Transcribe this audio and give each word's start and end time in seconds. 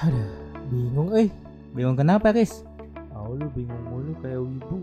Aduh, 0.00 0.32
bingung 0.72 1.12
eh. 1.12 1.28
Bingung 1.76 1.92
kenapa, 1.92 2.32
Riz? 2.32 2.64
Oh, 3.12 3.36
lu 3.36 3.52
bingung 3.52 3.84
mulu 3.84 4.16
kayak 4.24 4.40
wibu. 4.40 4.78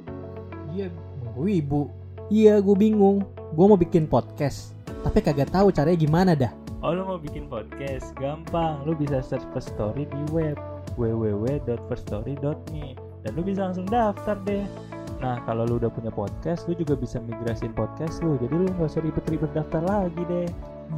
Iya, 0.69 0.87
wibu. 1.33 1.81
Iya, 2.29 2.61
gue 2.61 2.75
bingung. 2.77 3.25
Gue 3.57 3.65
mau 3.65 3.79
bikin 3.79 4.05
podcast, 4.05 4.77
tapi 5.01 5.25
kagak 5.25 5.49
tahu 5.49 5.73
caranya 5.73 5.97
gimana 5.97 6.31
dah. 6.37 6.53
Oh 6.85 6.93
lu 6.93 7.01
mau 7.01 7.17
bikin 7.17 7.49
podcast? 7.49 8.13
Gampang, 8.21 8.85
lu 8.85 8.93
bisa 8.93 9.25
search 9.25 9.41
First 9.49 9.73
Story 9.73 10.05
di 10.05 10.21
web 10.29 10.53
www.firststory.me 10.93 12.93
dan 13.25 13.31
lu 13.33 13.41
bisa 13.41 13.65
langsung 13.65 13.89
daftar 13.89 14.37
deh. 14.45 14.69
Nah 15.17 15.41
kalau 15.49 15.65
lu 15.65 15.81
udah 15.81 15.89
punya 15.89 16.13
podcast, 16.13 16.69
lu 16.69 16.77
juga 16.77 16.93
bisa 16.93 17.17
migrasin 17.17 17.73
podcast 17.73 18.21
lu. 18.21 18.37
Jadi 18.37 18.53
lu 18.53 18.69
nggak 18.69 18.85
usah 18.85 19.01
ribet-ribet 19.01 19.49
daftar 19.57 19.81
lagi 19.81 20.21
deh. 20.29 20.45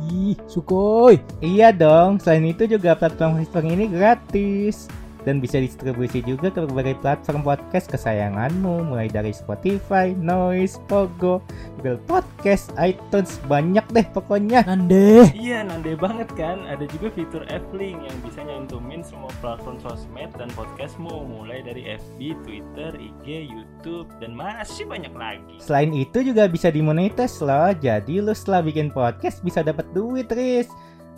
Ih, 0.09 0.37
sukoi. 0.45 1.17
Iya 1.41 1.73
dong, 1.73 2.21
selain 2.21 2.45
itu 2.45 2.69
juga 2.69 2.93
platform 2.93 3.41
History 3.41 3.73
ini 3.73 3.85
gratis 3.89 4.85
dan 5.27 5.43
bisa 5.43 5.59
distribusi 5.59 6.23
juga 6.23 6.51
ke 6.51 6.63
berbagai 6.67 6.95
platform 7.03 7.43
podcast 7.43 7.91
kesayanganmu 7.91 8.87
mulai 8.87 9.11
dari 9.11 9.35
Spotify, 9.35 10.15
Noise, 10.15 10.79
Pogo, 10.87 11.43
Google 11.79 11.99
Podcast, 12.07 12.71
iTunes, 12.79 13.39
banyak 13.47 13.83
deh 13.91 14.07
pokoknya. 14.11 14.63
Nande. 14.67 15.31
Iya, 15.35 15.63
nande 15.67 15.95
banget 15.95 16.27
kan? 16.35 16.63
Ada 16.67 16.87
juga 16.91 17.11
fitur 17.11 17.43
F-Link 17.47 17.99
yang 18.03 18.17
bisa 18.23 18.39
nyantumin 18.43 19.01
semua 19.03 19.31
platform 19.43 19.79
sosmed 19.83 20.31
dan 20.35 20.51
podcastmu 20.55 21.27
mulai 21.27 21.63
dari 21.63 21.95
FB, 21.95 22.19
Twitter, 22.43 22.91
IG, 22.95 23.47
YouTube, 23.47 24.07
dan 24.19 24.35
masih 24.35 24.87
banyak 24.87 25.11
lagi. 25.15 25.55
Selain 25.63 25.91
itu 25.95 26.23
juga 26.23 26.47
bisa 26.47 26.71
dimonetize 26.71 27.39
loh, 27.43 27.71
jadi 27.75 28.23
lu 28.23 28.35
setelah 28.35 28.63
bikin 28.63 28.91
podcast 28.91 29.39
bisa 29.43 29.63
dapat 29.63 29.87
duit, 29.95 30.27
Riz. 30.31 30.67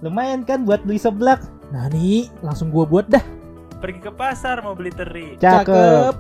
Lumayan 0.02 0.42
kan 0.42 0.66
buat 0.66 0.82
beli 0.82 0.98
seblak? 0.98 1.46
Nani, 1.70 2.30
langsung 2.42 2.74
gua 2.74 2.90
buat 2.90 3.06
dah. 3.06 3.41
Pergi 3.82 3.98
ke 4.00 4.12
pasar 4.14 4.62
mau 4.62 4.78
beli 4.78 4.94
teri, 4.94 5.42
Cakep. 5.42 6.14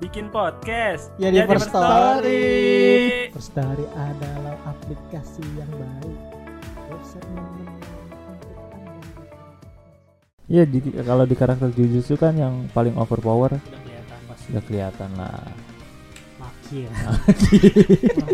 bikin 0.00 0.32
podcast. 0.32 1.12
Ya, 1.20 1.28
di 1.28 1.44
First 1.44 1.68
Story. 1.68 3.28
First 3.36 3.52
Story 3.52 3.84
adalah 3.92 4.56
aplikasi 4.64 5.44
yang 5.54 5.68
baik. 5.70 6.18
Website. 6.88 7.28
Iya, 10.48 10.64
di, 10.64 10.78
kalau 11.00 11.24
di 11.24 11.32
karakter 11.32 11.68
Jujutsu 11.70 12.16
kan 12.16 12.32
yang 12.32 12.68
paling 12.72 12.92
overpower 12.96 13.56
Udah 13.56 13.80
kelihatan 13.80 14.20
pasti. 14.26 14.46
udah 14.48 14.62
kelihatan 14.64 15.10
lah. 15.16 15.40
Maki 16.72 16.78
ya. 16.80 16.92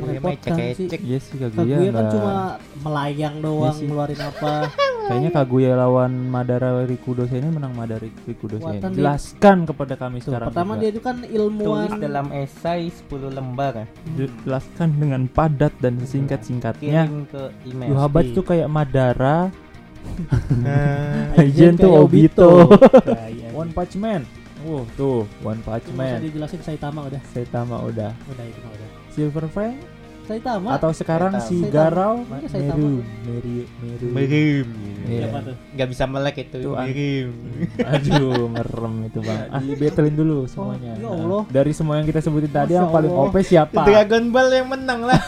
Iya, 0.08 0.18
mah 0.24 0.34
cek-cek. 0.38 1.00
Iya 1.02 1.18
sih 1.18 1.36
Kaguya, 1.36 1.74
Kaguya 1.74 1.90
kan 1.90 2.04
cuma 2.08 2.34
melayang 2.80 3.36
doang, 3.42 3.66
Iya 3.66 3.70
sih. 3.74 3.86
ngeluarin 3.86 4.20
apa. 4.22 4.52
Kayaknya 5.08 5.30
Kaguya 5.32 5.70
lawan 5.74 6.12
Madara 6.28 6.84
Rikudo 6.84 7.24
ini 7.26 7.48
menang 7.48 7.72
Madara 7.72 8.04
Rikudo 8.04 8.60
dia- 8.60 8.92
Jelaskan 8.92 9.64
kepada 9.64 9.94
kami 9.96 10.20
Tuh, 10.20 10.30
sekarang. 10.30 10.48
pertama 10.52 10.72
juga. 10.74 10.80
dia 10.80 10.88
itu 10.90 11.00
kan 11.00 11.16
Tulis 11.18 11.32
ilmuwan 11.32 11.90
dalam 11.98 12.26
esai 12.30 12.92
10 12.92 13.32
lembar. 13.32 13.88
jelaskan 14.44 14.88
dengan 14.94 15.22
padat 15.26 15.72
dan 15.80 15.96
singkat-singkatnya. 15.98 17.08
Kirim 17.08 17.24
ke 17.26 17.42
email. 17.64 17.88
Yuhabat 17.90 18.24
tuh 18.30 18.44
kayak 18.44 18.68
Madara, 18.68 19.48
Aizen 21.36 21.74
tuh 21.74 21.90
Obito. 21.98 22.68
Iya. 23.08 23.48
One 23.52 23.72
Punch 23.72 23.96
Man. 23.96 24.22
Oh, 24.64 24.82
tuh 24.94 25.22
One 25.40 25.60
Punch 25.60 25.86
Man. 25.92 26.18
dijelasin 26.20 26.58
Saitama 26.60 27.04
udah. 27.04 27.20
Saitama 27.30 27.78
udah. 27.80 28.10
Udah 28.26 28.44
itu 28.44 28.58
mah 28.58 28.72
udah. 28.72 28.88
Silver 29.08 29.46
Fang 29.46 29.76
Saitama. 30.24 30.76
atau 30.76 30.90
sekarang 30.90 31.32
Saitama. 31.32 31.48
si 31.48 31.56
Saitama. 31.58 31.72
Garau 31.72 32.14
Saitama. 32.44 32.76
Meru, 32.76 32.90
Meru, 33.24 33.64
Meru. 33.80 34.06
Mirim. 34.10 34.68
Iya. 35.08 35.24
Siapa 35.24 35.38
tuh? 35.40 35.56
Nggak 35.72 35.88
bisa 35.88 36.04
melek 36.04 36.36
itu. 36.38 36.56
Tuh, 36.60 36.74
Mirim. 36.76 37.28
Aduh, 37.94 38.44
merem 38.46 38.94
itu 39.06 39.18
bang. 39.18 39.40
Ah, 39.48 39.60
di 39.62 39.72
battlein 39.72 40.12
dulu 40.12 40.44
semuanya. 40.44 40.92
ya 40.94 41.08
Allah. 41.08 41.40
Nah, 41.40 41.52
Dari 41.54 41.72
semua 41.72 41.94
yang 41.96 42.04
kita 42.04 42.20
sebutin 42.20 42.52
tadi 42.52 42.72
Masya 42.72 42.78
yang 42.78 42.90
paling. 42.92 43.08
OP 43.10 43.34
siapa? 43.40 43.80
Dragon 43.82 44.24
Ball 44.28 44.48
yang 44.52 44.68
menang 44.68 45.00
lah. 45.06 45.20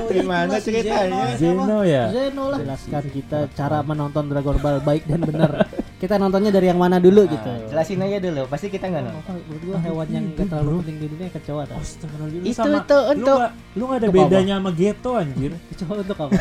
Oh, 0.00 0.08
Gimana 0.16 0.56
ceritanya? 0.58 1.36
Zeno, 1.36 1.68
Zeno 1.68 1.78
ya. 1.84 2.04
Zeno 2.08 2.44
lah. 2.48 2.58
Jelaskan 2.58 3.04
kita 3.10 3.38
cara 3.52 3.78
menonton 3.82 4.24
Dragon 4.26 4.56
Ball 4.56 4.80
baik 4.80 5.04
dan 5.04 5.20
benar. 5.22 5.50
kita 5.98 6.14
nontonnya 6.14 6.54
dari 6.54 6.70
yang 6.70 6.78
mana 6.78 7.02
dulu 7.02 7.26
gitu. 7.26 7.42
Nah, 7.42 7.66
jelasin 7.74 7.98
aja 8.06 8.18
dulu. 8.22 8.42
Pasti 8.46 8.70
kita 8.70 8.86
nggak 8.86 9.02
nonton. 9.10 9.34
Menurut 9.50 9.62
gua 9.66 9.78
hewan 9.82 10.06
yang 10.14 10.24
gak 10.30 10.46
terlalu 10.46 10.74
penting 10.86 10.96
di 11.02 11.06
dunia 11.10 11.28
kecoa 11.34 11.62
tau. 11.66 11.78
Astagfirullahaladzim. 11.82 12.42
Itu 12.46 12.54
sama, 12.54 12.78
itu 12.78 12.96
lu 12.98 13.12
untuk 13.18 13.38
gak, 13.42 13.52
lu 13.74 13.82
gak 13.82 13.98
ada 14.02 14.08
bedanya 14.14 14.54
sama 14.62 14.70
Geto 14.70 15.12
anjir. 15.18 15.52
Kecoa 15.74 15.94
untuk 15.98 16.18
apa? 16.22 16.32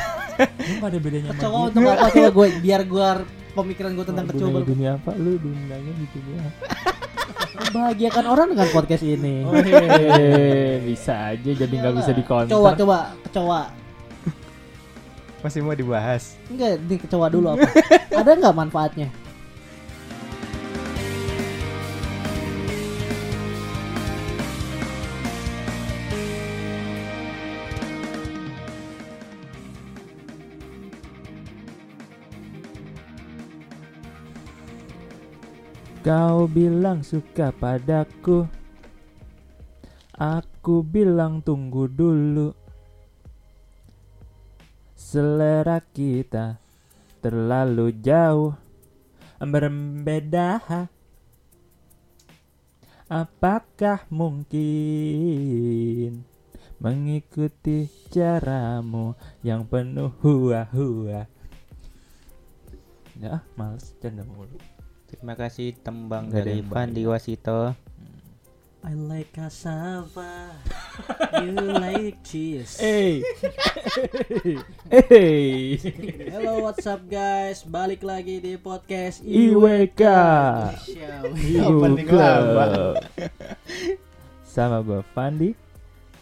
Lu 0.45 0.73
gak 0.77 0.89
ada 0.93 0.99
bedanya 1.01 1.29
sama 1.33 1.39
Kecoa 1.41 1.59
untuk 1.73 1.81
apa? 1.89 2.05
Coba 2.13 2.29
gue 2.29 2.47
biar 2.61 2.81
gua 2.85 3.07
pemikiran 3.57 3.91
gue 3.97 4.05
tentang 4.05 4.25
kecoa 4.29 4.49
dunia, 4.53 4.61
dunia 4.69 4.89
apa? 5.01 5.11
Lu 5.17 5.31
dunianya 5.41 5.93
di 5.97 6.05
dunia 6.13 6.39
apa? 6.45 6.65
membahagiakan 7.57 8.25
orang 8.29 8.47
dengan 8.53 8.67
podcast 8.69 9.03
ini. 9.03 9.41
Oh, 9.41 9.57
hehehe. 9.57 10.77
bisa 10.93 11.33
aja 11.33 11.51
jadi 11.51 11.73
nggak 11.73 11.93
bisa 11.97 12.11
dikontak. 12.13 12.53
Coba 12.53 12.69
coba 12.77 12.97
kecoa. 13.25 13.63
masih 15.37 15.61
mau 15.61 15.77
dibahas. 15.77 16.33
Enggak, 16.49 16.81
di 16.85 16.95
kecoa 16.97 17.27
dulu 17.29 17.53
apa? 17.53 17.69
Ada 18.19 18.31
nggak 18.37 18.55
manfaatnya? 18.57 19.07
Kau 36.07 36.47
bilang 36.47 37.03
suka 37.03 37.51
padaku. 37.51 38.47
Aku 40.15 40.79
bilang 40.79 41.43
tunggu 41.43 41.91
dulu. 41.91 42.55
Selera 44.95 45.83
kita 45.83 46.63
terlalu 47.19 47.91
jauh. 47.99 48.55
Berbeda 49.43 50.63
Apakah 53.11 54.07
mungkin 54.07 54.63
Mengikuti 56.79 57.91
caramu 58.15 59.11
yang 59.43 59.67
penuh 59.67 60.15
hua-hua? 60.23 61.27
Ya, 63.19 63.43
males 63.59 63.91
canda 63.99 64.23
mulu 64.23 64.76
Terima 65.17 65.33
kasih 65.33 65.73
tembang 65.81 66.29
ada 66.29 66.45
dari 66.45 66.61
Fandi. 66.61 67.01
Wasito. 67.09 67.73
I 68.85 68.93
like 68.93 69.33
cassava. 69.33 70.53
you 71.41 71.57
like 71.73 72.21
cheese. 72.21 72.77
Hey. 72.77 73.25
hey. 74.93 75.81
Hello, 76.29 76.61
what's 76.61 76.85
up 76.85 77.01
guys? 77.09 77.65
Balik 77.65 78.05
lagi 78.05 78.37
di 78.37 78.61
podcast 78.61 79.25
IWK. 79.25 80.05
Lama. 82.13 83.01
Sama 84.45 84.85
gue 84.85 85.01
Fandi. 85.17 85.57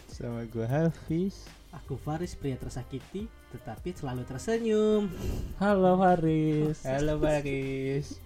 Sama 0.08 0.48
gue 0.48 0.64
Hafiz. 0.64 1.44
Aku 1.84 2.00
Faris, 2.00 2.32
pria 2.32 2.56
tersakiti, 2.56 3.28
tetapi 3.52 3.92
selalu 3.92 4.24
tersenyum. 4.24 5.12
Halo 5.60 6.00
Haris. 6.00 6.80
Halo 6.80 7.20
Baris. 7.20 8.25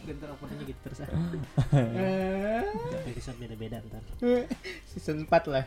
Bentar 0.00 0.28
openingnya 0.30 0.64
gitu 0.66 0.80
terus. 0.82 0.98
Episode 3.10 3.36
beda-beda 3.38 3.76
ntar. 3.82 4.02
Season 4.86 5.22
4 5.22 5.30
lah. 5.46 5.64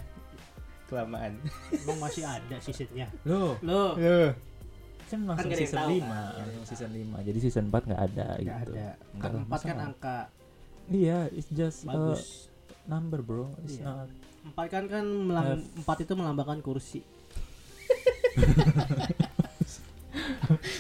Kelamaan. 0.86 1.34
Emang 1.72 1.98
masih 2.00 2.24
ada 2.24 2.56
seasonnya? 2.60 3.08
Lo 3.24 3.58
Loh, 3.60 3.94
Loh, 3.96 4.30
kan 5.08 5.20
langsung 5.24 5.46
nggak 5.46 5.54
ada 5.54 5.54
yang 5.54 5.62
season 5.62 5.80
tahu 5.80 5.90
5, 5.94 6.02
kan. 6.02 6.34
langsung 6.42 6.66
season 6.66 6.92
5. 6.92 7.22
Jadi 7.24 7.38
season 7.40 7.66
4 7.68 7.82
nggak 7.84 8.02
ada 8.04 8.28
nggak 8.34 8.42
gitu. 8.42 8.72
ada. 8.74 8.88
Nggak 9.14 9.22
Kan 9.22 9.30
lah, 9.30 9.42
empat 9.42 9.54
masa 9.54 9.64
kan 9.64 9.76
nggak? 9.76 9.88
angka 9.88 10.18
Iya, 10.84 11.32
it's 11.32 11.48
just 11.50 11.80
a 11.84 11.88
bagus. 11.88 12.52
number 12.86 13.22
bro. 13.22 13.48
It's 13.64 13.78
Iya. 13.78 13.86
not. 13.88 14.10
Empat 14.44 14.68
kan 14.68 14.84
kan 14.86 15.06
melang- 15.08 15.64
empat 15.78 15.98
itu 16.02 16.14
melambangkan 16.14 16.60
kursi. 16.60 17.00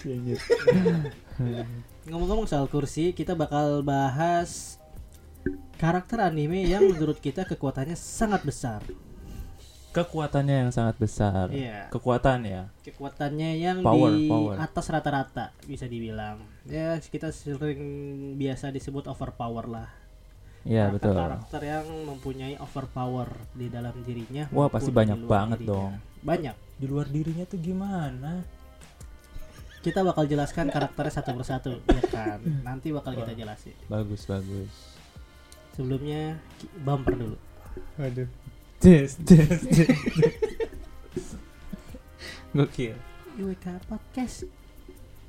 Ngomong-ngomong 2.03 2.45
soal 2.45 2.67
kursi, 2.67 3.15
kita 3.15 3.31
bakal 3.33 3.79
bahas 3.79 4.75
karakter 5.79 6.19
anime 6.19 6.63
yang 6.63 6.83
menurut 6.83 7.19
kita 7.19 7.47
kekuatannya 7.47 7.95
sangat 7.95 8.43
besar. 8.43 8.83
Kekuatannya 9.93 10.67
yang 10.67 10.71
sangat 10.73 10.97
besar. 10.97 11.53
Iya. 11.53 11.87
Kekuatan 11.93 12.43
ya. 12.43 12.63
Kekuatannya 12.81 13.49
yang 13.55 13.77
Power, 13.85 14.09
di 14.09 14.25
power. 14.25 14.55
atas 14.57 14.89
rata-rata 14.89 15.53
bisa 15.63 15.85
dibilang. 15.85 16.41
Ya 16.65 16.97
kita 16.97 17.29
sering 17.29 17.79
biasa 18.35 18.73
disebut 18.73 19.05
overpower 19.05 19.69
lah. 19.69 19.87
Iya 20.65 20.89
Karakter- 20.89 20.97
betul. 20.97 21.15
Karakter 21.21 21.61
yang 21.61 21.85
mempunyai 22.09 22.55
overpower 22.57 23.29
di 23.53 23.67
dalam 23.69 23.93
dirinya. 24.01 24.49
Wah, 24.49 24.67
pasti 24.67 24.89
banyak 24.89 25.23
banget 25.23 25.61
dirinya. 25.61 25.71
dong. 25.77 25.91
Banyak. 26.25 26.55
Di 26.73 26.85
luar 26.89 27.07
dirinya 27.07 27.45
tuh 27.45 27.59
gimana? 27.61 28.41
Kita 29.83 29.99
bakal 30.01 30.23
jelaskan 30.23 30.71
karakternya 30.71 31.11
satu 31.11 31.31
persatu, 31.35 31.71
ya 31.85 32.03
kan? 32.07 32.39
Nanti 32.63 32.89
bakal 32.89 33.13
kita 33.13 33.35
jelasin. 33.35 33.75
Bagus 33.85 34.23
bagus. 34.23 34.71
Sebelumnya 35.75 36.39
bumper 36.79 37.13
dulu. 37.13 37.37
Waduh. 37.99 38.29
Des 38.79 39.11
des. 39.19 39.59
Gokil. 42.53 42.93
IWK 43.33 43.65
Podcast. 43.85 44.45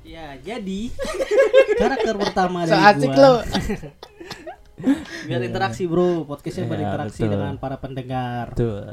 Ya, 0.05 0.37
jadi 0.37 0.93
karakter 1.75 2.13
pertama 2.15 2.61
So 2.63 2.71
dari 2.71 2.83
asik 2.93 3.09
gua. 3.09 3.17
lo. 3.17 3.33
Biar 5.27 5.41
interaksi, 5.41 5.89
Bro. 5.89 6.29
Podcastnya 6.29 6.63
Iya, 6.63 6.71
berinteraksi 6.71 7.21
betul. 7.25 7.31
dengan 7.33 7.53
para 7.57 7.77
pendengar. 7.81 8.53
Tuh 8.53 8.85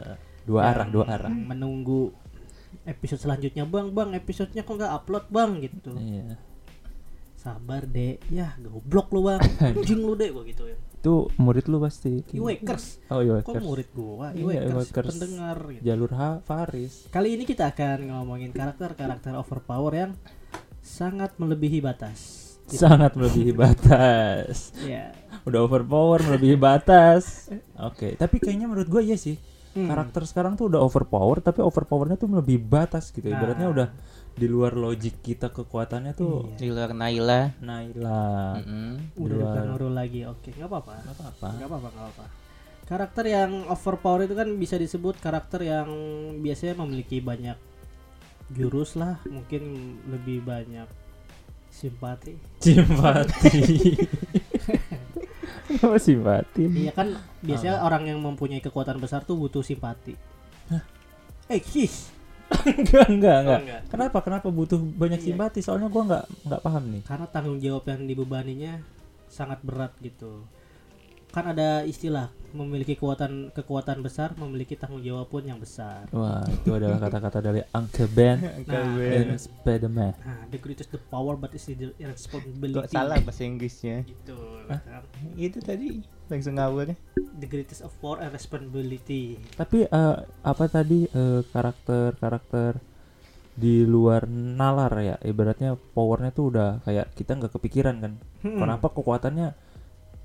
dua 0.42 0.72
arah 0.72 0.88
dua 0.88 1.04
arah. 1.06 1.28
Menunggu 1.28 2.16
episode 2.86 3.20
selanjutnya, 3.22 3.64
Bang. 3.66 3.94
Bang, 3.94 4.14
episodenya 4.14 4.66
kok 4.66 4.74
nggak 4.78 4.92
upload, 4.92 5.26
Bang? 5.30 5.62
Gitu. 5.62 5.92
Iya. 5.94 6.36
Sabar, 7.38 7.86
Dek. 7.86 8.22
Ya, 8.30 8.54
goblok 8.58 9.10
lu, 9.14 9.26
Bang. 9.26 9.42
Anjing 9.66 10.02
lu, 10.02 10.14
Dek, 10.14 10.30
gua 10.34 10.44
gitu 10.46 10.66
ya. 10.66 10.76
Itu 11.02 11.26
murid 11.34 11.66
lu 11.66 11.82
pasti. 11.82 12.22
Iwakers. 12.30 13.02
Oh 13.10 13.18
iya. 13.26 13.42
Kok 13.42 13.58
murid 13.58 13.90
gua? 13.90 14.30
Iya, 14.30 14.70
Iwakers, 14.70 14.70
Iwakers. 14.70 15.12
pendengar 15.18 15.58
gitu. 15.74 15.82
Jalur 15.82 16.10
H 16.14 16.22
Faris. 16.46 17.10
Kali 17.10 17.34
ini 17.34 17.42
kita 17.42 17.74
akan 17.74 18.06
ngomongin 18.06 18.54
karakter-karakter 18.54 19.34
overpower 19.34 19.92
yang 19.98 20.12
sangat 20.78 21.34
melebihi 21.42 21.82
batas. 21.82 22.54
Gitu. 22.70 22.78
Sangat 22.86 23.18
melebihi 23.18 23.50
batas. 23.50 24.70
Ya. 24.86 25.10
Udah 25.42 25.66
overpower 25.66 26.22
melebihi 26.22 26.54
batas. 26.54 27.50
Oke, 27.90 28.14
tapi 28.14 28.38
kayaknya 28.38 28.70
menurut 28.70 28.86
gua 28.86 29.02
iya 29.02 29.18
sih. 29.18 29.42
Hmm. 29.72 29.88
Karakter 29.88 30.28
sekarang 30.28 30.52
tuh 30.60 30.68
udah 30.68 30.84
overpower 30.84 31.40
tapi 31.40 31.64
overpowernya 31.64 32.20
tuh 32.20 32.28
melebihi 32.28 32.60
batas 32.60 33.08
gitu. 33.08 33.24
Nah. 33.24 33.40
Ibaratnya 33.40 33.68
udah 33.72 33.88
di 34.32 34.46
luar 34.48 34.72
logik 34.76 35.20
kita 35.20 35.52
kekuatannya 35.52 36.12
tuh 36.16 36.52
Iya. 36.52 36.56
Di 36.60 36.66
luar 36.72 36.90
Naila. 36.92 37.42
Naila. 37.60 38.60
Mm-mm. 38.60 39.16
Udah 39.16 39.36
luar. 39.36 39.44
bukan 39.48 39.64
Nurul 39.72 39.92
lagi. 39.96 40.20
Oke, 40.28 40.52
nggak 40.52 40.68
apa-apa. 40.68 40.92
Gak 41.04 41.16
apa-apa. 41.16 41.48
Nggak 41.56 41.68
apa-apa, 41.68 41.88
nggak 41.88 42.04
apa-apa. 42.04 42.26
Karakter 42.82 43.24
yang 43.24 43.50
overpower 43.72 44.28
itu 44.28 44.34
kan 44.36 44.48
bisa 44.60 44.76
disebut 44.76 45.16
karakter 45.16 45.64
yang 45.64 45.88
biasanya 46.44 46.76
memiliki 46.84 47.24
banyak 47.24 47.56
jurus 48.52 49.00
lah, 49.00 49.16
mungkin 49.32 49.96
lebih 50.12 50.44
banyak 50.44 50.84
simpati. 51.72 52.36
Simpati. 52.60 53.56
Apa 55.84 55.96
simpati? 55.96 56.68
Iya 56.68 56.92
kan 56.92 57.16
biasanya 57.40 57.80
orang 57.80 58.08
yang 58.08 58.18
mempunyai 58.20 58.60
kekuatan 58.60 59.00
besar 59.00 59.24
tuh 59.24 59.38
butuh 59.38 59.64
simpati. 59.64 60.14
Eh, 61.48 61.60
his. 61.72 62.08
enggak, 62.68 63.08
enggak, 63.08 63.36
enggak. 63.44 63.60
enggak. 63.64 63.80
Kenapa? 63.88 64.18
Kenapa 64.20 64.48
butuh 64.52 64.76
banyak 64.76 65.20
Iya. 65.20 65.26
simpati? 65.32 65.58
Soalnya 65.64 65.88
gua 65.88 66.02
enggak 66.04 66.24
enggak 66.44 66.60
paham 66.60 66.84
nih. 66.92 67.02
Karena 67.04 67.26
tanggung 67.28 67.58
jawab 67.60 67.84
yang 67.88 68.02
dibebaninya 68.04 68.72
sangat 69.28 69.58
berat 69.64 69.92
gitu. 70.04 70.44
Kan 71.32 71.44
ada 71.48 71.80
istilah 71.82 72.28
memiliki 72.52 72.92
kekuatan 72.92 73.48
kekuatan 73.56 74.04
besar 74.04 74.36
memiliki 74.36 74.76
tanggung 74.76 75.00
jawab 75.00 75.32
pun 75.32 75.40
yang 75.40 75.56
besar. 75.56 76.04
Wah, 76.12 76.44
itu 76.44 76.68
adalah 76.68 77.00
kata-kata 77.00 77.40
dari 77.40 77.64
Uncle 77.72 78.08
Ben 78.12 78.36
Nah, 78.68 78.92
dan 79.00 79.40
Spiderman. 79.40 80.12
Nah, 80.20 80.44
the 80.52 80.60
greatest 80.60 80.92
the 80.92 81.00
power 81.00 81.32
but 81.40 81.56
is 81.56 81.64
the 81.64 81.96
responsibility. 81.96 82.84
Kok 82.84 82.92
salah 82.92 83.16
bahasa 83.24 83.48
Inggrisnya? 83.48 84.04
Kan. 84.04 85.02
Itu 85.40 85.64
tadi 85.64 86.04
langsung 86.28 86.60
ngawur. 86.60 86.92
The 87.40 87.48
greatest 87.48 87.80
of 87.80 87.96
power 88.04 88.20
and 88.20 88.36
responsibility. 88.36 89.40
Tapi 89.56 89.88
eh, 89.88 90.16
apa 90.44 90.64
tadi 90.68 91.08
eh, 91.08 91.40
karakter-karakter 91.48 92.92
di 93.52 93.84
luar 93.84 94.24
nalar 94.28 94.92
ya 94.96 95.16
ibaratnya 95.20 95.76
powernya 95.92 96.32
tuh 96.32 96.56
udah 96.56 96.80
kayak 96.88 97.12
kita 97.12 97.36
nggak 97.36 97.52
kepikiran 97.52 97.96
kan 98.00 98.12
Hmm. 98.42 98.58
kenapa 98.58 98.88
kekuatannya 98.90 99.52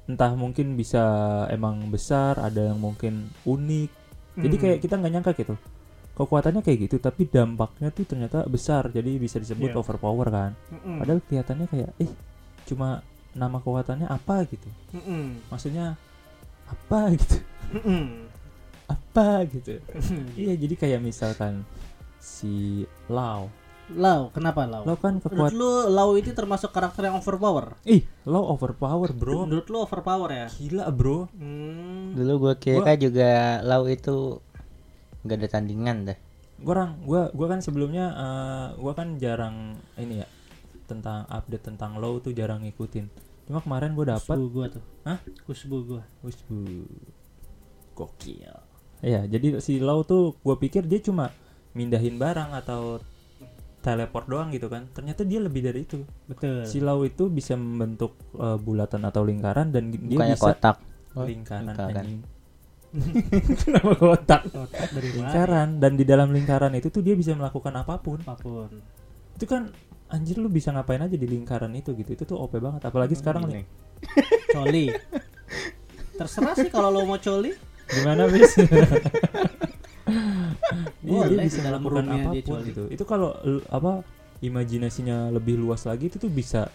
entah 0.07 0.31
mungkin 0.33 0.73
bisa 0.73 1.03
emang 1.47 1.87
besar 1.87 2.39
ada 2.39 2.71
yang 2.71 2.79
mungkin 2.79 3.27
unik 3.43 3.91
jadi 4.37 4.55
Hmm. 4.55 4.63
kayak 4.63 4.77
kita 4.79 4.93
nggak 4.95 5.13
nyangka 5.13 5.31
gitu 5.33 5.55
kekuatannya 6.13 6.61
kayak 6.61 6.79
gitu 6.85 6.97
tapi 6.97 7.25
dampaknya 7.25 7.91
tuh 7.91 8.05
ternyata 8.05 8.41
besar 8.45 8.89
jadi 8.89 9.17
bisa 9.17 9.37
disebut 9.37 9.69
Iya. 9.69 9.77
overpower 9.77 10.27
kan 10.27 10.51
Mm-mm. 10.71 10.97
padahal 10.97 11.19
kelihatannya 11.21 11.67
kayak 11.67 11.89
eh 11.97 12.09
cuma 12.65 13.03
nama 13.33 13.57
kekuatannya 13.57 14.07
apa 14.07 14.47
gitu 14.47 14.69
Mm-mm. 14.93 15.45
maksudnya 15.49 15.93
apa 16.65 16.99
gitu 17.19 17.37
Mm-mm. 17.75 18.25
apa 18.87 19.27
gitu 19.45 19.77
iya 20.33 20.53
jadi 20.55 20.73
kayak 20.73 21.01
misalkan 21.01 21.61
si 22.17 22.81
Lau 23.07 23.51
Lau, 23.87 24.27
kenapa 24.29 24.67
Lau? 24.67 24.83
Lau 24.83 24.95
kan 24.95 25.15
Menurut 25.15 25.31
kekuatan 25.31 25.55
lu 25.55 25.71
Lau 25.87 26.09
itu 26.13 26.31
termasuk 26.31 26.69
karakter 26.69 27.07
yang 27.07 27.15
overpower? 27.15 27.79
ih 27.83 28.03
Lau 28.23 28.43
overpower 28.49 29.11
bro 29.11 29.47
Menurut 29.47 29.67
lu 29.67 29.77
overpower 29.79 30.29
ya? 30.29 30.47
gila 30.49 30.91
bro 30.91 31.31
Hmm. 31.31 32.11
Dulu 32.11 32.33
gua 32.41 32.53
kira 32.55 32.93
juga 32.95 33.63
Lau 33.63 33.87
itu 33.87 34.43
nggak 35.23 35.37
ada 35.37 35.49
tandingan 35.49 35.97
dah. 36.05 36.17
gua 36.57 36.71
orang 36.73 36.91
gua 37.01 37.21
gua 37.31 37.47
kan 37.47 37.59
sebelumnya 37.59 38.05
eh, 38.09 38.67
gua 38.75 38.91
kan 38.91 39.15
jarang 39.15 39.55
ini 39.95 40.19
ya 40.19 40.27
tentang 40.83 41.23
update 41.27 41.63
tentang 41.65 41.95
Lau 41.95 42.17
tuh 42.17 42.31
jarang 42.31 42.63
ngikutin 42.63 43.07
cuma 43.45 43.59
kemarin 43.59 43.91
gua 43.91 44.13
dapat 44.13 44.35
Kusbu 44.35 44.47
gua 44.49 44.65
tuh. 44.67 44.83
Hah? 45.03 45.19
Kusbu 45.45 45.77
gua. 45.85 46.01
Wusbu. 46.19 46.59
Gokil. 47.93 48.51
Iya, 48.99 49.25
jadi 49.25 49.57
si 49.57 49.77
Lau 49.77 50.01
tuh 50.01 50.35
gue 50.35 50.55
pikir 50.55 50.83
dia 50.83 50.97
cuma 50.97 51.29
mindahin 51.71 52.17
barang 52.17 52.49
atau 52.51 52.97
teleport 53.87 54.25
doang 54.27 54.51
gitu 54.51 54.67
kan. 54.67 54.91
Ternyata 54.91 55.23
dia 55.23 55.39
lebih 55.39 55.63
dari 55.63 55.87
itu. 55.87 56.03
Betul. 56.27 56.67
Si 56.67 56.83
Lau 56.83 57.07
itu 57.07 57.31
bisa 57.31 57.55
membentuk 57.55 58.19
eh, 58.35 58.59
bulatan 58.59 59.07
atau 59.07 59.23
lingkaran 59.23 59.71
dan 59.71 59.87
dia 59.95 60.19
Bukannya 60.19 60.35
bisa 60.35 60.43
kotak. 60.51 60.77
lingkaran, 61.17 61.63
lingkaran. 61.71 61.95
anjing. 62.03 62.19
Kenapa 63.63 63.91
kotak? 63.95 64.41
Otak 64.51 64.89
dari 64.91 65.09
mana? 65.15 65.19
Lingkaran 65.31 65.69
dan 65.79 65.91
di 65.95 66.03
dalam 66.03 66.29
lingkaran 66.35 66.71
itu 66.75 66.91
tuh 66.91 66.99
dia 66.99 67.15
bisa 67.15 67.31
melakukan 67.31 67.71
apa 67.79 67.95
pun. 68.03 68.19
Apa 68.27 68.35
pun. 68.43 68.69
Itu 69.39 69.45
kan 69.47 69.71
anjir 70.07 70.39
lu 70.39 70.47
bisa 70.47 70.71
ngapain 70.71 70.99
aja 70.99 71.15
di 71.15 71.27
lingkaran 71.27 71.71
itu 71.73 71.95
gitu. 71.95 72.11
Itu 72.11 72.23
tuh 72.27 72.37
OP 72.37 72.59
banget 72.59 72.83
apalagi 72.83 73.15
sekarang 73.15 73.47
Gini. 73.47 73.63
nih. 73.63 73.65
Coli. 74.55 74.85
Terserah 76.19 76.55
sih 76.57 76.69
kalau 76.69 76.89
lo 76.91 77.05
mau 77.05 77.21
coli. 77.21 77.53
Gimana 77.87 78.27
bis? 78.27 78.51
Iya 81.03 81.21
dia 81.27 81.39
bisa 81.43 81.59
melakukan 81.61 82.05
apa 82.07 82.29
pun 82.41 82.59
gitu. 82.63 82.83
Itu 82.89 83.03
kalau 83.03 83.35
apa 83.67 84.01
imajinasinya 84.39 85.33
lebih 85.33 85.57
luas 85.57 85.83
lagi 85.83 86.07
itu 86.07 86.17
tuh 86.17 86.29
bisa 86.29 86.69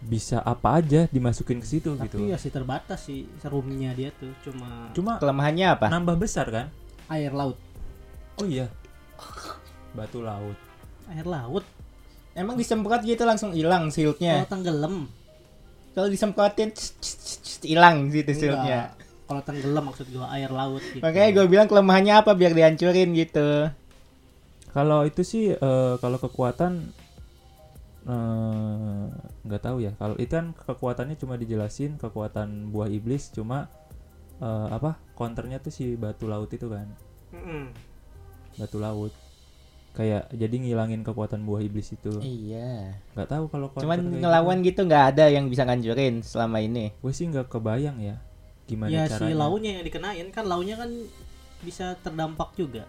bisa 0.00 0.40
apa 0.40 0.80
aja 0.80 1.04
dimasukin 1.12 1.60
ke 1.60 1.68
situ 1.68 1.92
Tapi 1.92 2.08
gitu. 2.08 2.16
ya 2.24 2.40
sih 2.40 2.48
terbatas 2.48 3.04
sih 3.04 3.28
roomnya 3.44 3.92
dia 3.92 4.08
tuh 4.16 4.32
cuma 4.40 4.88
Cuma 4.96 5.20
Kelemahannya 5.20 5.76
apa? 5.76 5.86
nambah 5.92 6.16
besar 6.16 6.48
kan? 6.48 6.66
air 7.10 7.34
laut. 7.34 7.58
Oh 8.38 8.46
iya. 8.46 8.70
Batu 9.92 10.22
laut. 10.22 10.56
Air 11.10 11.26
laut. 11.26 11.66
Emang 12.32 12.54
disemprot 12.54 13.02
gitu 13.02 13.26
langsung 13.26 13.50
hilang 13.50 13.90
Kalau 13.90 14.14
shieldnya. 14.14 14.46
tenggelam. 14.46 15.10
Kalau 15.90 16.06
disemprotin 16.06 16.70
hilang 17.60 18.08
gitu 18.08 18.30
shieldnya. 18.32 18.94
Kalau 19.30 19.46
tenggelam 19.46 19.86
maksud 19.86 20.10
gua 20.10 20.26
air 20.34 20.50
laut 20.50 20.82
gitu. 20.82 20.98
Makanya 20.98 21.30
gue 21.30 21.46
bilang 21.46 21.70
kelemahannya 21.70 22.18
apa 22.18 22.34
biar 22.34 22.50
dihancurin 22.50 23.14
gitu. 23.14 23.70
Kalau 24.74 25.06
itu 25.06 25.22
sih 25.22 25.54
eh, 25.54 25.94
kalau 26.02 26.18
kekuatan 26.18 26.90
eh, 28.10 29.04
nggak 29.46 29.62
tahu 29.62 29.86
ya. 29.86 29.94
Kalau 29.94 30.18
itu 30.18 30.34
kan 30.34 30.50
kekuatannya 30.50 31.14
cuma 31.14 31.38
dijelasin 31.38 31.94
kekuatan 31.94 32.74
buah 32.74 32.90
iblis 32.90 33.30
cuma 33.30 33.70
eh, 34.42 34.66
apa 34.66 34.98
counternya 35.14 35.62
tuh 35.62 35.70
si 35.70 35.94
batu 35.94 36.26
laut 36.26 36.50
itu 36.50 36.66
kan. 36.66 36.90
Mm-mm. 37.30 37.70
batu 38.58 38.82
laut 38.82 39.14
kayak 39.94 40.26
jadi 40.34 40.50
ngilangin 40.50 41.06
kekuatan 41.06 41.46
buah 41.46 41.62
iblis 41.62 41.94
itu 41.94 42.18
Iya. 42.18 42.98
nggak 43.14 43.28
tahu 43.30 43.44
kalau 43.46 43.70
Cuman 43.78 44.18
ngelawan 44.18 44.66
gitu 44.66 44.82
nggak 44.82 45.14
ada 45.14 45.30
yang 45.30 45.46
bisa 45.46 45.62
ngancurin 45.62 46.18
selama 46.26 46.58
ini. 46.58 46.90
gitu. 46.90 46.98
gue 47.06 47.12
sih 47.14 47.26
nggak 47.30 47.46
kebayang 47.46 48.02
ya 48.02 48.18
gimana 48.70 48.90
Ya 48.94 49.02
si 49.10 49.18
caranya 49.18 49.36
launya 49.42 49.70
yang 49.78 49.84
dikenain 49.84 50.26
kan 50.30 50.44
launya 50.46 50.74
kan 50.78 50.90
bisa 51.66 51.98
terdampak 52.00 52.54
juga. 52.54 52.86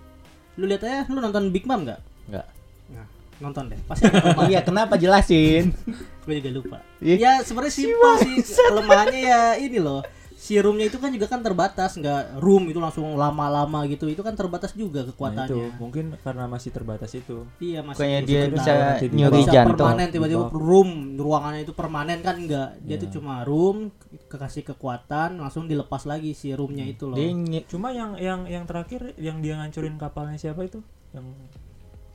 Lu 0.55 0.69
lihat 0.69 0.85
aja, 0.85 1.09
lu 1.09 1.17
nonton 1.17 1.49
Big 1.49 1.65
Mom 1.65 1.81
nggak? 1.81 1.99
Nggak. 2.29 2.47
Nah, 2.93 3.07
nonton 3.41 3.73
deh. 3.73 3.79
Pasti. 3.89 4.05
Iya, 4.51 4.61
kenapa 4.61 4.95
jelasin? 4.95 5.73
Gue 6.23 6.37
juga 6.37 6.49
lupa. 6.53 6.77
Ih, 7.01 7.17
Ya 7.17 7.41
sebenarnya 7.41 7.73
simpel 7.73 8.13
sih 8.21 8.35
kelemahannya 8.45 9.21
ya 9.25 9.41
ini 9.57 9.81
loh. 9.81 10.05
Si 10.41 10.57
roomnya 10.57 10.89
itu 10.89 10.97
kan 10.97 11.13
juga 11.13 11.29
kan 11.29 11.45
terbatas, 11.45 11.93
nggak 11.95 12.41
room 12.41 12.65
itu 12.65 12.81
langsung 12.81 13.13
lama-lama 13.13 13.85
gitu. 13.85 14.09
Itu 14.09 14.25
kan 14.25 14.33
terbatas 14.33 14.73
juga 14.73 14.99
Nah, 14.99 15.05
itu 15.05 15.13
kekuatannya. 15.13 15.77
mungkin 15.77 16.05
karena 16.17 16.49
masih 16.49 16.73
terbatas 16.73 17.13
itu 17.13 17.45
Iya 17.61 17.85
masih 17.85 18.01
bisa 18.01 18.25
dia 18.25 18.41
bisa 18.49 18.73
nyuri 19.05 19.37
bisa 19.37 19.53
jantung. 19.53 19.77
permanen 19.77 20.09
tiba-tiba 20.09 20.49
room 20.49 20.89
ruangannya 21.13 21.61
itu 21.61 21.73
permanen 21.77 22.19
kan 22.19 22.35
enggak 22.35 22.73
dia 22.81 22.97
Iya. 22.97 23.03
tuh 23.05 23.09
cuma 23.13 23.45
room 23.45 23.93
kekasih 24.27 24.65
kekuatan 24.65 25.37
langsung 25.37 25.69
dilepas 25.69 26.03
lagi 26.03 26.33
si 26.33 26.49
roomnya 26.51 26.89
itu 26.89 27.05
loh 27.05 27.13
Dia 27.13 27.29
cuma 27.69 27.93
yang 27.93 28.17
yang 28.17 28.49
yang 28.49 28.65
terakhir 28.65 29.13
yang 29.17 29.39
dia 29.39 29.55
ngancurin 29.55 29.93
kapalnya 29.95 30.35
siapa 30.35 30.65
itu 30.65 30.81
yang 31.11 31.27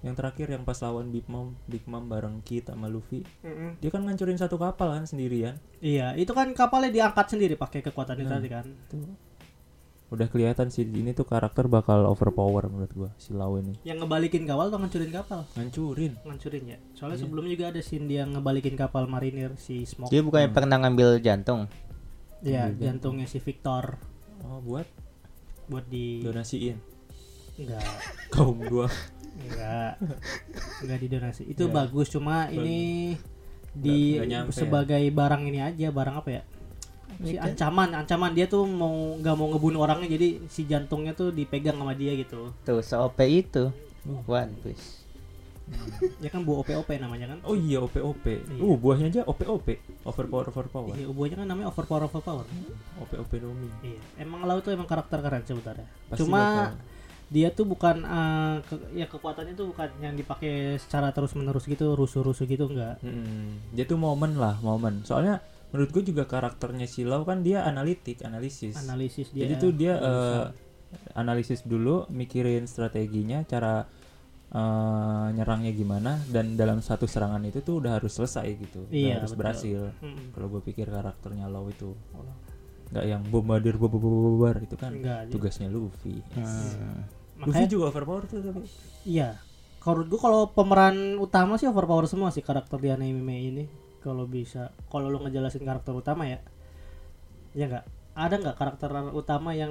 yang 0.00 0.12
terakhir 0.12 0.46
yang 0.48 0.62
pas 0.62 0.76
lawan 0.78 1.08
Big 1.08 1.24
Mom 1.26 1.56
Big 1.64 1.82
Mom 1.84 2.04
bareng 2.04 2.40
Kid 2.40 2.68
sama 2.68 2.86
Luffy 2.86 3.24
Mm-mm. 3.40 3.80
dia 3.80 3.88
kan 3.88 4.00
ngancurin 4.00 4.36
satu 4.36 4.56
kapal 4.56 4.92
kan 4.92 5.04
sendirian 5.04 5.56
Iya, 5.78 6.12
itu 6.14 6.30
kan 6.30 6.52
kapalnya 6.52 6.92
diangkat 6.92 7.26
sendiri 7.28 7.54
pakai 7.54 7.80
kekuatannya 7.80 8.24
Nah. 8.24 8.32
tadi 8.32 8.48
kan. 8.48 8.64
itu 8.66 8.98
udah 10.06 10.30
kelihatan 10.30 10.70
sih 10.70 10.86
ini 10.86 11.10
tuh 11.10 11.26
karakter 11.26 11.66
bakal 11.66 12.06
overpower 12.06 12.70
menurut 12.70 12.92
gua 12.94 13.10
si 13.16 13.34
Lau 13.34 13.58
ini 13.58 13.74
Yang 13.82 14.06
ngebalikin 14.06 14.46
kapal 14.46 14.70
atau 14.70 14.78
ngancurin 14.78 15.10
kapal? 15.10 15.40
ngancurin 15.52 16.12
Ngancurin 16.22 16.64
ya. 16.64 16.68
Iya. 16.72 16.78
Soalnya 16.94 17.18
sebelumnya 17.18 17.52
juga 17.52 17.66
ada 17.74 17.80
scene 17.82 18.06
dia 18.06 18.22
ngebalikin 18.22 18.78
kapal 18.78 19.10
marinir 19.10 19.58
si 19.58 19.82
Smoke. 19.82 20.14
Dia 20.14 20.22
bukannya 20.22 20.50
pernah 20.50 20.78
ngambil 20.78 21.18
jantung. 21.18 21.66
Iya, 22.38 22.70
jantungnya 22.70 23.26
si 23.26 23.42
Victor 23.42 23.98
oh 24.44 24.62
buat 24.62 24.86
buat 25.66 25.82
di 25.90 26.22
donasiin 26.22 26.78
enggak 27.56 27.82
kaum 28.30 28.62
gua 28.62 28.86
enggak 29.38 29.92
enggak 30.82 30.98
didonasi. 31.00 31.42
Itu 31.44 31.66
Ya. 31.66 31.72
bagus 31.74 32.08
cuma 32.08 32.48
ini 32.48 33.14
di 33.72 34.16
ya. 34.16 34.48
sebagai 34.48 35.02
barang 35.06 35.42
ini 35.44 35.60
aja, 35.60 35.88
barang 35.90 36.16
apa 36.16 36.30
ya? 36.30 36.42
Si 37.18 37.32
ancaman, 37.34 37.92
ancaman 37.94 38.32
dia 38.32 38.44
tuh 38.44 38.64
mau 38.64 39.16
nggak 39.16 39.34
mau 39.34 39.48
ngebunuh 39.48 39.80
orangnya 39.80 40.08
jadi 40.10 40.44
si 40.46 40.64
jantungnya 40.64 41.12
tuh 41.12 41.30
dipegang 41.30 41.74
sama 41.74 41.92
dia 41.92 42.12
gitu. 42.12 42.52
Tuh, 42.60 42.80
se-OP 42.80 43.16
itu. 43.22 43.72
Oh. 44.04 44.20
One 44.26 44.52
Piece. 44.60 45.04
Ya 46.16 46.30
kan 46.30 46.46
bu 46.46 46.62
OP-OP 46.62 46.86
namanya 46.94 47.26
kan? 47.26 47.42
oh 47.42 47.58
iya 47.58 47.82
OP 47.82 47.98
OP 47.98 48.22
Iya. 48.22 48.62
uh 48.62 48.78
buahnya 48.78 49.10
aja 49.10 49.22
OP 49.26 49.42
OP 49.42 49.66
overpower 50.06 50.46
overpower 50.46 50.94
Iya, 50.94 51.10
ubunya 51.10 51.34
kan 51.34 51.42
namanya 51.42 51.74
overpower 51.74 52.06
overpower. 52.06 52.46
OP 52.96 53.10
OP 53.16 53.32
Domi 53.34 53.66
Iya, 53.82 53.98
emang 54.16 54.46
Lau 54.46 54.62
tuh 54.62 54.70
emang 54.70 54.86
karakter 54.86 55.18
keren 55.18 55.42
sebenarnya. 55.42 55.90
Pasti 56.06 56.22
Cuma 56.22 56.38
bakal- 56.38 56.78
dia 57.26 57.50
tuh 57.50 57.64
bukan 57.64 57.96
eh, 58.00 58.56
ke- 58.62 58.94
ya 58.94 59.04
kekuatannya 59.04 59.52
tuh 59.52 59.66
bukan 59.68 59.90
yang 59.98 60.14
dipakai 60.14 60.78
secara 60.78 61.10
terus 61.10 61.34
menerus 61.34 61.64
gitu, 61.64 61.92
rusuh-rusuh 61.92 62.44
gitu 62.44 62.66
enggak. 62.66 62.98
Mm, 63.00 63.74
dia 63.74 63.84
tuh 63.84 63.96
momen 63.96 64.34
lah 64.34 64.56
momen 64.60 65.02
soalnya 65.02 65.42
menurut 65.66 65.90
gue 65.90 66.06
juga 66.06 66.22
karakternya 66.24 66.86
Silau 66.86 67.22
kan 67.22 67.42
dia 67.42 67.62
analitik 67.62 68.22
analisis 68.22 68.78
Analisis 68.78 69.34
dia. 69.34 69.44
jadi 69.44 69.54
tuh 69.56 69.72
dia 69.72 69.98
eh, 69.98 70.44
analisis 71.12 71.66
dulu 71.66 72.06
mikirin 72.08 72.64
strateginya 72.64 73.42
cara 73.42 73.82
eh, 74.48 75.26
nyerangnya 75.32 75.72
gimana 75.72 76.22
dan 76.26 76.54
dalam 76.54 76.78
satu 76.78 77.04
serangan 77.04 77.42
itu 77.42 77.58
tuh 77.60 77.82
udah 77.82 77.98
harus 77.98 78.14
selesai 78.14 78.46
gitu 78.54 78.86
udah 78.86 78.94
Iya, 78.94 79.14
harus 79.18 79.30
betul. 79.30 79.40
berhasil 79.42 79.80
Mm-mm. 79.98 80.30
kalau 80.30 80.46
gue 80.48 80.62
pikir 80.62 80.86
karakternya 80.86 81.50
Lau 81.50 81.66
itu 81.66 81.90
nggak 82.86 83.02
yang 83.04 83.22
bombardir 83.26 83.74
bobar 83.76 84.62
itu 84.62 84.78
kan 84.78 84.94
Enggak, 84.94 85.26
tugasnya 85.28 85.66
Luffy 85.66 86.22
Hmm. 86.30 87.02
Luffy 87.36 87.52
makanya 87.52 87.68
juga 87.68 87.84
overpower 87.92 88.24
tuh 88.24 88.40
tapi 88.40 88.64
iya. 89.04 89.36
Kalau 89.80 90.02
gua 90.02 90.18
kalau 90.18 90.40
pemeran 90.50 91.14
utama 91.22 91.60
sih 91.60 91.70
overpower 91.70 92.10
semua 92.10 92.34
sih 92.34 92.42
karakter 92.42 92.80
di 92.82 92.90
anime 92.90 93.36
ini. 93.38 93.64
Kalau 94.02 94.26
bisa, 94.26 94.74
kalau 94.90 95.10
lu 95.10 95.22
ngejelasin 95.22 95.62
karakter 95.62 95.94
utama 95.94 96.26
ya. 96.26 96.42
Ya 97.54 97.70
enggak? 97.70 97.84
Ada 98.16 98.34
nggak 98.40 98.56
karakter 98.56 98.90
utama 99.14 99.54
yang 99.54 99.70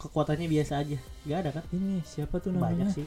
kekuatannya 0.00 0.46
biasa 0.48 0.80
aja? 0.80 0.98
Gak 1.26 1.38
ada 1.44 1.50
kan? 1.60 1.64
ini 1.74 2.00
siapa 2.06 2.38
tuh 2.38 2.54
Banyak 2.54 2.86
namanya 2.86 2.86
sih. 2.88 3.06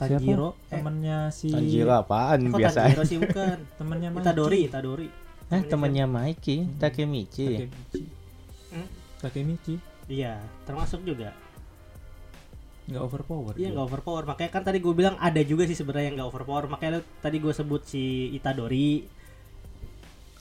Siapa? 0.00 0.16
Tanjiro, 0.16 0.56
eh, 0.72 0.80
temannya 0.80 1.18
si 1.28 1.52
Tanjiro 1.52 1.92
apaan 1.92 2.48
kok 2.48 2.56
biasa 2.56 2.78
Tanjiro 2.88 3.04
sih 3.04 3.18
bukan. 3.20 3.58
temannya 3.80 4.08
Mikey. 4.08 4.22
Itadori, 4.24 4.58
Itadori. 4.64 5.08
Hah, 5.50 5.60
temannya 5.66 6.06
Mikey, 6.06 6.58
Takemichi. 6.78 7.46
Takemichi 7.50 8.02
Hmm? 8.70 8.86
Takemichi 9.18 9.74
Iya, 10.06 10.38
termasuk 10.62 11.02
juga. 11.02 11.34
Nggak 12.86 13.02
overpower 13.02 13.52
Iya 13.54 13.68
nggak 13.70 13.86
overpower. 13.86 14.24
Makanya 14.24 14.50
kan 14.50 14.62
tadi 14.62 14.78
gue 14.78 14.92
bilang 14.92 15.14
ada 15.16 15.40
juga 15.40 15.64
sih 15.64 15.74
sebenarnya 15.74 16.06
yang 16.08 16.16
nggak 16.16 16.28
overpower. 16.28 16.64
Makanya 16.66 16.90
tadi 17.18 17.36
gue 17.36 17.50
sebut 17.50 17.82
si 17.82 18.04
Itadori. 18.32 19.04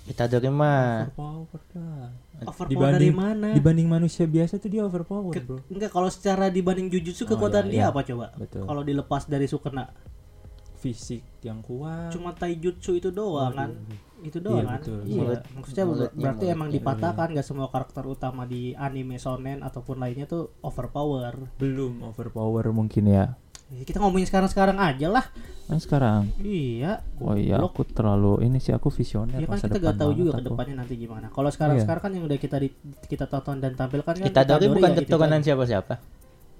Itadori 0.05 0.49
mah 0.49 1.05
overpower 1.05 1.61
lah 1.77 2.09
Overpower 2.41 2.97
dari 2.97 3.11
mana? 3.11 3.53
dibanding 3.53 3.85
manusia 3.85 4.25
biasa 4.25 4.57
tuh 4.57 4.65
dia 4.67 4.81
overpower 4.81 5.29
Ke- 5.29 5.43
bro 5.43 5.61
enggak 5.69 5.91
kalau 5.91 6.09
secara 6.09 6.49
dibanding 6.49 6.89
Jujutsu 6.89 7.27
Oh, 7.27 7.35
kekuatan 7.35 7.67
iya, 7.67 7.71
dia 7.71 7.79
iya. 7.79 7.91
apa 7.91 8.01
coba? 8.01 8.33
Betul. 8.33 8.63
Kalau 8.65 8.81
dilepas 8.81 9.27
dari 9.27 9.45
Sukuna, 9.45 9.85
fisik 10.75 11.21
yang 11.41 11.59
kuat 11.59 12.09
cuma 12.09 12.31
taijutsu 12.31 12.95
itu 12.95 13.11
doang 13.11 13.53
kan? 13.53 13.69
Itu 14.21 14.37
doang 14.37 14.57
Iya, 14.57 14.65
kan? 14.65 14.79
betul. 14.79 14.99
Iya. 15.01 15.15
Mulut- 15.17 15.45
Maksudnya 15.53 15.85
mulutnya, 15.85 16.19
berarti 16.19 16.45
emang 16.45 16.67
mulutnya. 16.67 16.75
dipatahkan 16.77 17.27
nggak 17.29 17.45
semua 17.45 17.67
karakter 17.67 18.03
utama 18.05 18.41
di 18.43 18.61
anime 18.73 19.15
shonen 19.15 19.59
ataupun 19.59 19.95
lainnya 19.97 20.25
tuh 20.25 20.51
overpower. 20.59 21.35
belum 21.55 22.03
overpower 22.05 22.65
mungkin 22.69 23.05
ya 23.05 23.25
Ya, 23.69 23.85
kita 23.85 23.99
ngomongin 23.99 24.25
sekarang-sekarang 24.25 24.75
aja 24.75 25.07
lah. 25.07 25.29
kan 25.63 25.77
sekarang 25.77 26.21
Iya. 26.39 27.05
oh 27.19 27.37
iya 27.37 27.55
goblok. 27.55 27.69
aku 27.69 27.81
terlalu 27.87 28.33
ini 28.41 28.57
sih 28.57 28.71
aku 28.71 28.89
visioner 28.89 29.37
Ya 29.37 29.45
kan 29.45 29.55
kita 29.55 29.77
gak 29.79 29.93
tahu 29.95 30.11
juga 30.15 30.31
ke 30.33 30.43
depannya 30.43 30.81
nanti 30.81 30.97
gimana. 30.97 31.29
Kalau 31.29 31.47
sekarang-sekarang 31.47 32.01
kan 32.01 32.11
yang 32.11 32.25
udah 32.25 32.35
kita 32.35 32.57
di- 32.57 32.73
kita 33.05 33.23
tonton 33.23 33.57
dan 33.57 33.73
tampilkan 33.73 34.17
kan 34.17 34.25
Itadori 34.25 34.65
bukan 34.67 34.89
ya 34.89 34.95
itu 34.95 35.01
keturunan 35.05 35.29
tadi. 35.31 35.45
siapa-siapa. 35.45 35.93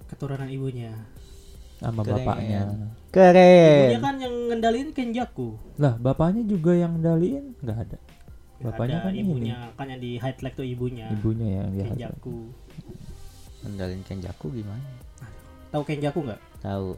keturunan 0.06 0.46
ibunya. 0.48 0.94
Sama 1.80 2.04
Keren. 2.04 2.14
bapaknya 2.20 2.60
Ibunya 2.62 2.88
Keren. 3.10 3.90
kan 3.98 4.14
yang 4.20 4.34
ngendalin 4.46 4.88
Kenjaku. 4.92 5.48
lah 5.76 5.96
bapaknya 5.96 6.42
juga 6.44 6.72
yang 6.76 7.00
daliin 7.00 7.56
nggak 7.58 7.78
ada 7.80 7.98
Bapaknya 8.60 9.00
ada 9.00 9.08
kan 9.08 9.12
ini. 9.16 9.24
ibunya 9.24 9.56
kan 9.72 9.86
yang 9.88 9.98
di 9.98 10.10
highlight 10.14 10.52
tuh 10.52 10.66
ibunya. 10.68 11.08
ibunya 11.08 11.48
yang 11.58 11.68
dia 11.72 11.84
Kenjaku. 11.88 12.52
Kendalin 13.60 14.00
Kenjaku 14.04 14.46
gimana? 14.52 14.84
Tahu 15.70 15.82
Kenjaku 15.82 16.18
nggak? 16.22 16.40
Tahu. 16.60 16.88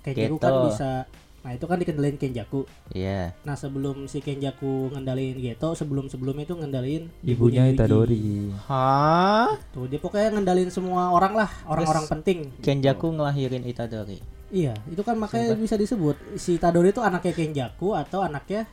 Kenjaku 0.00 0.36
kan 0.38 0.48
Geto. 0.50 0.64
bisa 0.66 0.90
Nah 1.38 1.54
itu 1.54 1.64
kan 1.64 1.78
dikendalin 1.78 2.18
Kenjaku. 2.18 2.66
Iya. 2.90 3.30
Nah 3.46 3.54
sebelum 3.54 4.04
si 4.04 4.18
Kenjaku 4.18 4.90
ngendalin 4.90 5.38
Geto 5.38 5.70
Sebelum-sebelumnya 5.72 6.44
itu 6.44 6.58
ngendalin 6.58 7.02
ibunya 7.22 7.62
Yuji. 7.64 7.74
Itadori. 7.78 8.26
Hah? 8.66 9.54
Tuh 9.70 9.86
dia 9.86 9.96
pokoknya 9.96 10.34
ngendalin 10.34 10.68
semua 10.68 11.08
orang 11.08 11.32
lah 11.34 11.50
Orang-orang 11.64 12.04
Terus- 12.04 12.12
penting. 12.12 12.38
Kenjaku 12.58 13.14
ngelahirin 13.14 13.62
Itadori. 13.64 14.18
Iya 14.48 14.72
itu 14.88 15.04
kan 15.04 15.12
makanya 15.14 15.52
bisa 15.54 15.76
disebut 15.76 16.16
Si 16.40 16.56
Itadori 16.56 16.88
itu 16.88 17.04
anaknya 17.04 17.32
Kenjaku 17.32 17.92
Atau 17.92 18.20
anaknya 18.20 18.66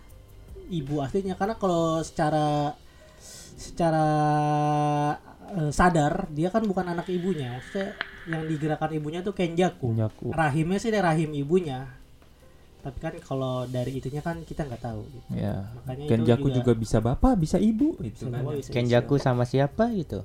ibu 0.68 1.00
aslinya. 1.00 1.38
Karena 1.38 1.56
kalau 1.56 2.02
secara 2.02 2.74
Secara 3.56 4.08
eh, 5.54 5.72
Sadar 5.72 6.28
Dia 6.34 6.50
kan 6.50 6.66
bukan 6.66 6.90
anak 6.90 7.08
ibunya. 7.08 7.56
Maksudnya 7.56 7.94
yang 8.26 8.42
digerakkan 8.50 8.90
ibunya 8.90 9.22
tuh 9.22 9.38
Kenjaku. 9.38 9.94
Kenjaku. 9.94 10.34
Rahimnya 10.34 10.82
sih 10.82 10.90
dari 10.90 11.06
rahim 11.06 11.30
ibunya 11.32 11.86
tapi 12.86 12.98
kan 13.02 13.14
kalau 13.18 13.66
dari 13.66 13.98
itunya 13.98 14.22
kan 14.22 14.46
kita 14.46 14.62
nggak 14.62 14.78
tahu 14.80 15.02
gitu. 15.10 15.26
ya 15.34 15.66
makanya 15.74 16.06
Kenjaku 16.06 16.46
itu 16.48 16.62
juga 16.62 16.72
bisa 16.78 17.02
bapak 17.02 17.34
bisa 17.34 17.58
ibu 17.58 17.98
bisa 17.98 18.06
itu 18.06 18.24
kan 18.30 18.46
bisa- 18.54 18.70
Kenjaku 18.70 19.18
bisa. 19.18 19.26
sama 19.26 19.44
siapa 19.44 19.90
gitu? 19.90 20.22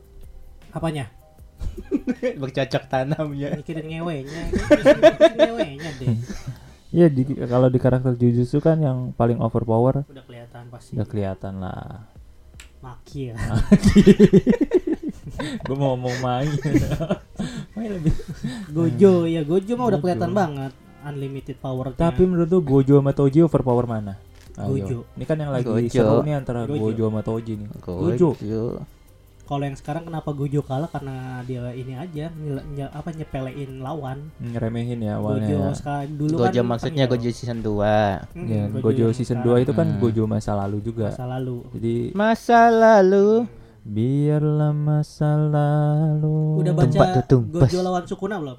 apanya? 0.71 1.09
Bercocok 2.41 2.85
tanamnya. 2.87 3.57
mikirin 3.57 3.85
ngewenya. 3.85 4.43
Mikirin 4.49 5.01
ngewenya 5.37 5.91
deh. 5.99 6.17
Ya 6.91 7.07
di, 7.07 7.23
kalau 7.47 7.71
di 7.71 7.79
karakter 7.79 8.19
Jujutsu 8.19 8.59
kan 8.59 8.83
yang 8.83 9.15
paling 9.15 9.39
overpower 9.39 10.03
udah 10.05 10.25
kelihatan 10.27 10.67
pasti. 10.69 10.99
udah 10.99 11.07
kelihatan 11.07 11.63
lah. 11.63 12.03
Maki 12.83 13.31
ya. 13.31 13.39
Gue 15.67 15.77
mau 15.79 15.95
ngomong 15.95 16.17
main 16.19 16.51
main 17.79 17.91
lebih. 17.95 18.11
Gojo 18.75 19.23
ya 19.25 19.47
Gojo 19.47 19.73
mah 19.79 19.87
udah 19.87 20.01
kelihatan 20.03 20.35
banget 20.35 20.73
unlimited 21.03 21.57
power 21.57 21.93
tapi 21.93 22.23
menurut 22.23 22.49
lu 22.49 22.61
Gojo 22.61 22.97
sama 22.97 23.11
Toji 23.11 23.41
overpower 23.41 23.85
mana 23.85 24.15
Ayo. 24.53 24.77
Gojo. 24.77 24.99
ini 25.15 25.25
kan 25.25 25.37
yang 25.37 25.51
lagi 25.51 25.65
Gojo. 25.65 25.89
seru 25.89 26.21
nih 26.21 26.35
antara 26.35 26.65
Gojo. 26.65 26.81
Gojo 26.87 27.05
sama 27.07 27.21
Toji 27.21 27.53
nih 27.55 27.69
Gojo 27.79 28.29
Gojo. 28.33 28.63
kalau 29.43 29.65
yang 29.65 29.75
sekarang 29.75 30.05
kenapa 30.05 30.31
Gojo 30.31 30.61
kalah 30.61 30.87
karena 30.87 31.17
dia 31.43 31.71
ini 31.73 31.93
aja 31.93 32.31
nyele- 32.31 32.67
nye- 32.71 32.87
apa 32.89 33.09
nyepelein 33.11 33.79
lawan 33.79 34.19
ngeremehin 34.39 35.01
ya 35.01 35.17
Gojo 35.17 35.23
awalnya 35.25 35.49
ya. 35.51 35.71
sekarang 35.73 36.11
dulu 36.13 36.35
Gojo 36.37 36.55
kan 36.55 36.67
maksudnya 36.69 37.05
tengil. 37.05 37.19
Gojo 37.19 37.31
season 37.33 37.59
2. 37.59 38.31
Hmm, 38.31 38.47
Ya, 38.47 38.63
Gojo 38.77 39.03
yang 39.03 39.11
season 39.13 39.39
sekarang 39.39 39.59
2 39.59 39.65
itu 39.65 39.73
kan 39.73 39.87
Hmm. 39.89 39.99
Gojo 39.99 40.23
masa 40.25 40.53
lalu 40.55 40.79
juga 40.81 41.07
masa 41.09 41.25
lalu 41.27 41.57
jadi 41.73 41.95
Masa 42.13 42.61
lalu 42.69 43.29
biarlah 43.81 44.73
masa 44.73 45.31
lalu 45.35 46.61
udah 46.61 46.73
baca 46.77 46.99
Gojo 47.27 47.79
lawan 47.81 48.05
Sukuna 48.05 48.37
belum 48.37 48.59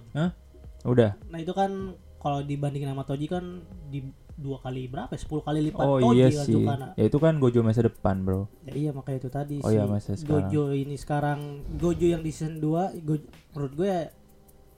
udah 0.83 1.11
Nah 1.29 1.37
itu 1.37 1.53
kan 1.53 1.93
kalau 2.21 2.39
dibandingin 2.39 2.87
sama 2.87 3.01
Toji 3.01 3.25
kan 3.25 3.43
di 3.87 4.05
dua 4.33 4.57
kali 4.57 4.85
berapa? 4.85 5.09
ya? 5.09 5.19
10 5.19 5.41
kali 5.41 5.59
lipat 5.63 5.81
oh 5.81 5.97
Toji 5.99 6.15
iya 6.15 6.27
kan 6.29 6.37
sih 6.39 6.53
Sukuna. 6.55 6.87
ya 6.95 7.03
itu 7.03 7.17
kan 7.17 7.33
Gojo 7.37 7.59
masa 7.61 7.81
depan 7.81 8.15
bro 8.21 8.45
Ya, 8.63 8.73
iya 8.75 8.89
makanya 8.91 9.17
itu 9.19 9.29
tadi 9.29 9.55
Oh 9.59 9.67
si 9.67 9.75
iya, 9.75 9.83
masa 9.85 10.13
sekarang. 10.13 10.47
Gojo 10.47 10.63
ini 10.71 10.95
sekarang 10.95 11.39
Gojo 11.75 12.05
yang 12.07 12.21
di 12.21 12.31
season 12.31 12.57
2 12.57 13.01
Gojo, 13.01 13.25
menurut 13.51 13.73
gue 13.75 13.87
ya 13.87 14.01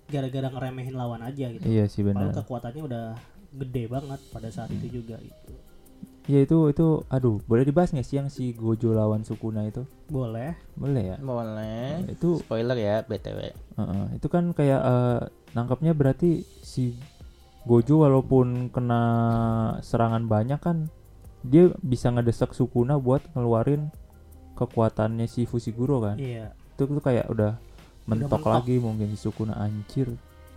gara-gara 0.06 0.48
ngeremehin 0.50 0.94
lawan 0.94 1.22
aja 1.22 1.48
gitu. 1.50 1.64
iya 1.64 1.86
sih 1.86 2.02
Padahal 2.02 2.30
benar 2.30 2.36
kekuatannya 2.38 2.82
udah 2.82 3.04
gede 3.54 3.84
banget 3.86 4.20
pada 4.30 4.50
saat 4.50 4.70
itu 4.70 4.88
juga 4.94 5.16
gitu. 5.18 5.52
ya 6.26 6.40
itu 6.40 6.58
itu 6.70 6.88
aduh 7.06 7.44
boleh 7.44 7.64
dibahas 7.64 7.92
nggak 7.92 8.04
sih 8.04 8.16
yang 8.16 8.28
si 8.28 8.52
Gojo 8.52 8.92
lawan 8.92 9.22
Sukuna 9.22 9.64
itu 9.64 9.84
Boleh. 10.08 10.56
boleh 10.74 11.04
ya 11.06 11.18
Boleh. 11.20 12.04
itu 12.08 12.40
Spoiler 12.40 12.76
ya 12.76 12.96
BTW. 13.02 13.40
Heeh, 13.74 14.06
itu 14.14 14.28
kan 14.28 14.52
kayak 14.52 14.82
eh, 14.82 15.20
nangkapnya 15.52 15.92
berarti 15.92 16.42
si 16.60 16.96
Gojo 17.64 17.96
walaupun 18.00 18.68
kena 18.70 19.02
serangan 19.80 20.26
banyak 20.26 20.60
kan 20.60 20.92
dia 21.42 21.72
bisa 21.80 22.08
ngedesak 22.10 22.52
Sukuna 22.52 22.96
buat 22.98 23.24
ngeluarin 23.34 23.88
kekuatannya 24.54 25.26
si 25.26 25.44
Fushiguro 25.44 26.00
kan 26.00 26.16
Iya. 26.16 26.52
itu 26.70 26.84
tuh 26.84 27.00
kayak 27.00 27.28
udah 27.28 27.56
mentok, 28.06 28.36
mentok. 28.38 28.52
lagi 28.54 28.76
mungkin 28.78 29.08
si 29.10 29.18
Sukuna 29.18 29.56
anjir 29.56 30.12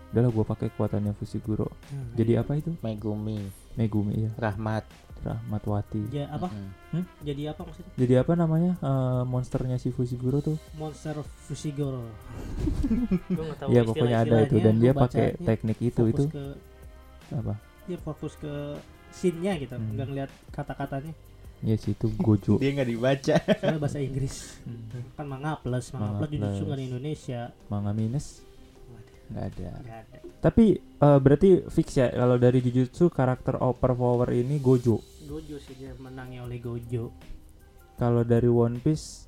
udahlah 0.08 0.30
gua 0.30 0.44
pakai 0.44 0.66
kekuatannya 0.68 1.12
Fushiguro 1.12 1.70
Hmm. 1.86 2.14
jadi 2.14 2.42
apa 2.42 2.54
itu 2.56 2.75
Megumi 2.80 3.38
Megumi 3.75 4.14
ya 4.20 4.30
Rahmat 4.36 4.82
Rahmatwati 5.16 6.12
Ja- 6.12 6.28
apa? 6.28 6.46
Mm-mm. 6.46 7.02
Jadi 7.20 7.42
apa 7.46 7.60
maksudnya? 7.62 7.92
jadi 7.96 8.14
apa 8.20 8.32
namanya 8.34 8.72
eh, 8.76 9.22
monsternya 9.25 9.76
si 9.76 9.90
Fushiguro 9.90 10.38
tuh 10.40 10.58
Monster 10.72 11.14
Fushiguro. 11.40 12.02
Gua 13.28 13.44
nggak 13.44 13.58
tahu 13.58 13.68
ya 13.70 13.80
pokoknya 13.82 14.18
ada 14.20 14.36
itu 14.42 14.56
dan 14.60 14.75
dia 14.76 14.92
pakai 14.92 15.34
teknik 15.36 15.78
itu 15.80 16.02
itu 16.04 16.25
ke 16.28 16.44
apa 17.33 17.54
dia 17.85 17.97
fokus 17.97 18.35
ke 18.35 18.78
scene-nya 19.09 19.56
gitu, 19.56 19.73
Hmm. 19.73 19.95
nggak 19.95 20.06
ngeliat 20.06 20.30
kata-katanya. 20.50 21.14
ya 21.59 21.73
sih 21.75 21.92
itu 21.92 22.06
Gojo 22.14 22.59
dia 22.62 22.71
nggak 22.71 22.85
dibaca 22.87 23.35
Soalnya 23.40 23.80
bahasa 23.80 23.99
Inggris. 23.99 24.61
Hmm. 24.62 25.09
Kan 25.14 25.25
manga 25.25 25.56
plus, 25.56 25.88
manga, 25.90 26.04
Manga 26.04 26.18
plus 26.21 26.30
Jujutsu 26.33 26.62
nggak 26.64 26.76
di 26.76 26.87
Indonesia. 26.87 27.40
manga 27.66 27.90
minus 27.90 28.26
nggak 29.26 29.45
ada 29.49 29.71
Nggak 29.80 29.99
ada. 30.00 30.18
tapi 30.38 30.64
eh, 30.76 31.18
berarti 31.18 31.49
fix 31.66 31.97
ya 31.97 32.06
kalau 32.09 32.37
dari 32.37 32.59
Jujutsu 32.61 33.09
karakter 33.09 33.56
overpower 33.56 34.30
ini 34.30 34.59
Gojo 34.59 35.00
Gojo 35.25 35.56
sih 35.59 35.75
dia 35.75 35.90
menangnya 35.97 36.45
oleh 36.45 36.59
Gojo. 36.59 37.11
kalau 37.97 38.23
dari 38.23 38.47
One 38.47 38.78
Piece 38.78 39.26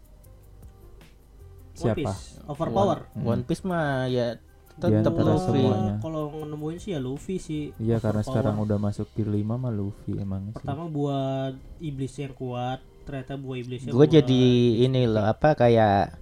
One 1.75 1.95
siapa 1.95 2.11
Piece, 2.11 2.43
Overpower. 2.45 2.99
Hmm. 3.13 3.25
One 3.25 3.43
Piece 3.43 3.63
mah 3.63 4.07
ya 4.07 4.35
tetap 4.81 5.13
Luffy 5.13 5.59
semuanya. 5.59 5.95
Kalau 5.99 6.23
nemuin 6.41 6.79
sih 6.79 6.91
ya 6.91 6.99
Luffy 6.99 7.37
sih. 7.37 7.63
Iya 7.77 7.99
karena 7.99 8.21
overpower. 8.21 8.25
sekarang 8.25 8.57
udah 8.61 8.79
masuk 8.79 9.07
tier 9.13 9.27
5 9.27 9.37
mah 9.55 9.71
Luffy 9.71 10.15
emang 10.17 10.43
sih. 10.49 10.55
Pertama 10.57 10.85
buat 10.87 11.53
iblis 11.79 12.15
yang 12.15 12.33
kuat, 12.33 12.79
ternyata 13.03 13.35
buah 13.35 13.57
iblisnya 13.57 13.89
gue 13.89 13.99
buat- 13.99 14.13
jadi 14.13 14.43
ini 14.81 15.03
loh 15.05 15.25
apa 15.25 15.53
kayak 15.55 16.15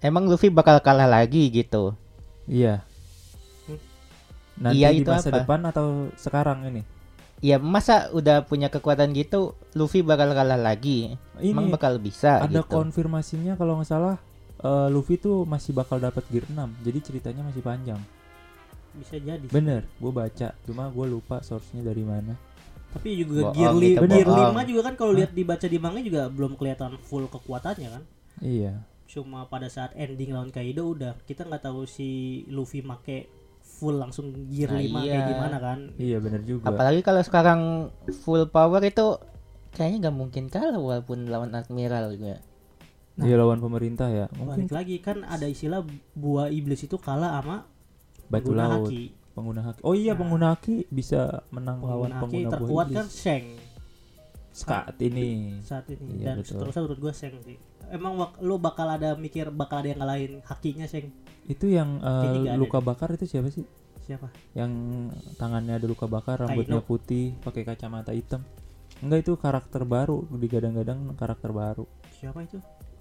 emang 0.00 0.26
Luffy 0.26 0.48
bakal 0.48 0.78
kalah 0.78 1.06
lagi 1.06 1.48
gitu 1.48 1.94
Iya. 2.44 2.82
Hmm. 3.64 3.78
Nanti 4.58 4.76
Iya, 4.76 4.88
di 4.90 5.00
itu 5.00 5.08
masa 5.08 5.28
apa? 5.28 5.36
depan 5.38 5.60
atau 5.64 5.86
sekarang 6.14 6.66
ini? 6.66 6.82
ya 7.38 7.54
masa 7.56 8.10
udah 8.10 8.42
punya 8.42 8.66
kekuatan 8.66 9.14
gitu 9.14 9.54
Luffy 9.72 10.02
bakal 10.02 10.34
kalah 10.34 10.58
lagi 10.58 11.14
Ini 11.38 11.54
emang 11.54 11.70
bakal 11.70 11.94
bisa 11.96 12.42
ada 12.42 12.50
gitu 12.50 12.66
konfirmasinya 12.66 13.54
kalau 13.54 13.78
nggak 13.78 13.86
salah 13.86 14.18
eh, 14.60 14.88
Luffy 14.88 15.16
tuh 15.16 15.42
masih 15.42 15.70
bakal 15.70 15.98
dapat 15.98 16.22
gear 16.28 16.44
6. 16.44 16.54
Jadi 16.80 16.98
ceritanya 17.00 17.42
masih 17.42 17.60
panjang. 17.60 18.00
bisa 18.90 19.14
jadi. 19.14 19.46
Bener, 19.46 19.86
gue 19.94 20.10
baca. 20.10 20.48
Cuma 20.64 20.88
gue 20.88 21.06
lupa 21.06 21.38
source-nya 21.38 21.82
dari 21.82 22.02
mana. 22.02 22.34
Tapi 22.88 23.20
juga 23.20 23.52
gear, 23.52 23.70
li- 23.72 23.94
itu 23.94 24.02
gear 24.02 24.26
bohong. 24.26 24.56
5 24.56 24.64
juga 24.66 24.80
kan 24.82 24.94
kalau 24.96 25.12
lihat 25.12 25.30
dibaca 25.30 25.62
di 25.64 25.78
manga 25.78 26.00
juga 26.00 26.26
belum 26.26 26.52
kelihatan 26.54 26.98
full 27.00 27.26
kekuatannya 27.26 27.88
kan. 27.88 28.02
Iya. 28.40 28.82
Cuma 29.06 29.46
pada 29.46 29.68
saat 29.68 29.94
ending 29.94 30.32
lawan 30.32 30.50
Kaido 30.50 30.88
udah 30.88 31.14
kita 31.22 31.44
nggak 31.44 31.62
tahu 31.62 31.86
si 31.86 32.08
Luffy 32.48 32.80
make 32.80 33.28
full 33.60 33.94
langsung 33.94 34.32
gear 34.48 34.68
Nah, 34.68 34.82
5 34.82 34.88
kayak 34.98 35.14
iya. 35.14 35.28
gimana 35.30 35.56
kan. 35.58 35.78
Iya 35.94 36.16
bener 36.18 36.40
juga. 36.42 36.64
apalagi 36.66 37.00
kalau 37.00 37.22
sekarang 37.22 37.60
full 38.18 38.48
power 38.48 38.82
itu 38.82 39.20
kayaknya 39.70 40.08
nggak 40.08 40.16
mungkin 40.16 40.44
kalah 40.48 40.74
walaupun 40.74 41.28
lawan 41.28 41.54
admiral 41.54 42.10
juga 42.10 42.40
Iya 43.18 43.34
lawan 43.36 43.58
pemerintah 43.58 44.06
ya. 44.06 44.26
Mungkin 44.32 44.64
Balik 44.64 44.72
lagi 44.72 44.96
kan 44.98 45.22
ada 45.22 45.44
istilah 45.44 45.82
buah 46.14 46.48
iblis 46.48 46.80
itu 46.80 46.96
kalah 46.96 47.34
sama 47.36 47.66
batu 48.24 48.50
pengguna 48.50 48.64
laut. 48.68 48.86
haki. 48.86 49.04
Pengguna 49.32 49.60
haki. 49.64 49.80
Oh 49.82 49.92
iya 49.92 50.12
Nah. 50.12 50.18
pengguna 50.18 50.46
haki 50.52 50.86
bisa 50.88 51.20
menang 51.48 51.78
lawan 51.80 52.10
Pengguna 52.12 52.22
haki 52.22 52.38
terkuat 52.48 52.86
iblis. 52.86 52.96
kan 52.96 53.06
Sheng 53.08 53.46
Saat 54.50 54.98
ini. 54.98 55.54
saat 55.60 55.86
ini 55.88 56.18
Iya, 56.18 56.24
dan 56.24 56.36
betul. 56.38 56.58
seterusnya 56.58 56.82
menurut 56.82 57.00
gue 57.00 57.12
Sheng 57.12 57.34
sih. 57.42 57.58
Emang 57.88 58.14
wak- 58.16 58.38
lu 58.38 58.54
bakal 58.56 58.86
ada 58.86 59.14
mikir 59.14 59.48
bakal 59.48 59.80
ada 59.80 59.88
yang 59.88 59.98
ngalahin 59.98 60.42
hakinya 60.42 60.84
Sheng 60.84 61.14
Itu 61.44 61.66
yang 61.66 61.98
ada 61.98 62.54
luka 62.54 62.78
bakar 62.78 63.10
itu 63.12 63.24
siapa 63.24 63.48
sih? 63.48 63.64
siapa? 64.00 64.28
Yang 64.52 64.72
tangannya 65.34 65.74
ada 65.74 65.84
luka 65.84 66.04
bakar, 66.06 66.40
rambutnya 66.40 66.78
Kaino. 66.78 66.86
putih, 66.86 67.36
pakai 67.38 67.60
kacamata 67.62 68.10
hitam. 68.10 68.40
Enggak 68.98 69.22
itu 69.22 69.32
karakter 69.34 69.84
baru, 69.84 70.24
digadang-gadang 70.30 71.12
karakter 71.14 71.48
baru. 71.50 71.84
Siapa 72.10 72.40
itu? 72.40 72.56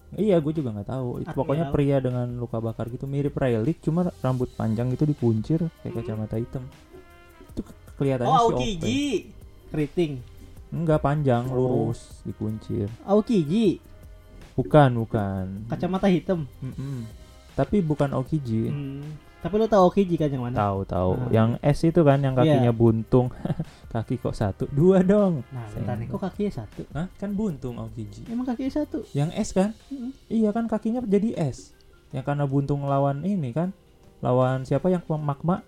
Iya, 0.10 0.40
gue 0.40 0.54
juga 0.54 0.72
nggak 0.72 0.88
tahu. 0.88 1.10
Itu 1.20 1.32
pokoknya 1.34 1.68
pria 1.68 2.00
dengan 2.00 2.32
luka 2.34 2.58
bakar 2.58 2.88
gitu 2.88 3.04
mirip 3.04 3.36
Rayleigh, 3.36 3.76
cuma 3.78 4.08
rambut 4.18 4.48
panjang 4.50 4.88
itu 4.88 5.04
dikuncir 5.04 5.60
kayak 5.82 5.92
Hmm. 5.92 6.00
kacamata 6.00 6.36
hitam. 6.38 6.64
Itu 7.46 7.62
ke- 7.62 7.76
kelihatannya 7.98 8.32
Oh, 8.32 8.40
si. 8.40 8.52
Aokiji. 8.54 9.00
Keriting. 9.68 10.14
Enggak 10.70 11.00
panjang, 11.02 11.44
Oh. 11.48 11.56
lurus, 11.86 12.24
dikuncir. 12.24 12.88
Aokiji, 13.04 13.84
Bukan, 14.54 14.96
bukan. 14.98 15.68
kacamata 15.68 16.08
hitam. 16.08 16.48
Mm-mm. 16.60 17.04
Tapi 17.54 17.80
bukan 17.80 18.16
Okiji. 18.16 18.72
Hmm. 18.72 19.04
Tapi 19.38 19.54
lu 19.54 19.66
tahu 19.66 19.82
Aokiji 19.86 20.18
kan 20.18 20.28
yang 20.28 20.44
mana? 20.44 20.56
Tahu 20.58 20.80
tahu. 20.84 21.12
Ah. 21.14 21.30
Yang 21.30 21.50
S 21.62 21.80
itu 21.86 22.02
kan 22.02 22.18
yang 22.18 22.34
kakinya 22.34 22.68
Iya. 22.68 22.74
buntung. 22.74 23.30
Kaki 23.94 24.18
kok 24.18 24.34
satu, 24.34 24.68
dua 24.68 25.00
dong. 25.02 25.46
Nah, 25.48 25.64
bentar 25.72 25.96
nih, 25.96 26.06
kok 26.06 26.20
kakinya 26.20 26.52
satu? 26.56 26.82
Hah? 26.92 27.08
Kan 27.16 27.34
buntung 27.34 27.78
Okiji. 27.78 28.26
Emang 28.28 28.44
kakinya 28.44 28.74
satu? 28.76 29.06
Yang 29.12 29.30
S 29.38 29.50
kan? 29.52 29.70
Mm-mm. 29.88 30.12
Iya 30.28 30.50
kan 30.52 30.66
kakinya 30.66 31.00
jadi 31.02 31.38
S. 31.40 31.72
Yang 32.10 32.26
karena 32.26 32.44
buntung 32.44 32.84
lawan 32.84 33.22
ini 33.22 33.50
kan. 33.52 33.72
Lawan 34.20 34.66
siapa 34.66 34.90
yang 34.90 35.02
magma? 35.16 35.62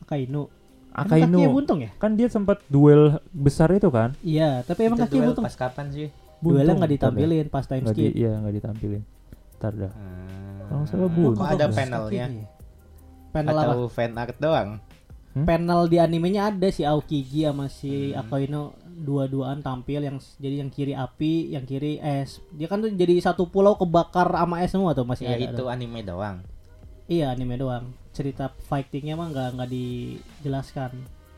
Akainu. 0.00 0.46
Emang 0.88 1.04
kakinya 1.04 1.26
Akainu. 1.36 1.50
buntung 1.52 1.78
ya? 1.82 1.90
Kan 1.96 2.14
dia 2.14 2.28
sempat 2.28 2.62
duel 2.66 3.18
besar 3.28 3.68
itu 3.70 3.90
kan? 3.90 4.14
Iya, 4.20 4.62
tapi 4.62 4.86
emang 4.86 4.98
Itu 4.98 5.04
kakinya 5.10 5.26
buntung. 5.28 5.44
pas 5.44 5.56
kapan 5.58 5.86
sih 5.90 6.08
Duelnya 6.38 6.76
nggak 6.76 6.92
ditampilin 6.92 7.46
pas 7.48 7.64
time 7.64 7.88
skip. 7.88 8.12
iya 8.12 8.36
nggak 8.36 8.54
ditampilin. 8.54 9.02
Ntar 9.58 9.72
dah. 9.74 9.92
Kalau 10.62 10.78
nggak 10.78 10.88
salah 10.88 11.02
kok 11.02 11.12
buntung. 11.14 11.44
ada 11.44 11.64
bagus 11.64 11.76
panelnya 11.76 12.26
Panel 13.34 13.50
apa? 13.52 13.74
atau 13.74 13.90
fan 13.90 14.14
art 14.14 14.38
doang 14.38 14.78
Panel 15.34 15.90
di 15.90 15.98
animenya 15.98 16.46
ada 16.48 16.70
si 16.70 16.86
Aokiji 16.86 17.42
sama 17.42 17.66
si 17.66 18.14
Hmm. 18.14 18.22
Akainu 18.22 18.62
dua-duaan 18.86 19.58
tampil 19.58 19.98
yang 20.00 20.22
jadi 20.38 20.62
yang 20.62 20.70
kiri 20.70 20.94
api, 20.94 21.50
yang 21.50 21.66
kiri 21.66 21.98
es. 21.98 22.38
Dia 22.48 22.70
kan 22.70 22.78
tuh 22.78 22.88
jadi 22.88 23.18
satu 23.18 23.44
pulau 23.44 23.74
kebakar 23.74 24.30
sama 24.30 24.62
es 24.62 24.70
semua 24.70 24.94
tuh 24.94 25.02
masih 25.02 25.26
ya 25.26 25.34
ada. 25.34 25.42
itu 25.44 25.58
tuh. 25.58 25.66
anime 25.66 26.00
doang 26.00 26.38
Iya 27.04 27.34
anime 27.34 27.58
doang. 27.58 27.90
Cerita 28.10 28.46
fightingnya 28.62 29.12
mah 29.12 29.28
nggak 29.28 29.48
nggak 29.52 29.68
dijelaskan, 29.68 30.90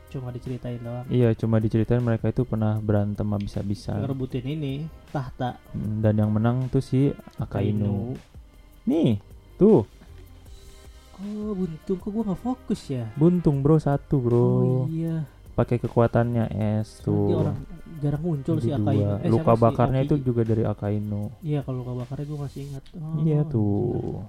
cuma 0.07 0.29
diceritain 0.29 0.77
doang. 0.77 1.03
Iya 1.09 1.33
cuma 1.33 1.57
diceritain 1.57 1.99
mereka 1.99 2.29
itu 2.29 2.45
pernah 2.45 2.77
berantem 2.77 3.25
habis-habisan. 3.25 3.97
Ngerebutin 3.97 4.45
ini 4.45 4.73
tahta 5.09 5.57
Hmm, 5.73 5.99
Dan 5.99 6.13
yang 6.17 6.29
menang 6.29 6.69
tuh 6.69 6.79
si 6.79 7.09
Akainu. 7.35 8.13
Akainu. 8.13 8.15
Nih, 8.85 9.17
tuh 9.57 9.83
Oh 11.17 11.51
buntung 11.57 11.97
kok 11.97 12.09
gua 12.13 12.23
nggak 12.29 12.41
fokus 12.45 12.81
ya? 12.93 13.09
buntung 13.17 13.65
bro 13.65 13.81
satu 13.81 14.21
bro. 14.21 14.45
Oh 14.45 14.85
iya. 14.89 15.25
Pakai 15.57 15.81
kekuatannya 15.81 16.53
S 16.85 17.01
Soalnya 17.01 17.05
tuh. 17.05 17.25
Dia 17.25 17.37
orang 17.41 17.57
jarang 17.97 18.21
muncul 18.21 18.55
si 18.61 18.69
Jadi 18.69 18.77
Akainu. 18.77 19.15
Eh, 19.25 19.29
Luka 19.33 19.53
si 19.57 19.61
bakarnya 19.65 20.01
itu 20.05 20.15
juga 20.21 20.41
dari 20.45 20.63
Akainu. 20.63 21.33
Iya 21.41 21.59
kalau 21.65 21.81
luka 21.81 21.93
bakarnya 22.05 22.25
gue 22.29 22.39
masih 22.45 22.59
ingat. 22.69 22.83
Oh, 23.01 23.17
Iya 23.25 23.39
tuh. 23.49 24.21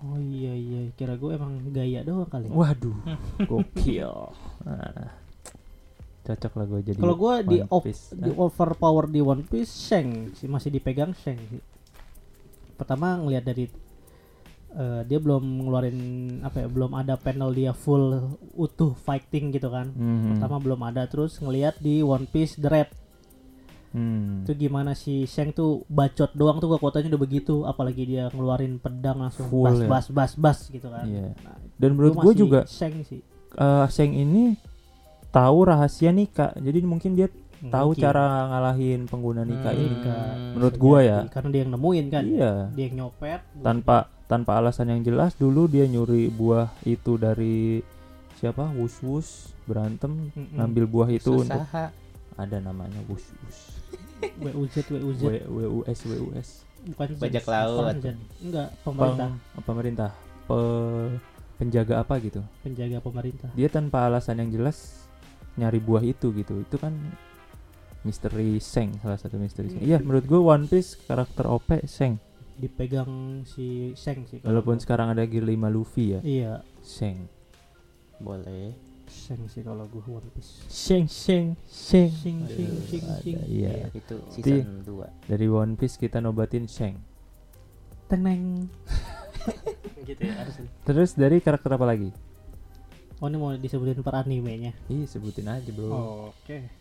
Oh 0.00 0.16
iya 0.16 0.56
iya, 0.56 0.80
kira 0.96 1.12
gue 1.20 1.36
emang 1.36 1.60
gaya 1.76 2.00
doang 2.00 2.24
kali. 2.24 2.48
Waduh, 2.48 2.96
gokil. 3.44 4.12
Nah, 4.60 5.08
cocok 6.24 6.52
lah 6.52 6.66
gue 6.68 6.80
jadi. 6.92 6.98
Kalau 7.00 7.16
gue 7.16 7.34
di 7.48 7.58
op, 7.64 7.84
Piece. 7.84 8.12
di 8.12 8.28
overpower 8.32 9.08
di 9.08 9.24
One 9.24 9.44
Piece 9.48 9.72
Sheng 9.72 10.36
sih 10.36 10.48
masih 10.48 10.68
dipegang 10.68 11.16
Sheng 11.16 11.40
sih. 11.48 11.60
Pertama 12.76 13.16
ngelihat 13.20 13.44
dari 13.44 13.68
eh, 14.72 15.02
dia 15.04 15.18
belum 15.18 15.40
ngeluarin 15.62 15.98
apa 16.40 16.60
ya, 16.60 16.66
belum 16.66 16.92
ada 16.92 17.14
panel 17.14 17.50
dia 17.50 17.72
full 17.72 18.22
utuh 18.54 18.94
fighting 18.94 19.50
gitu 19.50 19.66
kan. 19.66 19.90
Mhm. 19.90 20.34
Pertama 20.34 20.56
belum 20.58 20.80
ada 20.82 21.04
terus 21.04 21.36
ngelihat 21.36 21.78
di 21.78 22.00
One 22.00 22.24
Piece 22.24 22.54
The 22.54 22.68
Red 22.68 22.90
Hmm. 23.90 24.46
itu 24.46 24.54
gimana 24.56 24.94
si 24.94 25.26
Sheng 25.26 25.50
tuh 25.50 25.82
bacot 25.90 26.30
doang 26.32 26.62
tuh 26.62 26.70
kekuatannya 26.70 27.10
udah 27.10 27.18
begitu 27.18 27.66
apalagi 27.66 28.06
dia 28.06 28.30
ngeluarin 28.30 28.78
pedang 28.78 29.18
langsung 29.18 29.50
Full 29.50 29.66
bas 29.66 29.74
ya. 29.76 29.88
bas 29.88 30.06
bas 30.08 30.32
bas 30.38 30.58
gitu 30.70 30.86
kan. 30.86 31.02
Iya. 31.02 31.34
Nah, 31.42 31.58
Dan 31.74 31.98
menurut 31.98 32.14
gue 32.22 32.34
juga 32.38 32.60
Sheng 32.70 33.02
sih. 33.02 33.18
eh 33.50 33.86
Sheng 33.90 34.14
ini 34.14 34.54
tahu 35.28 35.66
rahasia 35.66 36.14
Nika. 36.14 36.54
Jadi 36.54 36.86
mungkin 36.86 37.18
dia 37.18 37.26
tahu 37.60 37.98
cara 37.98 38.46
ngalahin 38.46 39.10
pengguna 39.10 39.42
Nika 39.42 39.68
Hmm. 39.68 39.76
ini. 39.76 39.86
Nika. 39.90 40.16
Menurut 40.54 40.74
jadi, 40.78 41.02
ya. 41.02 41.18
karena 41.26 41.48
dia 41.50 41.60
yang 41.60 41.72
nemuin 41.74 42.06
kan 42.06 42.24
Iya. 42.24 42.52
dia 42.70 42.84
yang 42.86 42.96
nyopet 42.96 43.40
Tanpa 43.58 43.96
tanpa 44.30 44.62
alasan 44.62 44.86
yang 44.88 45.02
jelas 45.02 45.34
dulu 45.34 45.66
dia 45.66 45.84
nyuri 45.84 46.30
buah 46.30 46.70
itu 46.86 47.18
dari 47.18 47.82
siapa? 48.38 48.70
Wus 48.78 49.02
Wus 49.02 49.28
berantem 49.66 50.30
Mm-mm. 50.30 50.54
ngambil 50.54 50.84
buah 50.86 51.08
itu 51.10 51.42
untuk 51.42 51.58
Usaha. 51.58 51.90
ada 52.38 52.56
namanya 52.62 53.02
Wus 53.10 53.26
Wus. 53.42 53.58
WUZ 54.38 54.74
WUZ 54.86 55.20
W 55.20 55.30
W 55.42 55.60
U 55.66 55.80
S 55.84 55.98
W 56.06 56.14
U 56.14 56.30
S. 56.38 56.62
bukan 56.80 57.12
Bajak 57.18 57.44
laut. 57.44 57.92
enggak 58.40 58.68
pemerintah 58.80 59.30
pemerintah. 59.60 60.10
Pe, 60.46 60.58
penjaga 61.60 62.00
apa 62.00 62.16
gitu 62.18 62.40
penjaga 62.64 62.98
pemerintah. 62.98 63.50
dia 63.52 63.68
tanpa 63.68 64.08
alasan 64.08 64.40
yang 64.40 64.50
jelas 64.50 65.04
nyari 65.54 65.76
buah 65.76 66.00
itu 66.00 66.32
gitu 66.32 66.56
itu 66.58 66.76
kan 66.80 66.96
misteri 68.00 68.56
Seng 68.58 68.96
salah 68.98 69.20
satu 69.20 69.36
misteri 69.36 69.68
Seng 69.68 69.84
iya 69.84 70.00
menurut 70.00 70.24
gue 70.24 70.40
One 70.40 70.64
Piece 70.64 70.96
karakter 71.04 71.44
OP 71.44 71.84
Seng 71.84 72.16
Dipegang 72.60 73.12
si 73.42 73.66
Seng 73.94 74.24
sih. 74.24 74.38
walaupun 74.40 74.76
gua. 74.76 74.82
sekarang 74.82 75.08
ada 75.08 75.24
Gear 75.24 75.42
5 75.42 75.56
Luffy 75.66 76.12
ya 76.12 76.20
Iya, 76.20 76.52
Seng 76.78 77.24
Boleh. 78.16 78.76
Seng 79.06 79.42
sih 79.46 79.60
kalau 79.60 79.84
gue 79.86 80.04
One 80.04 80.28
Piece. 80.30 80.60
Seng 80.66 81.08
Seng 81.08 81.56
Seng 81.64 82.12
sing 82.12 82.46
sing 82.46 83.02
Ada, 83.02 83.18
sing. 83.18 83.36
iya 83.42 83.88
Itu 83.90 84.20
Di- 84.36 84.60
season 84.60 84.84
2. 84.84 85.08
dari 85.26 85.46
One 85.46 85.74
Piece 85.74 85.96
kita 85.96 86.18
nobatin 86.18 86.68
Seng 86.68 87.00
Teneng. 88.06 88.68
gitu 90.02 90.20
ya 90.20 90.34
harus. 90.36 90.54
terus 90.82 91.10
dari 91.12 91.38
karakter 91.38 91.70
apa 91.70 91.86
lagi 91.86 92.12
Oh 93.16 93.26
ini 93.26 93.36
mau 93.36 93.52
disebutin 93.52 94.00
per 94.00 94.16
animenya. 94.16 94.72
Ih 94.86 95.04
sebutin 95.04 95.44
aja 95.46 95.68
bro 95.70 95.92
Oke. 96.32 96.79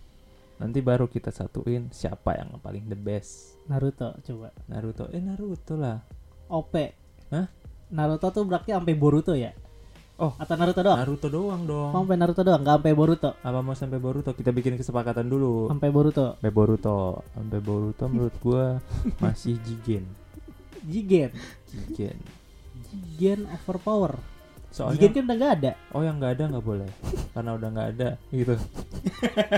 Nanti 0.59 0.83
baru 0.83 1.07
kita 1.07 1.31
satuin 1.31 1.87
siapa 1.89 2.35
yang 2.35 2.59
paling 2.59 2.91
the 2.91 2.99
best 2.99 3.55
Naruto 3.71 4.11
coba. 4.19 4.51
Naruto 4.67 5.07
Eh 5.15 5.23
Naruto 5.23 5.79
lah 5.79 6.03
OP. 6.51 6.73
Hah? 7.31 7.47
Naruto 7.89 8.27
tuh 8.29 8.43
berarti 8.43 8.75
sampai 8.75 8.93
Boruto 8.93 9.33
ya? 9.33 9.55
Oh. 10.19 10.35
Atau 10.35 10.59
Naruto 10.59 10.83
doang? 10.83 10.99
Naruto 10.99 11.27
doang 11.31 11.61
dong 11.63 11.91
Oh, 11.95 12.03
sampai 12.03 12.19
Naruto 12.19 12.41
doang, 12.43 12.59
nggak 12.59 12.75
sampai 12.83 12.93
Boruto. 12.93 13.29
Apa 13.39 13.59
mau 13.63 13.71
sampai 13.71 13.99
Boruto? 14.03 14.35
Kita 14.35 14.51
bikin 14.51 14.75
kesepakatan 14.75 15.31
dulu 15.31 15.71
Sampai 15.71 15.89
Boruto. 15.95 16.35
Sampai 16.35 16.51
Boruto 16.51 17.23
Sampai 17.31 17.59
Boruto 17.63 18.05
menurut 18.11 18.35
gua 18.43 18.83
masih 19.23 19.55
Jigen 19.63 20.03
Jigen. 20.83 21.31
Jigen 21.71 22.17
Jigen 22.91 23.47
overpower. 23.51 24.19
Soalnya 24.69 25.01
Jigen 25.01 25.13
kan 25.13 25.23
udah 25.25 25.37
nggak 25.37 25.53
ada. 25.61 25.71
Oh 25.97 26.01
yang 26.05 26.15
nggak 26.21 26.33
ada 26.37 26.43
nggak 26.53 26.65
boleh 26.65 26.89
Karena 27.33 27.51
udah 27.57 27.67
nggak 27.73 27.87
ada 27.97 28.09
gitu 28.29 28.53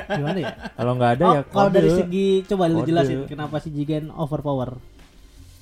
Gimana 0.08 0.40
ya? 0.40 0.52
Kalau 0.80 0.94
nggak 0.96 1.12
ada 1.20 1.26
oh, 1.26 1.34
ya 1.36 1.42
kalau 1.52 1.70
dari 1.70 1.90
segi 1.92 2.28
coba 2.48 2.64
lu 2.72 2.80
jelasin 2.88 3.28
kenapa 3.28 3.60
si 3.60 3.70
Jigen 3.76 4.10
overpower. 4.16 4.80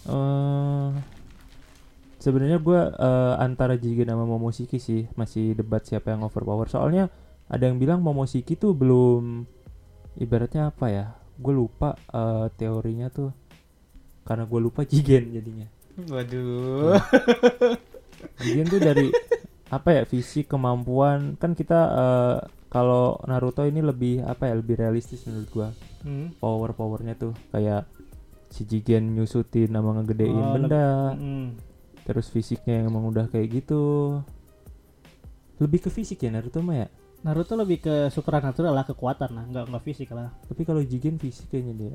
Eh, 0.09 0.89
sebenarnya 2.21 2.57
gue 2.61 2.79
antara 3.41 3.75
Jigen 3.75 4.09
sama 4.09 4.25
Momoshiki 4.25 4.77
sih 4.77 5.09
masih 5.17 5.57
debat 5.57 5.81
siapa 5.81 6.13
yang 6.13 6.23
overpower. 6.25 6.69
Soalnya 6.69 7.09
ada 7.49 7.65
yang 7.65 7.81
bilang 7.81 8.05
Momoshiki 8.05 8.53
tuh 8.53 8.77
belum 8.77 9.49
ibaratnya 10.21 10.69
apa 10.69 10.85
ya? 10.93 11.05
Gue 11.39 11.53
lupa 11.55 11.97
eh, 12.13 12.47
teorinya 12.53 13.09
tuh 13.09 13.33
karena 14.23 14.45
gue 14.45 14.59
lupa 14.61 14.85
Jigen 14.85 15.33
jadinya. 15.33 15.67
Waduh. 16.07 16.95
Jigen 18.39 18.67
tuh 18.67 18.79
dari 18.79 19.07
apa 19.69 19.89
ya 19.91 20.03
fisik 20.03 20.49
kemampuan. 20.49 21.37
Kan 21.37 21.53
kita 21.53 21.79
eh, 21.89 22.37
kalau 22.69 23.17
Naruto 23.25 23.65
ini 23.65 23.81
lebih 23.81 24.21
apa 24.21 24.49
ya 24.49 24.57
lebih 24.57 24.77
realistis 24.77 25.25
menurut 25.25 25.49
gua. 25.51 25.69
Hmm. 25.99 26.31
power 26.39 26.71
powernya 26.71 27.19
tuh 27.19 27.35
kayak 27.51 27.83
si 28.47 28.63
Jigen 28.63 29.19
nyusutin 29.19 29.67
sama 29.67 29.99
ngegedein 29.99 30.31
Oh, 30.31 30.55
benda. 30.55 31.11
Mm. 31.11 31.59
terus 32.07 32.31
fisiknya 32.31 32.79
yang 32.79 32.87
emang 32.87 33.11
udah 33.11 33.27
kayak 33.27 33.61
gitu. 33.61 34.15
Lebih 35.59 35.85
ke 35.85 35.89
fisik 35.91 36.23
ya 36.23 36.31
Naruto 36.31 36.63
mah 36.63 36.77
ya? 36.79 36.87
Naruto 37.19 37.59
lebih 37.59 37.83
ke 37.83 38.07
supernatural 38.09 38.71
lah 38.71 38.87
kekuatan 38.87 39.29
lah, 39.35 39.43
nggak 39.43 39.65
nggak 39.67 39.83
fisik 39.83 40.15
lah. 40.15 40.31
tapi 40.47 40.63
kalau 40.63 40.79
Jigen 40.79 41.19
fisik 41.19 41.51
kayaknya 41.51 41.73
dia 41.75 41.93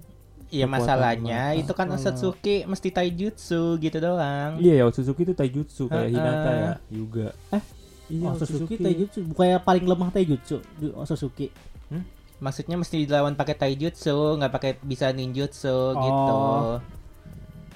Iya 0.49 0.67
masalahnya 0.67 1.53
itu 1.55 1.71
kan 1.71 1.87
Oh. 1.87 1.97
Satsuki 1.97 2.65
mesti 2.65 2.89
taijutsu 2.89 3.77
gitu 3.77 3.99
doang. 3.99 4.57
iya 4.59 4.81
ya 4.81 4.85
Otsutsuki 4.85 5.23
itu 5.23 5.33
taijutsu 5.33 5.87
kayak 5.87 6.03
Heeh. 6.05 6.15
Hinata 6.15 6.51
ya 6.53 6.73
Yuga 6.89 7.29
Eh? 7.51 7.63
iya 8.07 8.29
oh, 8.29 8.37
Suzuki 8.37 8.77
Taijutsu 8.77 9.25
bukannya 9.25 9.59
paling 9.59 9.85
lemah 9.85 10.11
Taijutsu 10.11 10.61
di 10.77 10.89
oh, 10.89 11.05
Suzuki. 11.05 11.49
Maksudnya 12.35 12.77
mesti 12.77 13.01
dilawan 13.01 13.33
pakai 13.33 13.55
taijutsu, 13.55 14.37
nggak 14.37 14.53
pakai 14.53 14.73
bisa 14.83 15.09
ninjutsu 15.09 15.77
gitu. 15.95 16.35
Oh. 16.35 16.77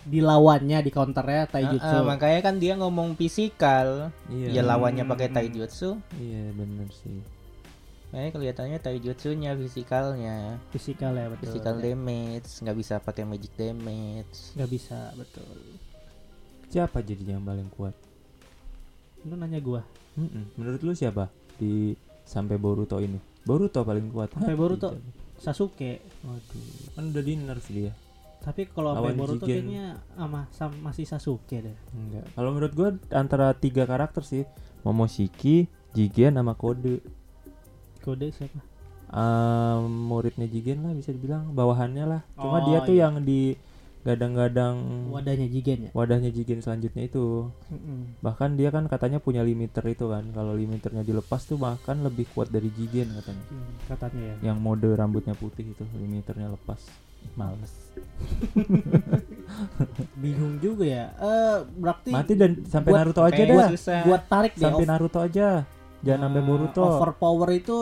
Dilawannya 0.05 0.81
di 0.81 0.91
counternya 0.91 1.45
Taijutsu. 1.47 1.85
Heeh, 1.95 2.03
makanya 2.03 2.41
kan 2.43 2.57
dia 2.57 2.75
ngomong 2.75 3.13
fisikal, 3.15 4.09
iya 4.27 4.47
ya 4.51 4.63
lawannya 4.63 5.05
pakai 5.05 5.29
Hmm. 5.29 5.37
taijutsu. 5.37 5.91
iya 6.17 6.49
bener 6.51 6.89
sih 6.91 7.21
Makanya 8.09 8.31
kelihatannya 8.33 8.79
taijutsunya 8.79 9.53
fisikalnya, 9.55 10.57
Fisikal 10.69 11.13
ya 11.13 11.29
betul. 11.29 11.43
physical 11.45 11.77
damage, 11.77 12.49
nggak 12.59 12.73
bisa 12.75 12.95
pakai 12.99 13.23
magic 13.23 13.53
damage. 13.53 14.55
Nggak 14.55 14.71
bisa 14.71 15.13
betul. 15.13 15.57
siapa 16.67 17.01
jadinya 17.01 17.37
yang 17.37 17.47
paling 17.47 17.69
kuat 17.71 17.97
Lu 19.23 19.35
nanya 19.35 19.57
gua. 19.59 19.81
Mm-mm. 20.15 20.53
menurut 20.55 20.81
lu 20.83 20.93
siapa 20.93 21.33
di 21.57 21.97
sampai 22.23 22.57
Boruto 22.57 22.99
ini 22.99 23.17
Boruto 23.41 23.81
paling 23.81 24.09
kuat 24.09 24.29
Sampai 24.31 24.53
Hah, 24.53 24.59
Boruto. 24.59 24.89
tidak. 24.91 25.01
Sasuke. 25.39 25.93
waduh 26.21 26.65
kan 26.93 27.09
udah 27.09 27.23
di 27.23 27.33
nerf 27.35 27.67
dia 27.69 27.95
Tapi 28.39 28.67
kalau 28.67 28.93
sampai 28.95 29.15
Boruto 29.15 29.43
Jigen. 29.43 29.65
kayaknya 29.65 29.85
ama 30.15 30.45
sam- 30.51 30.77
masih 30.79 31.05
Sasuke 31.05 31.57
deh. 31.63 31.77
enggak 31.91 32.29
kalau 32.33 32.51
menurut 32.51 32.73
gua 32.73 32.89
antara 33.11 33.49
tiga 33.53 33.85
karakter 33.85 34.21
sih 34.21 34.45
Momoshiki 34.83 35.65
Jigen 35.93 36.35
sama 36.35 36.53
Kode 36.53 37.01
Kode 38.01 38.29
siapa? 38.31 38.61
Ehm, 39.09 39.89
muridnya 40.05 40.45
Jigen 40.45 40.83
lah 40.83 40.93
bisa 40.93 41.11
dibilang 41.11 41.53
bawahannya 41.53 42.05
lah 42.05 42.21
cuma 42.35 42.61
Oh, 42.61 42.65
dia 42.65 42.79
tuh 42.83 42.93
iya. 42.93 43.09
yang 43.09 43.23
di 43.23 43.57
gadang-gadang 43.99 44.77
Wadahnya 45.09 45.49
Jigen 45.49 45.79
ya. 45.85 45.91
wadahnya 45.93 46.29
Jigen 46.29 46.61
selanjutnya 46.61 47.03
itu 47.03 47.49
Mm-mm. 47.69 48.21
bahkan 48.21 48.53
dia 48.53 48.69
kan 48.69 48.85
katanya 48.85 49.17
punya 49.19 49.41
limiter 49.41 49.81
itu 49.85 50.07
kan 50.07 50.29
kalau 50.31 50.53
limiternya 50.53 51.03
dilepas 51.03 51.41
tuh 51.43 51.57
bahkan 51.57 52.01
lebih 52.01 52.29
kuat 52.31 52.49
dari 52.49 52.69
Jigen 52.71 53.09
katanya 53.15 53.45
Hmm, 53.49 53.69
katanya 53.87 54.23
ya. 54.23 54.37
yang 54.49 54.59
mode 54.59 54.87
rambutnya 54.87 55.33
putih 55.35 55.67
itu 55.67 55.85
limiternya 55.95 56.49
lepas 56.51 56.81
males 57.35 57.73
Bingung 60.15 60.59
juga 60.59 60.85
ya. 60.85 61.05
Eh 61.17 61.57
berarti 61.75 62.11
mati 62.13 62.33
dan 62.35 62.51
sampai 62.65 62.91
buat- 62.91 63.01
Naruto 63.03 63.23
aja 63.23 63.41
dah 63.43 63.69
susah. 63.71 64.01
buat 64.05 64.23
tarik 64.27 64.53
deh 64.53 64.63
sampai 64.63 64.85
Naruto 64.85 65.19
aja 65.19 65.65
jangan 65.99 66.31
sampai 66.31 66.43
Boruto 66.47 66.83
Overpower 66.85 67.51
itu 67.51 67.77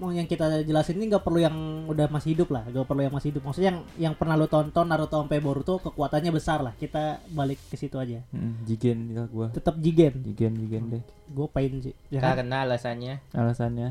mau 0.00 0.08
yang 0.08 0.24
kita 0.24 0.64
jelasin 0.64 0.96
ini 0.96 1.12
nggak 1.12 1.20
perlu 1.20 1.38
yang 1.38 1.56
udah 1.86 2.08
masih 2.08 2.32
hidup 2.32 2.48
lah, 2.50 2.64
nggak 2.64 2.88
perlu 2.88 3.02
yang 3.04 3.12
masih 3.12 3.28
hidup. 3.30 3.42
Maksudnya 3.44 3.68
yang 3.68 3.80
yang 4.00 4.14
pernah 4.16 4.34
lu 4.40 4.48
tonton 4.48 4.88
Naruto 4.88 5.20
sampai 5.20 5.38
Boruto 5.38 5.76
kekuatannya 5.76 6.32
besar 6.32 6.64
lah. 6.64 6.72
Kita 6.72 7.20
balik 7.28 7.60
ke 7.68 7.76
situ 7.76 8.00
aja. 8.00 8.24
Mm, 8.32 8.52
Jigen 8.64 8.98
ya 9.12 9.28
gua 9.28 9.52
Tetap 9.52 9.76
Jigen. 9.76 10.24
Jigen 10.24 10.52
Jigen 10.56 10.84
deh 10.88 11.02
Gue 11.28 11.46
pain 11.46 11.70
sih. 11.78 11.92
Ya 12.08 12.24
kan? 12.24 12.40
Karena 12.40 12.64
alasannya 12.64 13.20
alasannya 13.30 13.88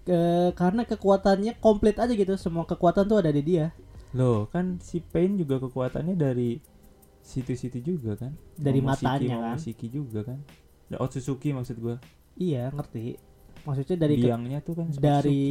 Ke- 0.00 0.52
karena 0.56 0.82
kekuatannya 0.82 1.60
komplit 1.60 1.94
aja 1.96 2.10
gitu. 2.10 2.34
Semua 2.34 2.66
kekuatan 2.66 3.06
tuh 3.06 3.20
ada 3.22 3.30
di 3.30 3.42
dia. 3.42 3.70
loh 4.10 4.50
kan 4.50 4.82
si 4.82 4.98
Pain 4.98 5.38
juga 5.38 5.62
kekuatannya 5.62 6.18
dari 6.18 6.58
situ-situ 7.22 7.78
juga 7.78 8.18
kan 8.18 8.34
Dari 8.58 8.82
Momoshiki, 8.82 9.06
matanya 9.06 9.36
kan. 9.38 9.54
Momoshiki 9.54 9.86
juga 9.86 10.20
kan 10.26 10.38
Otsutsuki 10.98 11.54
maksud 11.54 11.78
gua 11.78 12.02
Iya 12.40 12.72
ngerti. 12.72 13.20
Maksudnya 13.60 13.96
dari 14.00 14.16
ke- 14.16 14.24
biangnya 14.24 14.58
tuh 14.58 14.74
kan 14.74 14.86
dari 14.90 15.44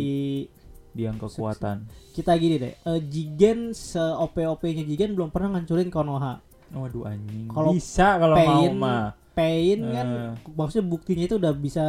biang 0.89 1.15
kekuatan 1.15 1.85
kita 2.11 2.33
gini 2.35 2.57
deh. 2.57 2.73
eh, 2.73 2.99
Jigen 3.05 3.71
se 3.71 4.01
OP 4.01 4.41
OP-nya 4.41 4.81
Jigen 4.81 5.13
belum 5.13 5.29
pernah 5.29 5.53
ngancurin 5.55 5.87
Konoha. 5.87 6.41
waduh 6.69 7.01
anjing 7.03 7.45
Kalau 7.47 7.71
bisa 7.71 8.17
kalau 8.17 8.33
mau 8.35 8.45
Pain 8.59 8.73
mah 8.75 9.05
Pain 9.31 9.79
kan 9.81 10.05
Eh. 10.05 10.31
maksudnya 10.51 10.85
buktinya 10.87 11.23
itu 11.23 11.35
udah 11.35 11.49
bisa 11.51 11.85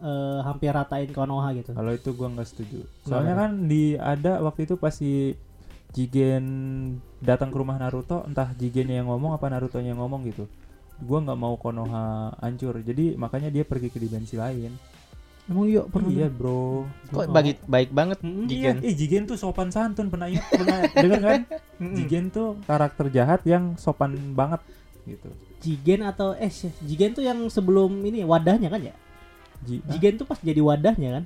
eh, 0.00 0.38
hampir 0.40 0.70
ratain 0.70 1.10
Konoha 1.10 1.50
gitu. 1.52 1.70
Kalau 1.70 1.90
itu 1.90 2.10
gua 2.12 2.30
nggak 2.30 2.48
setuju. 2.48 2.86
Soalnya 3.04 3.30
tuh? 3.32 3.40
kan 3.40 3.50
di 3.64 3.82
ada 3.94 4.38
waktu 4.40 4.60
itu 4.64 4.74
pas 4.74 4.90
si 4.90 5.34
Jigen 5.92 6.44
datang 7.18 7.48
ke 7.48 7.56
rumah 7.56 7.74
Naruto, 7.76 8.22
entah 8.22 8.50
Jigennya 8.52 8.98
yang 8.98 9.06
ngomong 9.06 9.30
apa 9.32 9.46
Naruto-nya 9.46 9.90
yang 9.90 10.00
ngomong 10.00 10.24
gitu. 10.24 10.46
Gua 11.00 11.18
nggak 11.20 11.38
mau 11.38 11.54
Konoha 11.56 12.34
hancur. 12.38 12.78
Jadi 12.80 13.14
makanya 13.14 13.50
dia 13.50 13.62
pergi 13.62 13.88
ke 13.88 13.98
dimensi 13.98 14.34
lain. 14.34 14.70
Emang 15.44 15.68
yuk 15.68 15.92
pernah 15.92 16.08
iya, 16.08 16.32
Bro. 16.32 16.88
kok 17.12 17.28
bagi 17.28 17.52
baik 17.68 17.92
banget 17.92 18.16
Mm-mm. 18.24 18.48
Jigen. 18.48 18.80
Iya, 18.80 18.88
eh 18.88 18.94
Jigen 18.96 19.22
tuh 19.28 19.36
sopan 19.36 19.68
santun 19.68 20.08
pernah 20.08 20.32
ingat 20.32 20.40
pernah 20.48 20.78
denger 21.04 21.20
kan? 21.20 21.40
Jigen 21.76 22.24
tuh 22.32 22.56
karakter 22.64 23.12
jahat 23.12 23.44
yang 23.44 23.76
sopan 23.76 24.16
banget 24.32 24.64
gitu. 25.04 25.28
Jigen 25.60 26.00
atau 26.00 26.32
eh 26.32 26.48
Jigen 26.80 27.12
tuh 27.12 27.20
yang 27.20 27.36
sebelum 27.52 27.92
ini 28.02 28.24
wadahnya 28.24 28.72
kan 28.72 28.80
ya? 28.80 28.96
Ji- 29.60 29.84
ah, 29.84 29.92
Jigen 29.92 30.16
tuh 30.16 30.24
pas 30.24 30.40
jadi 30.40 30.64
wadahnya 30.64 31.20
kan? 31.20 31.24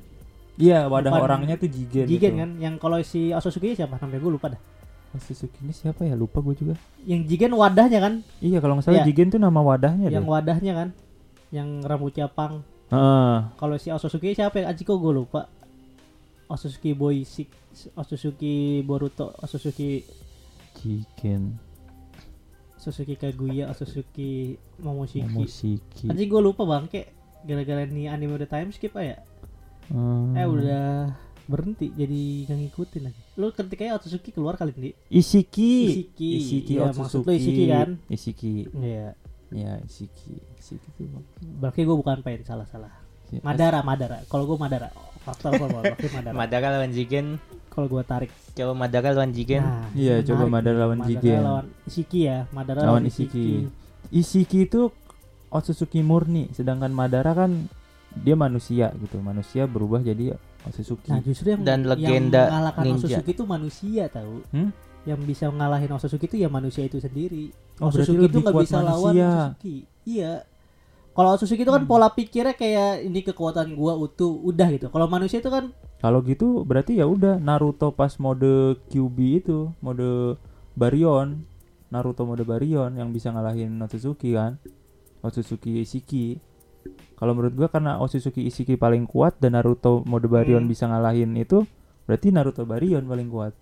Iya, 0.59 0.90
wadah 0.90 1.14
Bukan 1.14 1.22
orangnya 1.22 1.54
tuh 1.54 1.70
Jigen. 1.70 2.11
Jigen 2.11 2.33
itu. 2.35 2.40
kan? 2.42 2.50
Yang 2.59 2.74
kalau 2.83 2.98
si 3.07 3.31
Otsutsuki 3.31 3.78
siapa? 3.78 4.02
Namanya 4.02 4.18
gue 4.18 4.33
lupa 4.35 4.46
dah. 4.50 4.61
Suzuki 5.18 5.59
ini 5.61 5.70
siapa 5.70 6.02
ya? 6.02 6.14
Lupa 6.14 6.38
gue 6.38 6.54
juga. 6.54 6.74
Yang 7.02 7.20
Jigen 7.28 7.52
wadahnya 7.52 7.98
kan? 7.98 8.14
Iya, 8.38 8.59
kalau 8.59 8.74
nggak 8.74 8.85
salah 8.85 9.00
Iya. 9.00 9.07
Jigen 9.07 9.28
tuh 9.28 9.38
nama 9.38 9.59
wadahnya 9.59 10.09
Yang 10.09 10.24
deh. 10.24 10.31
wadahnya 10.31 10.72
kan? 10.74 10.88
Yang 11.48 11.68
rambutnya 11.83 12.26
pang. 12.26 12.62
Heeh. 12.88 13.37
Kalau 13.54 13.74
si 13.76 13.88
Otsutsuki 13.88 14.33
siapa 14.33 14.59
ya? 14.59 14.68
Ajiko 14.68 14.96
gue 14.96 15.12
lupa. 15.14 15.46
Otsutsuki 16.46 16.92
Boy 16.92 17.22
si 17.22 17.44
Otsutsuki 17.92 18.81
Boruto, 18.81 19.37
Otsutsuki 19.37 20.00
Jigen. 20.74 21.59
Otsutsuki 22.74 23.14
Kaguya, 23.14 23.68
Otsutsuki 23.68 24.54
Momoshiki. 24.78 25.26
Momoshiki. 25.28 26.07
Anjing 26.07 26.26
gue 26.26 26.40
lupa 26.40 26.64
bangke. 26.64 27.14
gara-gara 27.38 27.87
nih 27.87 28.11
anime 28.11 28.35
udah 28.35 28.50
time 28.50 28.74
skip 28.74 28.92
aja 28.92 29.22
Hmm. 29.88 30.35
eh 30.35 30.42
udah 30.42 31.14
berhenti 31.49 31.89
jadi 31.91 32.45
nggak 32.45 32.59
ngikutin 32.63 33.03
lagi 33.03 33.21
lu 33.35 33.49
ketika 33.51 33.97
Otsutsuki 33.97 34.31
keluar 34.31 34.55
kali 34.55 34.71
ini 34.77 34.91
Isiki. 35.09 35.73
Isiki. 35.89 36.31
Isiki 36.37 36.73
Iya, 36.77 36.93
Otsutsuki. 36.93 37.01
maksud 37.01 37.21
lu 37.25 37.33
Isiki 37.33 37.65
kan? 37.67 37.89
Isiki. 38.07 38.55
iya 38.79 39.09
Ya, 39.49 39.81
Isiki. 39.81 40.37
Isiki 40.55 40.89
tuh. 40.95 41.09
berarti 41.41 41.81
gue 41.83 41.97
bukan 41.97 42.21
pain 42.21 42.45
salah 42.45 42.69
salah 42.69 42.93
Madara 43.41 43.81
Madara 43.81 44.21
kalau 44.29 44.45
gue 44.45 44.57
Madara 44.57 44.93
faktor 45.21 45.57
apa 45.57 45.67
berarti 45.69 46.07
Madara 46.11 46.35
Madara 46.37 46.67
lawan 46.77 46.93
Jigen. 46.93 47.41
kalau 47.69 47.89
gue 47.89 48.03
tarik 48.03 48.29
Coba 48.53 48.73
Madara 48.75 49.13
lawan 49.13 49.31
Jigen. 49.31 49.65
Nah, 49.65 49.89
Iya, 49.95 50.21
coba. 50.23 50.45
Madara 50.51 50.77
lawan 50.83 51.01
Jigen. 51.05 51.41
lawan 51.41 51.67
Isiki 51.85 52.25
ya 52.25 52.45
Madara 52.51 52.85
Lawan 52.85 53.05
lawan, 53.05 53.09
Isiki. 53.09 53.69
Isiki 54.09 54.65
itu 54.65 54.93
Otsutsuki 55.49 56.05
murni, 56.05 56.53
sedangkan 56.53 56.93
Madara 56.93 57.33
kan 57.33 57.73
dia 58.13 58.37
manusia 58.37 58.93
gitu. 58.99 59.17
Manusia 59.19 59.65
berubah 59.65 60.01
jadi 60.01 60.37
Otsutsuki. 60.66 61.09
Nah 61.11 61.21
justru 61.23 61.55
yang 61.55 61.62
Dan 61.62 61.87
legenda 61.87 62.42
yang 62.42 62.51
mengalahkan 62.51 62.83
ninja. 62.83 62.99
Otsutsuki 63.07 63.31
itu 63.35 63.44
manusia 63.47 64.05
tahu. 64.11 64.35
Hmm? 64.51 64.71
Yang 65.07 65.21
bisa 65.25 65.44
ngalahin 65.49 65.90
Otsutsuki 65.94 66.27
itu 66.27 66.37
ya 66.42 66.49
manusia 66.51 66.83
itu 66.85 66.99
sendiri. 66.99 67.55
Oh, 67.79 67.88
Otsutsuki 67.88 68.27
itu 68.27 68.38
nggak 68.42 68.57
bisa 68.59 68.79
lawan 68.83 69.14
manusia. 69.14 69.29
Otsutsuki. 69.31 69.77
Iya. 70.05 70.33
Kalau 71.14 71.29
Otsutsuki 71.35 71.62
itu 71.62 71.73
kan 71.73 71.83
Hmm. 71.83 71.90
pola 71.90 72.09
pikirnya 72.11 72.55
kayak 72.55 73.07
ini 73.07 73.21
kekuatan 73.23 73.75
gua 73.75 73.94
utuh 73.94 74.35
udah 74.35 74.68
gitu. 74.75 74.87
Kalau 74.90 75.07
manusia 75.07 75.38
itu 75.38 75.51
kan 75.51 75.71
Kalau 75.99 76.23
gitu 76.23 76.62
berarti 76.62 76.94
ya 76.94 77.11
udah 77.11 77.42
Naruto 77.42 77.90
pas 77.90 78.14
mode 78.23 78.79
QB 78.87 79.18
itu, 79.42 79.75
mode 79.83 80.38
Baryon, 80.79 81.42
Naruto 81.90 82.23
mode 82.23 82.47
Baryon 82.47 82.94
yang 82.94 83.11
bisa 83.11 83.35
ngalahin 83.35 83.75
Otsutsuki 83.83 84.38
kan. 84.38 84.62
Otsutsuki 85.23 85.83
Isiki. 85.83 86.38
Kalau 87.18 87.35
menurut 87.35 87.52
gua 87.52 87.68
karena 87.68 87.98
Otsutsuki 87.98 88.46
Isiki 88.46 88.78
paling 88.78 89.04
kuat 89.04 89.37
dan 89.37 89.52
Naruto 89.52 90.07
mode 90.07 90.31
Baryon 90.31 90.64
Hmm. 90.64 90.70
bisa 90.70 90.87
ngalahin 90.87 91.35
itu, 91.35 91.66
berarti 92.07 92.31
Naruto 92.31 92.62
Baryon 92.62 93.04
paling 93.04 93.28
kuat. 93.28 93.54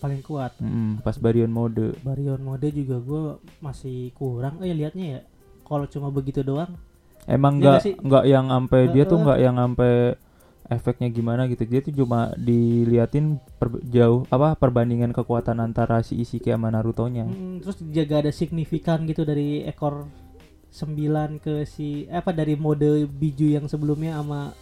paling 0.00 0.24
kuat. 0.24 0.56
Mm, 0.58 1.04
pas 1.04 1.12
Baryon 1.14 1.52
mode. 1.52 1.92
Baryon 2.00 2.40
mode 2.40 2.72
juga 2.72 2.96
gua 2.98 3.22
masih 3.60 4.10
kurang. 4.12 4.56
Ya 4.58 4.72
liatnya 4.72 5.06
ya. 5.06 5.20
Kalau 5.62 5.84
cuma 5.86 6.08
begitu 6.08 6.40
doang. 6.40 6.72
Emang 7.28 7.60
Iya 7.60 7.76
nggak 7.76 8.00
nggak 8.00 8.24
yang 8.26 8.46
sampai 8.48 8.80
dia 8.88 9.04
tuh 9.04 9.20
nggak 9.20 9.38
yang 9.38 9.54
sampai 9.54 10.16
efeknya 10.66 11.12
gimana 11.12 11.44
gitu. 11.46 11.68
Dia 11.68 11.84
tuh 11.84 11.92
cuma 11.92 12.32
diliatin 12.34 13.36
per- 13.60 13.84
jauh 13.84 14.24
apa 14.26 14.56
perbandingan 14.56 15.12
kekuatan 15.12 15.60
antara 15.60 16.00
si 16.00 16.16
Isiki 16.16 16.48
sama 16.48 16.72
Naruto-nya. 16.72 17.28
Mm, 17.28 17.60
terus 17.60 17.76
jaga 17.92 18.24
ada 18.24 18.32
signifikan 18.32 19.04
gitu 19.04 19.22
dari 19.22 19.62
ekor 19.62 20.08
9 20.70 20.96
ke 21.38 21.64
si 21.64 22.06
eh, 22.06 22.16
apa 22.16 22.30
dari 22.30 22.54
mode 22.54 22.86
biju 23.06 23.50
yang 23.50 23.66
sebelumnya 23.66 24.16
sama 24.16 24.54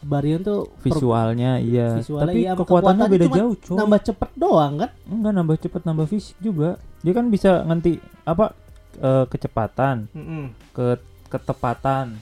Baryon 0.00 0.42
tuh 0.42 0.66
per- 0.76 0.90
Visualnya 0.90 1.62
iya, 1.62 1.94
visualnya 1.94 2.26
tapi 2.26 2.40
iya, 2.40 2.52
kekuatannya 2.52 3.06
beda 3.06 3.26
jauh, 3.30 3.54
coy. 3.54 3.76
nambah 3.76 4.00
cepet 4.02 4.30
doang 4.34 4.72
kan 4.76 4.90
Enggak 5.04 5.32
nambah 5.32 5.56
cepet 5.60 5.82
nambah 5.82 6.06
fisik 6.06 6.36
juga. 6.38 6.74
Dia 7.00 7.12
kan 7.12 7.26
bisa 7.28 7.62
nganti 7.62 7.92
apa 8.24 8.50
eh, 8.94 9.24
kecepatan, 9.24 10.10
ke 10.70 10.86
ketepatan, 11.28 12.18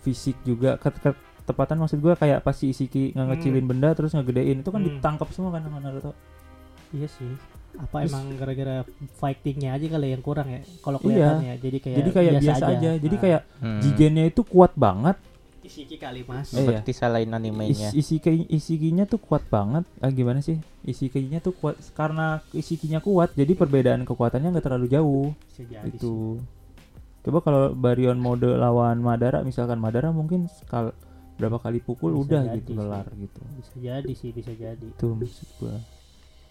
fisik 0.00 0.40
juga. 0.42 0.74
Ke, 0.76 0.88
ketepatan 0.88 1.76
maksud 1.78 2.00
gua 2.00 2.14
kayak 2.14 2.40
pasti 2.40 2.70
Isiki 2.70 3.12
nggak 3.12 3.22
Hmm. 3.22 3.32
ngecilin 3.34 3.66
benda 3.66 3.92
terus 3.92 4.10
ngegedein 4.10 4.64
itu 4.64 4.70
kan 4.72 4.80
Hmm. 4.80 4.88
ditangkap 4.90 5.28
semua 5.30 5.52
kan 5.52 5.62
sama 5.62 5.78
Naruto. 5.78 6.16
iya 6.90 7.06
sih 7.06 7.28
apa 7.78 7.96
Terus- 7.98 8.08
emang 8.08 8.24
gara-gara 8.34 8.76
fightingnya 9.14 9.70
aja 9.72 9.86
kali 9.88 10.08
yang 10.08 10.20
kurang 10.20 10.48
ya 10.48 10.60
kalau 10.80 10.98
Iya. 10.98 11.04
kelihatannya 11.04 11.54
jadi 11.58 11.78
kayak 11.78 11.96
Jadi 11.96 12.10
kayak 12.10 12.32
biasa, 12.38 12.64
aja. 12.68 12.90
Jadi 12.96 13.08
Nah, 13.10 13.22
kayak 13.22 13.40
Hmm. 13.58 13.80
Jigennya 13.80 14.24
itu 14.26 14.42
kuat 14.42 14.72
banget. 14.74 15.16
Isiki 15.60 15.96
kali 15.96 16.22
mas 16.22 16.46
Eh, 16.48 16.62
iya. 16.62 16.78
Seperti 16.78 16.90
salahin 16.92 17.32
animenya. 17.32 17.90
Is, 17.90 18.06
Isiki 18.06 18.46
Isikinya 18.48 19.02
tuh 19.02 19.18
kuat 19.18 19.42
banget. 19.46 19.82
Ah 19.98 20.08
gimana 20.08 20.38
sih? 20.38 20.62
Isikinya 20.80 21.38
tuh 21.38 21.52
kuat 21.52 21.74
karena 21.90 22.38
Isikinya 22.50 22.98
kuat 22.98 23.34
jadi 23.34 23.50
perbedaan 23.52 24.02
kekuatannya 24.02 24.52
nggak 24.52 24.62
terlalu 24.64 24.86
jauh. 24.88 25.28
bisa 25.44 25.62
jadi 25.64 25.82
sih. 25.84 25.98
itu. 25.98 26.38
Coba 27.20 27.38
kalau 27.40 27.74
Baryon 27.74 28.14
mode 28.16 28.46
lawan 28.46 28.98
Madara 28.98 29.42
misalkan 29.42 29.76
Madara 29.76 30.08
mungkin 30.08 30.46
sekal 30.46 30.94
berapa 31.34 31.58
kali 31.58 31.80
pukul 31.80 32.14
Bisa 32.14 32.22
udah 32.22 32.42
jadi 32.46 32.56
gitu 32.56 32.70
sih. 32.70 32.76
kelar 32.78 33.06
gitu. 33.12 33.40
bisa 33.52 33.74
jadi 33.76 34.12
sih 34.14 34.30
bisa 34.30 34.52
jadi 34.52 34.86
Itu 34.86 35.08
maksud 35.12 35.48
gua. 35.58 35.76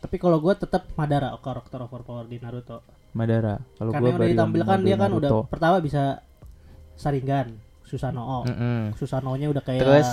Tapi 0.06 0.16
kalau 0.16 0.38
gue 0.38 0.54
tetap 0.54 0.86
Madara 0.94 1.34
karakter 1.42 1.82
overpower 1.82 2.30
di 2.30 2.38
Naruto 2.38 2.86
Madara. 3.12 3.58
Kalau 3.74 3.90
yang 3.92 4.14
udah 4.14 4.28
ditampilkan 4.30 4.78
dia 4.86 4.96
kan 4.96 5.10
udah 5.10 5.30
Naruto. 5.34 5.40
Hmm. 5.42 5.50
pertama 5.50 5.78
bisa 5.82 6.22
Saringan 6.94 7.58
Susanoo 7.82 8.46
Mm-mm. 8.46 8.94
Susanoo-nya 8.94 9.50
udah 9.50 9.64
kayak 9.66 9.82
Terus 9.82 10.10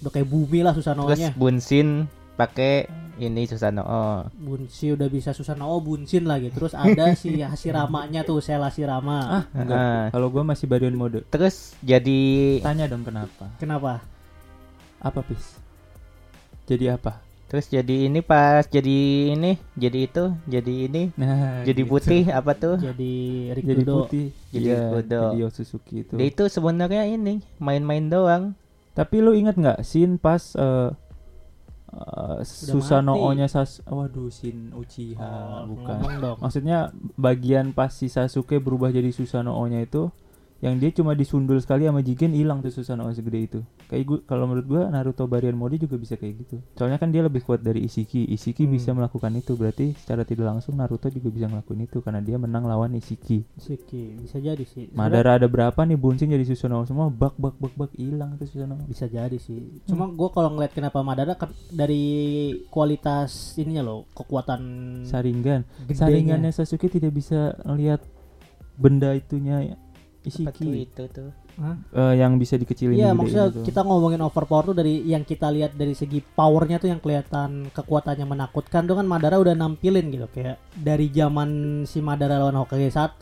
udah 0.00 0.10
kayak 0.10 0.24
bumi 0.26 0.64
lah 0.64 0.72
terus 0.72 0.88
Susanoo-nya 0.88 1.36
Bunsin 1.36 2.08
pakai 2.34 2.88
ini 3.20 3.44
Susanoo. 3.44 4.32
Bunshi 4.32 4.96
udah 4.96 5.12
bisa 5.12 5.36
Susanoo 5.36 5.76
Bunshin 5.78 6.24
lagi 6.24 6.48
terus 6.48 6.72
ada 6.72 7.12
si 7.12 7.36
Hashirama-nya 7.44 8.24
tuh 8.24 8.40
Sel 8.40 8.64
Hashirama 8.64 9.18
Ah, 9.20 9.44
enggak. 9.52 10.16
Kalau 10.16 10.32
gua 10.32 10.40
masih 10.42 10.64
Baryon 10.64 10.96
mode. 10.96 11.20
Terus 11.28 11.76
jadi 11.84 12.20
Tanya 12.64 12.88
dong 12.88 13.04
kenapa? 13.04 13.52
kenapa 13.60 14.00
Apa 15.04 15.20
pis? 15.20 15.60
Jadi 16.64 16.88
apa? 16.88 17.20
Terus 17.50 17.66
jadi 17.66 18.06
ini 18.06 18.22
pas 18.22 18.62
jadi 18.62 18.96
ini 19.34 19.58
jadi 19.74 20.06
itu 20.06 20.24
jadi 20.46 20.74
ini 20.86 21.02
Nah, 21.18 21.66
jadi 21.66 21.82
gitu. 21.82 21.90
putih 21.90 22.30
apa 22.30 22.54
tuh? 22.54 22.78
jadi 22.78 23.10
Jadi 23.50 23.74
Rikudo 23.74 23.94
putih. 24.06 24.26
Jadi 24.54 24.66
Iya, 24.70 24.78
Rikudo. 24.86 25.22
Jadi 25.34 25.38
Otsutsuki 25.42 25.94
itu. 26.06 26.14
Dia 26.14 26.26
itu 26.30 26.44
sebenarnya 26.46 27.02
ini 27.04 27.42
main-main 27.58 28.06
doang. 28.06 28.54
Tapi 28.94 29.18
lu 29.18 29.34
ingat 29.34 29.58
nggak 29.58 29.78
scene 29.82 30.14
pas 30.14 30.38
eh 30.54 30.90
eh, 31.90 32.38
Susanoo-nya 32.46 33.50
Sas 33.50 33.82
waduh 33.82 34.30
scene 34.30 34.70
Uchiha 34.70 35.18
Oh, 35.66 35.74
bukan. 35.74 35.98
Maksudnya 36.38 36.94
bagian 37.18 37.74
pas 37.74 37.90
si 37.90 38.06
Sasuke 38.06 38.62
berubah 38.62 38.94
jadi 38.94 39.10
Susanoo-nya 39.10 39.82
itu 39.82 40.14
yang 40.60 40.76
dia 40.76 40.92
cuma 40.92 41.16
disundul 41.16 41.56
sekali 41.56 41.88
sama 41.88 42.04
Jigen 42.04 42.36
hilang 42.36 42.60
tuh 42.60 42.68
Susanoo 42.68 43.08
segede 43.10 43.40
itu. 43.40 43.60
Kayak 43.88 44.04
gua 44.04 44.18
kalau 44.28 44.44
menurut 44.44 44.66
gua 44.68 44.82
Naruto 44.92 45.24
Baryon 45.24 45.56
Mode 45.56 45.80
juga 45.80 45.96
bisa 45.96 46.20
kayak 46.20 46.44
gitu. 46.44 46.60
Soalnya 46.76 47.00
kan 47.00 47.08
dia 47.08 47.24
lebih 47.24 47.40
kuat 47.40 47.64
dari 47.64 47.80
Isiki. 47.82 48.28
Isiki 48.28 48.68
Hmm. 48.68 48.76
bisa 48.76 48.92
melakukan 48.92 49.32
itu 49.34 49.56
berarti 49.56 49.96
secara 49.96 50.22
tidak 50.22 50.52
langsung 50.52 50.76
Naruto 50.76 51.08
juga 51.08 51.32
bisa 51.32 51.48
ngelakuin 51.48 51.88
itu 51.88 52.04
karena 52.04 52.20
dia 52.20 52.36
menang 52.36 52.68
lawan 52.68 52.92
Isiki. 52.92 53.40
Siki 53.56 54.20
bisa 54.20 54.36
jadi 54.36 54.60
sih 54.68 54.92
Madara 54.92 55.40
ada 55.40 55.48
berapa 55.48 55.80
nih 55.80 55.96
Bunshin 55.96 56.28
jadi 56.28 56.44
Susanoo 56.44 56.84
semua 56.84 57.08
bak 57.08 57.40
bak 57.40 57.56
bak 57.56 57.74
bak 57.74 57.90
hilang 57.96 58.36
tuh 58.36 58.44
Susanoo. 58.44 58.84
bisa 58.84 59.08
jadi 59.08 59.40
sih 59.40 59.80
cuma 59.88 60.12
gue 60.12 60.28
kalau 60.28 60.52
ngeliat 60.52 60.76
kenapa 60.76 61.00
Madara 61.00 61.34
kan 61.34 61.48
dari 61.72 62.04
kualitas 62.68 63.56
ininya 63.56 63.80
loh 63.80 64.04
kekuatan 64.12 64.60
Saringan. 65.08 65.64
gedenya. 65.88 65.96
Saringannya 65.96 66.50
Sasuke 66.52 66.92
tidak 66.92 67.16
bisa 67.16 67.56
ngelihat 67.64 68.04
benda 68.76 69.12
itunya 69.12 69.74
Apa 70.20 70.52
tuh 70.52 70.68
Isiki 70.68 70.84
itu 70.84 71.02
tuh? 71.08 71.30
Hah? 71.56 71.76
Eh, 71.92 72.14
yang 72.16 72.36
bisa 72.36 72.56
dikecilin 72.56 72.92
Iya 72.92 73.12
maksudnya 73.12 73.48
itu. 73.48 73.64
kita 73.64 73.80
ngomongin 73.80 74.20
overpower 74.20 74.68
tuh 74.68 74.76
dari 74.76 75.00
yang 75.02 75.24
kita 75.24 75.48
lihat 75.48 75.72
dari 75.74 75.92
segi 75.92 76.20
powernya 76.20 76.76
tuh 76.76 76.88
yang 76.88 77.00
kelihatan 77.00 77.68
kekuatannya 77.68 78.24
menakutkan 78.24 78.84
tuh 78.84 78.96
kan 78.96 79.04
Madara 79.04 79.36
udah 79.36 79.52
nampilin 79.52 80.08
gitu 80.08 80.28
kayak 80.30 80.60
dari 80.72 81.08
zaman 81.08 81.48
si 81.84 82.00
Madara 82.00 82.36
lawan 82.36 82.56
Hokage 82.56 82.88
1 82.88 83.16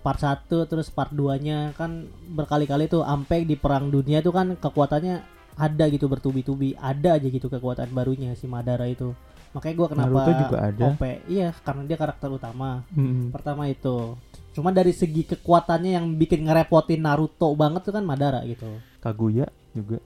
part 0.00 0.18
1 0.18 0.46
terus 0.64 0.90
part 0.90 1.10
2 1.10 1.38
nya 1.38 1.74
kan 1.74 2.06
berkali-kali 2.28 2.86
tuh 2.86 3.02
sampai 3.02 3.42
di 3.42 3.54
perang 3.54 3.90
dunia 3.90 4.18
tuh 4.18 4.30
kan 4.30 4.54
kekuatannya 4.54 5.22
ada 5.54 5.84
gitu 5.86 6.06
bertubi-tubi 6.06 6.74
ada 6.74 7.14
aja 7.14 7.26
gitu 7.26 7.46
kekuatan 7.46 7.90
barunya 7.90 8.34
si 8.34 8.46
Madara 8.46 8.86
itu 8.86 9.14
makanya 9.50 9.74
gua 9.76 9.88
kenapa 9.88 10.10
Naruto 10.10 10.32
juga 10.40 10.58
ada. 10.66 10.84
OP 10.90 11.02
iya 11.30 11.54
karena 11.62 11.82
dia 11.86 11.94
karakter 11.94 12.26
utama 12.26 12.82
Mm-mm. 12.90 13.30
pertama 13.30 13.70
itu 13.70 14.18
cuma 14.54 14.70
dari 14.70 14.94
segi 14.94 15.26
kekuatannya 15.26 15.98
yang 15.98 16.06
bikin 16.14 16.46
ngerepotin 16.46 17.02
Naruto 17.02 17.50
banget 17.58 17.82
tuh 17.84 17.92
kan 17.92 18.06
Madara 18.06 18.46
gitu 18.46 18.70
Kaguya 19.04 19.44
juga. 19.76 20.00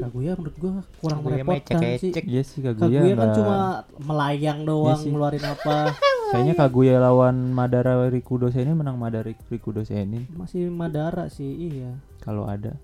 Kaguya 0.00 0.32
menurut 0.38 0.56
gua 0.56 0.72
kurang 1.02 1.20
Kaguya 1.20 1.42
merepotkan 1.42 1.80
sih. 1.98 2.12
Iya 2.14 2.42
sih 2.46 2.62
Kaguya. 2.62 3.02
Kaguya 3.02 3.14
kan 3.18 3.28
cuma 3.34 3.58
melayang 3.98 4.58
doang 4.62 4.94
Iya 4.94 5.02
sih. 5.02 5.10
ngeluarin 5.10 5.44
apa. 5.44 5.76
Kayaknya 6.30 6.54
Kaguya 6.54 6.94
lawan 7.02 7.50
Madara 7.50 8.06
Rikudo 8.06 8.54
Senin 8.54 8.78
menang 8.78 8.94
Madara 8.94 9.26
Rikudo 9.26 9.82
Senin 9.82 10.30
Masih 10.30 10.70
Madara 10.70 11.26
sih, 11.26 11.74
iya. 11.74 11.98
kalau 12.22 12.46
ada. 12.46 12.78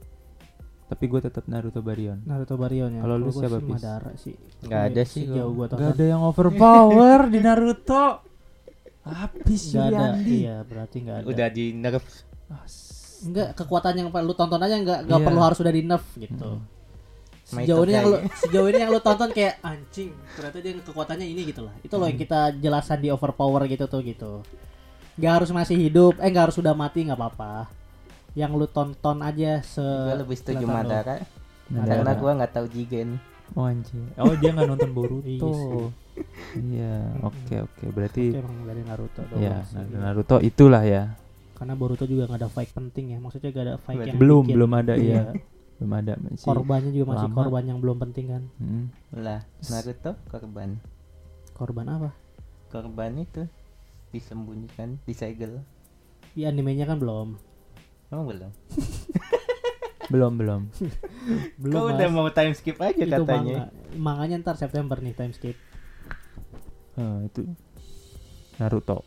Tapi 0.90 1.04
gue 1.06 1.20
tetap 1.22 1.46
Naruto 1.46 1.78
Baryon. 1.78 2.26
Naruto 2.26 2.59
Baryon 2.59 2.98
ya. 2.98 3.00
Kalau 3.06 3.16
lu 3.22 3.30
siapa, 3.30 3.59
sih? 3.62 3.70
Madara 3.70 4.11
sih. 4.18 4.35
Nggak 4.66 4.82
ada 4.90 5.02
sih 5.06 5.22
gua 5.30 5.66
Gak 5.70 5.94
ada 5.94 6.04
yang 6.11 6.22
overpower 6.26 7.30
di 7.30 7.38
Naruto. 7.38 8.26
Habis. 9.06 9.60
Suryandi. 9.70 10.36
Iya, 10.42 10.56
berarti 10.66 10.96
nggak 11.00 11.16
ada. 11.22 11.26
Udah 11.26 11.48
di 11.48 11.64
nerf. 11.72 12.04
Enggak, 13.16 13.56
kekuatan 13.56 13.94
yang 13.96 14.08
lu 14.10 14.34
tonton 14.34 14.60
aja 14.60 14.76
enggak 14.76 14.98
enggak 15.02 15.18
Iya. 15.18 15.26
perlu 15.26 15.40
harus 15.40 15.58
udah 15.58 15.72
di 15.72 15.82
nerf 15.82 16.06
gitu. 16.14 16.50
Sejauh 17.46 17.86
ini 17.86 17.94
yang 17.94 18.06
lu 18.06 18.18
sejauh 18.34 18.66
ini 18.66 18.78
yang 18.82 18.90
lu 18.90 18.98
tonton 18.98 19.30
kayak 19.30 19.62
anjing, 19.62 20.10
ternyata 20.34 20.58
dia 20.58 20.72
kekuatannya 20.82 21.24
ini 21.24 21.46
gitu 21.46 21.62
lah. 21.62 21.70
Itu 21.80 21.94
loh 21.94 22.10
yang 22.10 22.18
kita 22.18 22.50
jelasan 22.58 22.98
di 22.98 23.08
overpower 23.08 23.64
gitu 23.64 23.86
tuh 23.86 24.02
gitu. 24.02 24.42
Gak 25.16 25.32
harus 25.32 25.48
masih 25.48 25.78
hidup, 25.78 26.18
eh 26.18 26.28
gak 26.28 26.50
harus 26.50 26.58
sudah 26.58 26.74
mati 26.74 27.06
nggak 27.06 27.16
apa-apa. 27.16 27.70
yang 28.36 28.52
lu 28.52 28.68
tonton 28.68 29.24
aja 29.24 29.64
se 29.64 29.80
Gue 29.80 30.20
lebih 30.20 30.36
setuju. 30.36 30.68
Madara 30.68 31.24
Madara. 31.72 31.88
karena 31.88 32.12
gue 32.12 32.30
nggak 32.36 32.52
tahu 32.52 32.66
Jigen. 32.68 33.16
Oh 33.56 33.64
anjir. 33.64 34.04
Oh 34.20 34.36
dia 34.36 34.52
nggak 34.52 34.68
nonton 34.68 34.90
Boruto. 34.92 35.88
Iya 36.16 36.24
sih. 36.50 36.61
Iya, 36.72 36.94
oke 37.22 37.55
oke. 37.62 37.85
Berarti 37.90 38.24
Oke, 38.31 38.40
emang 38.40 38.57
dari 38.64 38.83
Naruto 38.83 39.20
doang 39.22 39.38
ya 39.38 39.57
sih. 39.62 39.76
Naruto 39.92 40.37
itulah 40.40 40.83
ya. 40.83 41.05
karena 41.52 41.72
Boruto 41.72 42.05
juga 42.05 42.24
nggak 42.26 42.37
ada 42.38 42.50
fight 42.50 42.68
penting 42.70 43.05
ya 43.11 43.18
maksudnya 43.18 43.48
gak 43.48 43.64
ada 43.64 43.76
fight 43.79 43.96
Berarti 43.96 44.11
yang 44.11 44.18
Belum 44.18 44.42
bikin- 44.42 44.55
belum 44.55 44.72
ada 44.74 44.94
Iya. 44.94 45.12
ya. 45.14 45.22
Belum 45.74 45.92
ada 45.94 46.12
masih. 46.18 46.44
korbannya 46.46 46.90
juga 46.90 47.07
masih 47.11 47.26
lama. 47.26 47.37
korban 47.38 47.64
yang 47.64 47.79
belum 47.79 47.96
penting 47.98 48.24
kan 48.26 48.42
Hmm. 48.57 48.85
Lah, 49.14 49.40
Naruto 49.66 50.12
korban. 50.26 50.68
korban 51.52 51.87
apa 51.87 52.11
Korban 52.66 53.12
itu 53.18 53.42
disembunyikan, 54.11 55.00
disegel. 55.02 55.64
di 56.31 56.44
animenya 56.44 56.85
kan 56.85 56.96
belum 56.96 57.40
Oh 58.07 58.22
belum. 58.22 58.52
Belum 60.07 60.33
belum. 60.35 60.70
belum 61.59 61.74
Kau 61.74 61.88
Mas. 61.88 61.98
udah 61.98 62.09
mau 62.09 62.29
time 62.31 62.52
skip 62.52 62.79
aja 62.79 62.94
itu 62.94 63.11
katanya. 63.11 63.66
manga 63.66 63.66
manganya 63.98 64.37
ntar 64.38 64.55
September 64.55 64.94
nih 64.96 65.11
time 65.12 65.33
skip 65.33 65.57
Ah, 66.96 67.20
itu 67.22 67.44
Naruto. 68.56 69.04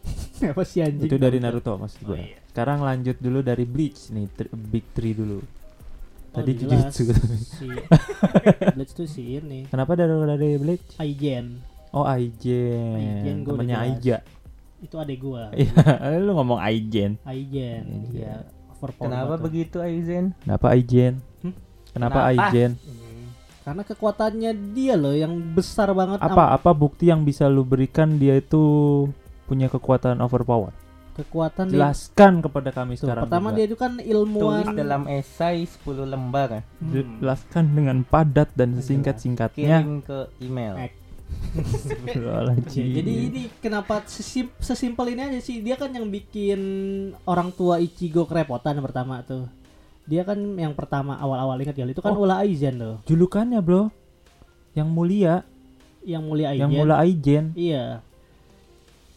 apa 0.42 0.62
sih 0.64 0.80
anjing 0.80 1.06
Itu 1.06 1.16
dari 1.16 1.38
Naruto 1.38 1.76
maksud 1.76 2.00
gue. 2.02 2.12
Oh, 2.12 2.18
iya. 2.18 2.38
Sekarang 2.46 2.80
lanjut 2.80 3.16
dulu 3.16 3.40
dari 3.40 3.62
Bleach 3.62 4.10
nih, 4.10 4.26
tr- 4.28 4.50
Big 4.50 4.82
Three 4.90 5.12
dulu. 5.12 5.38
Oh, 5.38 5.46
Tadi 6.32 6.52
jelas. 6.56 6.90
Jujutsu. 6.90 7.10
si 7.44 7.66
Bleach 8.74 8.92
tuh 8.92 9.02
si 9.04 9.22
ini 9.34 9.66
Kenapa 9.66 9.94
dari 9.94 10.10
dari 10.10 10.48
Bleach? 10.56 10.94
Aigen 10.96 11.58
Oh 11.90 12.06
Aijen, 12.06 12.94
Aijen 12.94 13.36
temennya 13.42 13.82
jelas. 13.82 13.90
Aija. 13.98 14.16
itu 14.80 14.94
adek 14.94 15.18
gua 15.20 15.50
Iya, 15.58 15.74
lu 16.18 16.32
ngomong 16.32 16.62
Aijen. 16.62 17.18
Aigen 17.22 18.06
Iya. 18.14 18.46
Kenapa 18.96 19.34
begitu 19.36 19.82
Aizen? 19.82 20.32
Kenapa 20.40 20.70
Aijen? 20.70 21.18
Hmm? 21.42 21.50
Kenapa 21.90 22.18
Kenapa? 22.24 22.46
Aijen? 22.46 22.70
Hmm. 22.78 23.09
Karena 23.60 23.82
kekuatannya 23.82 24.50
dia 24.72 24.94
loh 24.94 25.12
yang 25.12 25.32
besar 25.52 25.92
banget 25.92 26.16
Apa 26.18 26.52
apa 26.52 26.70
bukti 26.72 27.06
yang 27.06 27.22
bisa 27.22 27.44
lu 27.44 27.62
berikan 27.62 28.16
dia 28.16 28.36
itu 28.36 28.62
punya 29.44 29.66
kekuatan 29.66 30.16
overpower? 30.18 30.72
kekuatan 31.10 31.68
dia 31.68 31.76
Jelaskan 31.76 32.40
kepada 32.40 32.70
kami 32.70 32.94
Tuh, 32.94 33.04
sekarang. 33.04 33.28
pertama 33.28 33.48
juga. 33.50 33.56
dia 33.56 33.64
itu 33.66 33.76
kan 33.76 33.92
ilmuwan 33.98 34.64
Tulis 34.64 34.72
dalam 34.74 35.02
esai 35.04 35.68
10 35.68 35.76
lembar. 36.06 36.64
Hmm. 36.80 37.20
jelaskan 37.20 37.64
dengan 37.70 37.96
padat 38.02 38.48
dan 38.54 38.72
sesingkat-singkatnya. 38.74 39.84
Kirim 39.84 40.00
ke 40.00 40.18
email. 40.40 40.74
Jadi 42.66 43.12
ini 43.28 43.42
kenapa 43.58 44.02
sesim- 44.04 44.50
sesimpel 44.58 45.12
ini 45.12 45.30
aja 45.30 45.40
sih 45.40 45.60
dia 45.60 45.76
kan 45.76 45.90
yang 45.90 46.08
bikin 46.08 46.60
orang 47.22 47.52
tua 47.52 47.78
Ichigo 47.78 48.24
kerepotan 48.24 48.80
pertama 48.80 49.22
tuh 49.22 49.46
dia 50.10 50.22
kan 50.22 50.34
yang 50.56 50.74
pertama 50.74 51.14
awal-awal 51.16 51.54
ingat 51.56 51.72
ya 51.72 51.86
itu 51.86 52.02
kan 52.02 52.10
Oh. 52.10 52.26
Ula 52.26 52.42
Aizen 52.42 52.74
tuh 52.76 52.98
julukannya 53.06 53.62
bro, 53.62 53.94
yang 54.72 54.90
mulia, 54.90 55.46
yang 56.02 56.20
mulia 56.20 56.50
Aizen 56.50 56.60
yang 56.60 56.72
mulia 56.74 56.96
Aijen. 56.98 57.44
iya 57.54 58.02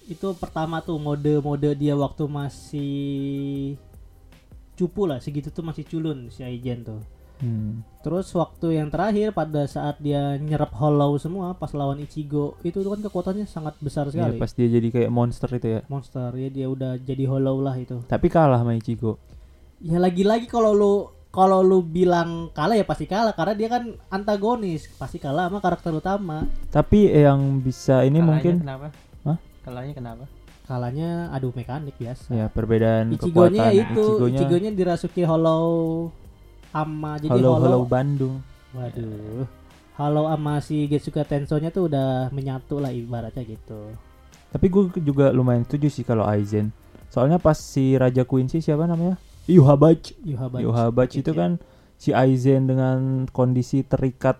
itu 0.05 0.35
pertama 0.35 0.77
tuh 0.79 0.95
mode-mode 0.97 1.73
dia 1.73 1.95
waktu 1.95 2.27
masih 2.27 3.73
cupu 4.73 5.05
lah 5.05 5.17
segitu 5.17 5.47
tuh 5.47 5.63
masih 5.63 5.81
culun 5.83 6.29
si 6.29 6.41
Aizen 6.41 6.83
tuh 6.83 7.01
Hmm. 7.33 7.83
terus 7.99 8.31
waktu 8.31 8.79
yang 8.79 8.87
terakhir 8.87 9.35
pada 9.35 9.67
saat 9.67 9.99
dia 9.99 10.37
nyerap 10.37 10.71
hollow 10.71 11.11
semua 11.17 11.51
pas 11.51 11.67
lawan 11.75 11.99
Ichigo 11.99 12.55
itu 12.63 12.79
tuh 12.79 12.87
kan 12.87 13.03
kekuatannya 13.03 13.43
sangat 13.43 13.75
besar 13.79 14.07
Iya, 14.07 14.15
sekali 14.15 14.35
pas 14.39 14.51
dia 14.53 14.67
jadi 14.69 14.87
kayak 14.87 15.11
monster 15.11 15.49
itu 15.51 15.67
ya. 15.67 15.81
monster 15.91 16.31
ya 16.31 16.47
dia 16.47 16.71
udah 16.71 16.95
jadi 16.95 17.27
hollow 17.27 17.59
lah 17.59 17.75
itu 17.75 17.99
Tapi 18.05 18.31
kalah 18.31 18.63
sama 18.63 18.79
Ichigo. 18.79 19.19
Ya 19.83 19.99
lagi-lagi 19.99 20.47
kalau 20.47 20.71
lu 20.71 20.93
kalau 21.33 21.59
lu 21.59 21.83
bilang 21.83 22.53
kalah 22.55 22.77
ya 22.77 22.85
pasti 22.87 23.03
kalah 23.09 23.35
karena 23.35 23.53
dia 23.57 23.67
kan 23.67 23.83
antagonis 24.07 24.87
pasti 24.95 25.19
kalah 25.19 25.49
sama 25.51 25.59
karakter 25.59 25.91
utama 25.91 26.47
Tapi 26.71 27.09
yang 27.11 27.59
bisa 27.59 28.05
ini 28.07 28.21
Kalahnya 28.21 28.29
mungkin 28.29 28.55
kenapa? 28.63 28.87
Hah? 29.27 29.37
Kalahnya 29.65 29.93
kenapa? 29.93 30.25
kalahnya 30.63 31.27
adu 31.35 31.51
mekanik 31.51 31.91
biasa 31.99 32.31
ya 32.31 32.47
perbedaan 32.47 33.11
Ichigonya 33.11 33.67
kekuatan 33.67 33.83
itu 33.83 34.03
Ichigonya 34.07 34.39
Ichigonya 34.39 34.69
dirasuki 34.71 35.21
hollow 35.27 36.07
ama 36.71 37.19
jadi 37.19 37.35
Halo 37.35 37.59
hollow, 37.59 37.67
Halo 37.67 37.79
Bandung. 37.83 38.35
waduh 38.71 39.43
hollow 39.99 40.25
ama 40.31 40.63
si 40.63 40.87
Getsuga 40.87 41.27
Tensonya 41.27 41.67
tuh 41.67 41.91
udah 41.91 42.31
menyatu 42.31 42.79
lah 42.79 42.95
ibaratnya 42.95 43.43
gitu 43.43 43.91
Tapi 44.55 44.65
gue 44.71 45.03
juga 45.03 45.35
lumayan 45.35 45.65
setuju 45.65 45.89
sih 45.89 46.05
kalau 46.05 46.29
Aizen. 46.29 46.69
Soalnya 47.09 47.41
pas 47.41 47.57
si 47.57 47.97
Raja 47.97 48.21
Quincy 48.21 48.61
siapa 48.61 48.85
namanya? 48.85 49.17
Yuhabach. 49.47 50.15
Yuhabachi 50.23 50.63
Yuhabach 50.63 51.11
itu 51.19 51.31
kan 51.35 51.59
si 51.99 52.15
Aizen 52.15 52.67
dengan 52.67 53.27
kondisi 53.31 53.83
terikat 53.83 54.39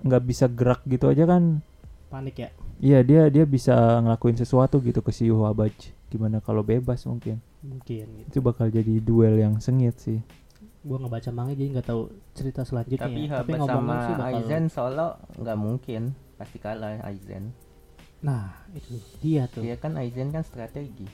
nggak 0.00 0.22
bisa 0.24 0.46
gerak 0.48 0.82
gitu 0.88 1.10
aja 1.12 1.28
kan. 1.28 1.62
panik 2.10 2.42
ya 2.42 2.50
Iya 2.80 3.04
dia 3.06 3.22
dia 3.30 3.44
bisa 3.44 4.00
ngelakuin 4.00 4.34
sesuatu 4.40 4.80
gitu 4.80 5.04
ke 5.04 5.12
si 5.12 5.28
Yuhabach. 5.28 5.92
Gimana 6.10 6.42
kalau 6.42 6.64
bebas 6.64 7.06
mungkin? 7.06 7.38
mungkin 7.60 8.04
gitu. 8.24 8.28
Itu 8.32 8.38
bakal 8.40 8.72
jadi 8.72 8.98
duel 9.04 9.36
yang 9.36 9.60
sengit 9.60 10.00
sih. 10.00 10.20
gua 10.80 10.96
ngebaca 10.96 11.28
manga 11.28 11.52
jadi 11.52 11.76
nggak 11.76 11.88
tahu 11.92 12.08
cerita 12.32 12.64
selanjutnya 12.64 13.04
Tapi 13.04 13.28
ya. 13.28 13.44
Habas 13.44 13.52
ngomongnya 13.60 13.68
sama 13.68 13.94
sih 14.00 14.14
bakal 14.16 14.32
Aizen 14.32 14.64
solo 14.72 15.08
nggak 15.36 15.58
mungkin. 15.60 16.02
Pasti 16.40 16.56
kalah 16.56 17.04
Aizen. 17.04 17.52
nah 18.20 18.52
itu 18.76 19.00
dia 19.24 19.48
tuh 19.48 19.64
Dia 19.64 19.76
kan 19.76 19.96
Aizen 20.00 20.32
kan 20.32 20.40
strategi. 20.40 21.04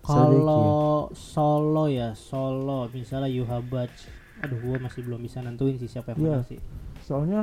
Kalau 0.00 1.08
solo 1.12 1.84
ya 1.86 2.12
solo 2.12 2.88
misalnya 2.90 3.28
Yuhabach, 3.28 3.92
aduh 4.40 4.58
gua 4.58 4.76
masih 4.80 5.04
belum 5.04 5.20
bisa 5.20 5.40
nentuin 5.40 5.76
sih 5.76 5.86
siapa 5.86 6.12
yang 6.12 6.18
Iya. 6.18 6.26
menang 6.40 6.46
sih. 6.48 6.58
Soalnya 7.04 7.40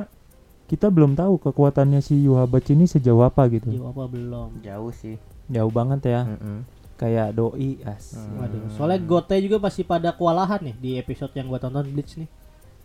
kita 0.66 0.90
belum 0.90 1.14
tahu 1.14 1.40
kekuatannya 1.40 2.02
si 2.02 2.18
Yuhabach 2.20 2.66
ini 2.68 2.84
sejauh 2.84 3.22
apa 3.22 3.46
gitu. 3.48 3.70
Jauh 3.70 3.88
apa 3.88 4.04
belum? 4.04 4.60
Jauh 4.60 4.92
sih. 4.92 5.16
Jauh 5.48 5.70
banget 5.70 6.12
ya. 6.12 6.20
Mm-mm. 6.26 6.66
Kayak 6.98 7.30
doi 7.32 7.78
as. 7.86 8.18
Hmm. 8.18 8.42
Waduh, 8.42 8.68
soalnya 8.74 8.98
Gote 9.00 9.38
juga 9.38 9.62
masih 9.62 9.86
pada 9.86 10.10
kewalahan 10.10 10.58
nih 10.60 10.76
di 10.76 10.90
episode 10.98 11.30
yang 11.32 11.46
gua 11.46 11.56
tonton 11.56 11.86
Bleach 11.86 12.18
nih. 12.18 12.26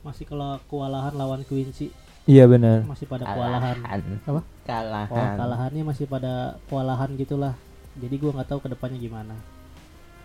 Masih 0.05 0.23
kalau 0.23 0.61
kewalahan 0.69 1.15
lawan 1.15 1.41
Quincy 1.43 1.89
Iya 2.23 2.47
benar. 2.47 2.87
masih 2.87 3.03
pada 3.03 3.25
kewalahan. 3.25 3.75
Apa? 4.23 4.41
Kalahan. 4.63 5.11
Oh, 5.11 5.27
kalahannya 5.35 5.83
masih 5.83 6.05
pada 6.07 6.55
kewalahan 6.69 7.09
gitulah. 7.17 7.57
Jadi 7.97 8.15
gua 8.15 8.31
nggak 8.31 8.47
tahu 8.47 8.59
ke 8.63 8.69
depannya 8.71 8.95
gimana. 8.95 9.35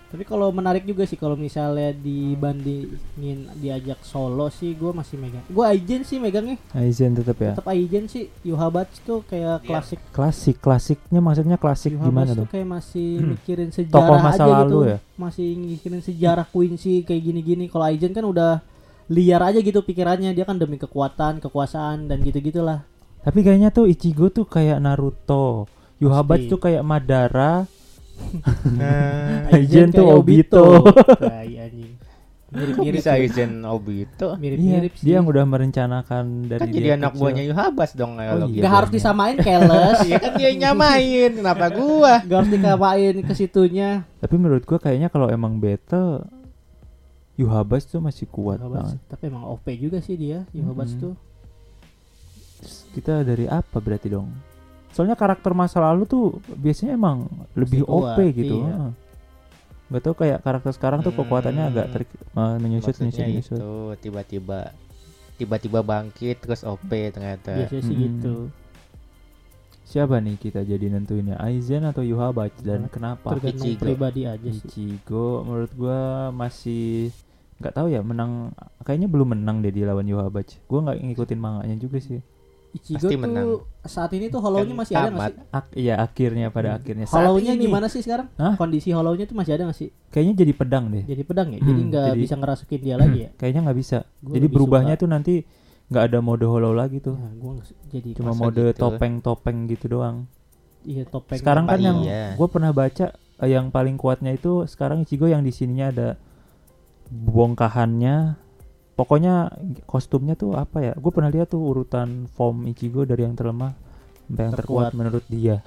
Tapi 0.09 0.25
kalau 0.25 0.49
menarik 0.49 0.83
juga 0.83 1.05
sih 1.05 1.15
kalau 1.15 1.37
misalnya 1.37 1.93
dibandingin 1.93 3.39
diajak 3.55 4.01
solo 4.01 4.49
sih 4.49 4.73
gua 4.73 4.93
masih 4.93 5.17
megang. 5.17 5.45
Gua 5.47 5.69
Aizen 5.69 6.01
sih 6.01 6.17
megangnya. 6.17 6.57
Aizen 6.73 7.13
tetap 7.13 7.37
ya. 7.37 7.53
tetap 7.53 7.69
Aizen 7.69 8.05
sih 8.07 8.33
Yuhabach 8.43 8.89
tuh 9.03 9.21
kayak 9.23 9.61
Dia- 9.61 9.69
klasik 9.69 10.01
Klasik, 10.09 10.57
klasiknya 10.59 11.21
maksudnya 11.21 11.57
klasik 11.57 11.93
Yuhabach 11.93 12.09
gimana 12.09 12.33
tuh 12.35 12.47
kayak 12.47 12.69
masih 12.71 13.09
Hmm. 13.15 13.29
mikirin 13.31 13.69
sejarah 13.69 13.95
Tokoh 14.01 14.19
masa 14.19 14.35
aja 14.39 14.53
lalu 14.55 14.65
gitu 14.65 14.79
ya? 14.83 14.99
masih 15.15 15.49
mikirin 15.55 16.01
sejarah 16.01 16.47
Quincy 16.47 16.95
kayak 17.03 17.23
gini-gini 17.23 17.65
kalau 17.67 17.85
Aizen 17.85 18.11
kan 18.11 18.25
udah 18.25 18.65
liar 19.09 19.41
aja 19.43 19.59
gitu 19.59 19.81
pikirannya 19.81 20.33
dia 20.33 20.43
kan 20.43 20.57
demi 20.57 20.77
kekuatan 20.77 21.39
kekuasaan 21.39 22.07
dan 22.07 22.21
gitu 22.21 22.41
gitulah 22.41 22.85
Tapi 23.19 23.43
kayaknya 23.43 23.69
tuh 23.69 23.85
Ichigo 23.85 24.29
tuh 24.29 24.47
kayak 24.47 24.79
Naruto. 24.79 25.69
Yuhabach 25.99 26.39
Pasti. 26.39 26.49
tuh 26.49 26.59
kayak 26.59 26.81
Madara. 26.81 27.67
Nah, 28.79 29.49
Aizen 29.51 29.89
tuh 29.91 30.05
kayak 30.05 30.19
Obito. 30.19 30.67
Tai, 31.17 31.49
anjing 31.59 31.93
mirip 32.49 32.75
Kok 32.75 32.83
mirip 32.83 32.97
bisa 32.99 33.11
Aizen 33.13 33.53
Obito? 33.63 34.29
mirip 34.37 34.57
Iya, 34.57 34.73
mirip 34.75 34.93
sih 34.97 35.05
dia 35.05 35.15
yang 35.17 35.27
udah 35.27 35.45
merencanakan 35.45 36.25
dari 36.47 36.61
Kan 36.61 36.69
jadi 36.71 36.81
dia 36.83 36.95
anak 36.97 37.13
buahnya 37.13 37.45
Yuhabas 37.45 37.91
dong 37.93 38.17
kalau 38.17 38.49
iya. 38.49 38.55
gitu. 38.57 38.63
Gak 38.65 38.73
harus 38.73 38.91
disamain 38.91 39.37
keles 39.37 39.99
Iya 40.09 40.17
kan 40.19 40.33
dia 40.35 40.51
nyamain, 40.57 41.31
kenapa 41.35 41.67
gua? 41.69 42.25
Gak 42.25 42.37
harus 42.39 42.51
dikapain 42.51 43.15
ke 43.21 43.33
situnya 43.35 43.91
Tapi 44.17 44.35
menurut 44.35 44.65
gua 44.65 44.79
kayaknya 44.79 45.09
kalau 45.09 45.29
emang 45.29 45.61
battle 45.61 46.25
Yuhabach 47.37 47.85
tuh 47.85 48.01
masih 48.01 48.25
kuat 48.27 48.59
Yuhabach, 48.59 48.97
banget. 48.97 48.99
tapi 49.07 49.23
emang 49.29 49.45
OP 49.45 49.67
juga 49.77 50.01
sih 50.01 50.17
dia 50.17 50.49
Yuhabach 50.51 50.89
Mhm. 50.89 50.99
tuh 50.99 51.15
Kita 52.91 53.23
dari 53.23 53.45
apa 53.45 53.79
berarti 53.79 54.09
dong? 54.09 54.33
Soalnya 54.91 55.15
karakter 55.15 55.53
masa 55.53 55.79
lalu 55.81 56.05
tuh 56.05 56.25
biasanya 56.51 56.93
emang 56.93 57.27
lebih 57.53 57.83
kuat, 57.83 58.15
OP 58.15 58.19
gitu. 58.33 58.57
iya. 58.63 58.91
Gak 59.89 60.03
tau 60.03 60.13
kayak 60.13 60.39
karakter 60.41 60.71
sekarang 60.71 61.01
tuh 61.01 61.13
kekuatannya 61.13 61.65
Hmm. 61.65 61.73
agak 61.73 61.87
ter 61.91 62.03
eh, 62.03 62.57
menyusut 62.59 62.93
menyusut 62.95 63.23
menyusut. 63.23 63.57
itu 63.57 63.73
tiba-tiba 64.01 64.59
tiba-tiba 65.35 65.81
bangkit 65.81 66.37
terus 66.39 66.61
OP 66.63 66.89
ternyata. 67.09 67.57
biasanya 67.57 67.83
sih 67.83 67.95
Mhm. 67.95 68.03
gitu 68.03 68.37
Siapa 69.83 70.21
nih 70.21 70.37
kita 70.37 70.61
jadi 70.61 70.93
nentuinnya 70.93 71.41
Aizen 71.41 71.81
atau 71.83 72.05
Yuhabach 72.05 72.53
dan 72.61 72.85
Hmm, 72.85 72.93
kenapa? 72.93 73.33
tergantung 73.33 73.65
Ichigo. 73.67 73.81
pribadi 73.81 74.23
aja 74.23 74.45
sih 74.45 74.61
Ichigo 74.61 75.41
menurut 75.43 75.73
gua 75.73 76.01
masih 76.31 77.09
nggak 77.57 77.73
tahu 77.73 77.89
ya 77.89 78.05
menang 78.05 78.53
kayaknya 78.85 79.09
belum 79.09 79.33
menang 79.33 79.59
deh 79.59 79.73
di 79.73 79.83
lawan 79.83 80.05
Yuhabach. 80.05 80.61
Gua 80.67 80.85
nggak 80.85 81.01
ngikutin 81.03 81.41
manganya 81.41 81.77
juga 81.79 81.99
sih. 81.99 82.21
Ichigo 82.79 83.03
Pasti 83.03 83.11
tuh 83.11 83.21
menang. 83.21 83.47
saat 83.83 84.11
ini 84.13 84.27
tuh 84.27 84.39
hollow-nya 84.39 84.71
Kan 84.71 84.79
masih 84.79 84.95
ada 84.95 85.09
nggak 85.11 85.29
sih? 85.29 85.43
Ak- 85.51 85.75
iya 85.75 85.95
akhirnya 85.99 86.47
pada 86.49 86.69
akhirnya 86.75 87.05
Saat 87.05 87.19
Hollow-nya 87.19 87.53
gimana 87.55 87.87
sih 87.87 87.99
sekarang? 87.99 88.31
Hah? 88.35 88.55
Kondisi 88.55 88.89
hollow-nya 88.89 89.25
tuh 89.25 89.35
masih 89.35 89.53
ada 89.53 89.67
nggak 89.67 89.77
sih? 89.77 89.91
Kayaknya 90.09 90.35
jadi 90.39 90.53
pedang 90.55 90.85
deh. 90.89 91.03
Jadi 91.03 91.23
pedang 91.23 91.49
ya? 91.51 91.59
Jadi 91.59 91.73
Hmm, 91.75 91.89
nggak 91.91 92.07
jadi- 92.09 92.21
bisa 92.21 92.35
ngerasukin 92.35 92.81
dia 92.81 92.95
lagi 92.95 93.19
ya? 93.19 93.29
Kayaknya 93.41 93.61
nggak 93.67 93.79
bisa. 93.79 93.99
Gua 94.19 94.33
jadi 94.33 94.47
berubahnya 94.47 94.95
suka- 94.95 95.03
tuh 95.03 95.09
nanti 95.11 95.35
nggak 95.89 96.05
ada 96.05 96.19
mode 96.21 96.45
hollow 96.45 96.73
lagi 96.73 96.99
tuh. 96.99 97.15
Nah, 97.15 97.33
gua 97.35 97.51
nggak- 97.57 97.77
jadi 97.89 98.09
Cuma 98.15 98.33
mode 98.33 98.65
gitu? 98.69 98.79
topeng-topeng 98.79 99.59
gitu 99.67 99.87
doang. 99.91 100.17
iya 100.83 101.05
topeng. 101.05 101.37
sekarang 101.37 101.65
kan 101.65 101.75
Apa 101.75 101.85
yang 101.85 101.99
iya? 102.01 102.33
gue 102.33 102.49
pernah 102.49 102.71
baca 102.71 103.13
eh, 103.13 103.51
yang 103.51 103.69
paling 103.69 103.95
kuatnya 103.95 104.33
itu 104.33 104.65
sekarang 104.65 105.03
Ichigo 105.03 105.27
yang 105.27 105.43
di 105.43 105.51
sininya 105.51 105.91
ada 105.91 106.09
bongkahannya. 107.11 108.48
Pokoknya 108.99 109.55
kostumnya 109.87 110.35
tuh 110.35 110.59
apa 110.59 110.83
ya? 110.83 110.93
Gue 110.99 111.15
pernah 111.15 111.31
lihat 111.31 111.49
tuh 111.49 111.63
urutan 111.63 112.27
form 112.27 112.67
Ichigo 112.67 113.07
dari 113.07 113.23
yang 113.23 113.39
terlemah 113.39 113.71
sampai 114.27 114.43
yang 114.43 114.53
terkuat, 114.53 114.91
Terkuat. 114.91 114.93
menurut 114.93 115.25
dia. 115.31 115.63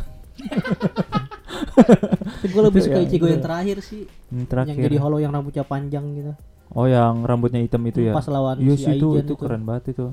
Tapi 1.72 2.48
gue 2.48 2.62
lebih 2.62 2.82
Itu 2.82 2.88
suka 2.90 3.00
ya, 3.00 3.04
Ichigo 3.06 3.26
itu. 3.26 3.34
yang 3.34 3.44
terakhir 3.44 3.78
sih. 3.80 4.02
Yang 4.30 4.48
terakhir. 4.48 4.74
Yang 4.76 4.84
jadi 4.84 4.98
hollow 5.00 5.20
yang 5.20 5.32
rambutnya 5.32 5.64
panjang 5.64 6.06
gitu. 6.14 6.32
oh, 6.72 6.88
yang 6.88 7.24
rambutnya 7.24 7.60
hitam 7.60 7.84
itu 7.84 8.00
ya. 8.02 8.14
Pas 8.16 8.28
lawan 8.28 8.60
Iya 8.60 8.76
si 8.76 8.90
itu 8.96 9.08
Aizen 9.12 9.24
itu 9.24 9.34
keren 9.36 9.64
banget 9.64 9.84
itu. 9.92 10.06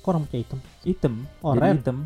Kok 0.00 0.10
rambutnya 0.10 0.38
hitam? 0.40 0.58
Hitam. 0.82 1.14
Oh, 1.38 1.52
jadi 1.54 1.62
red. 1.62 1.76
hitam. 1.78 1.96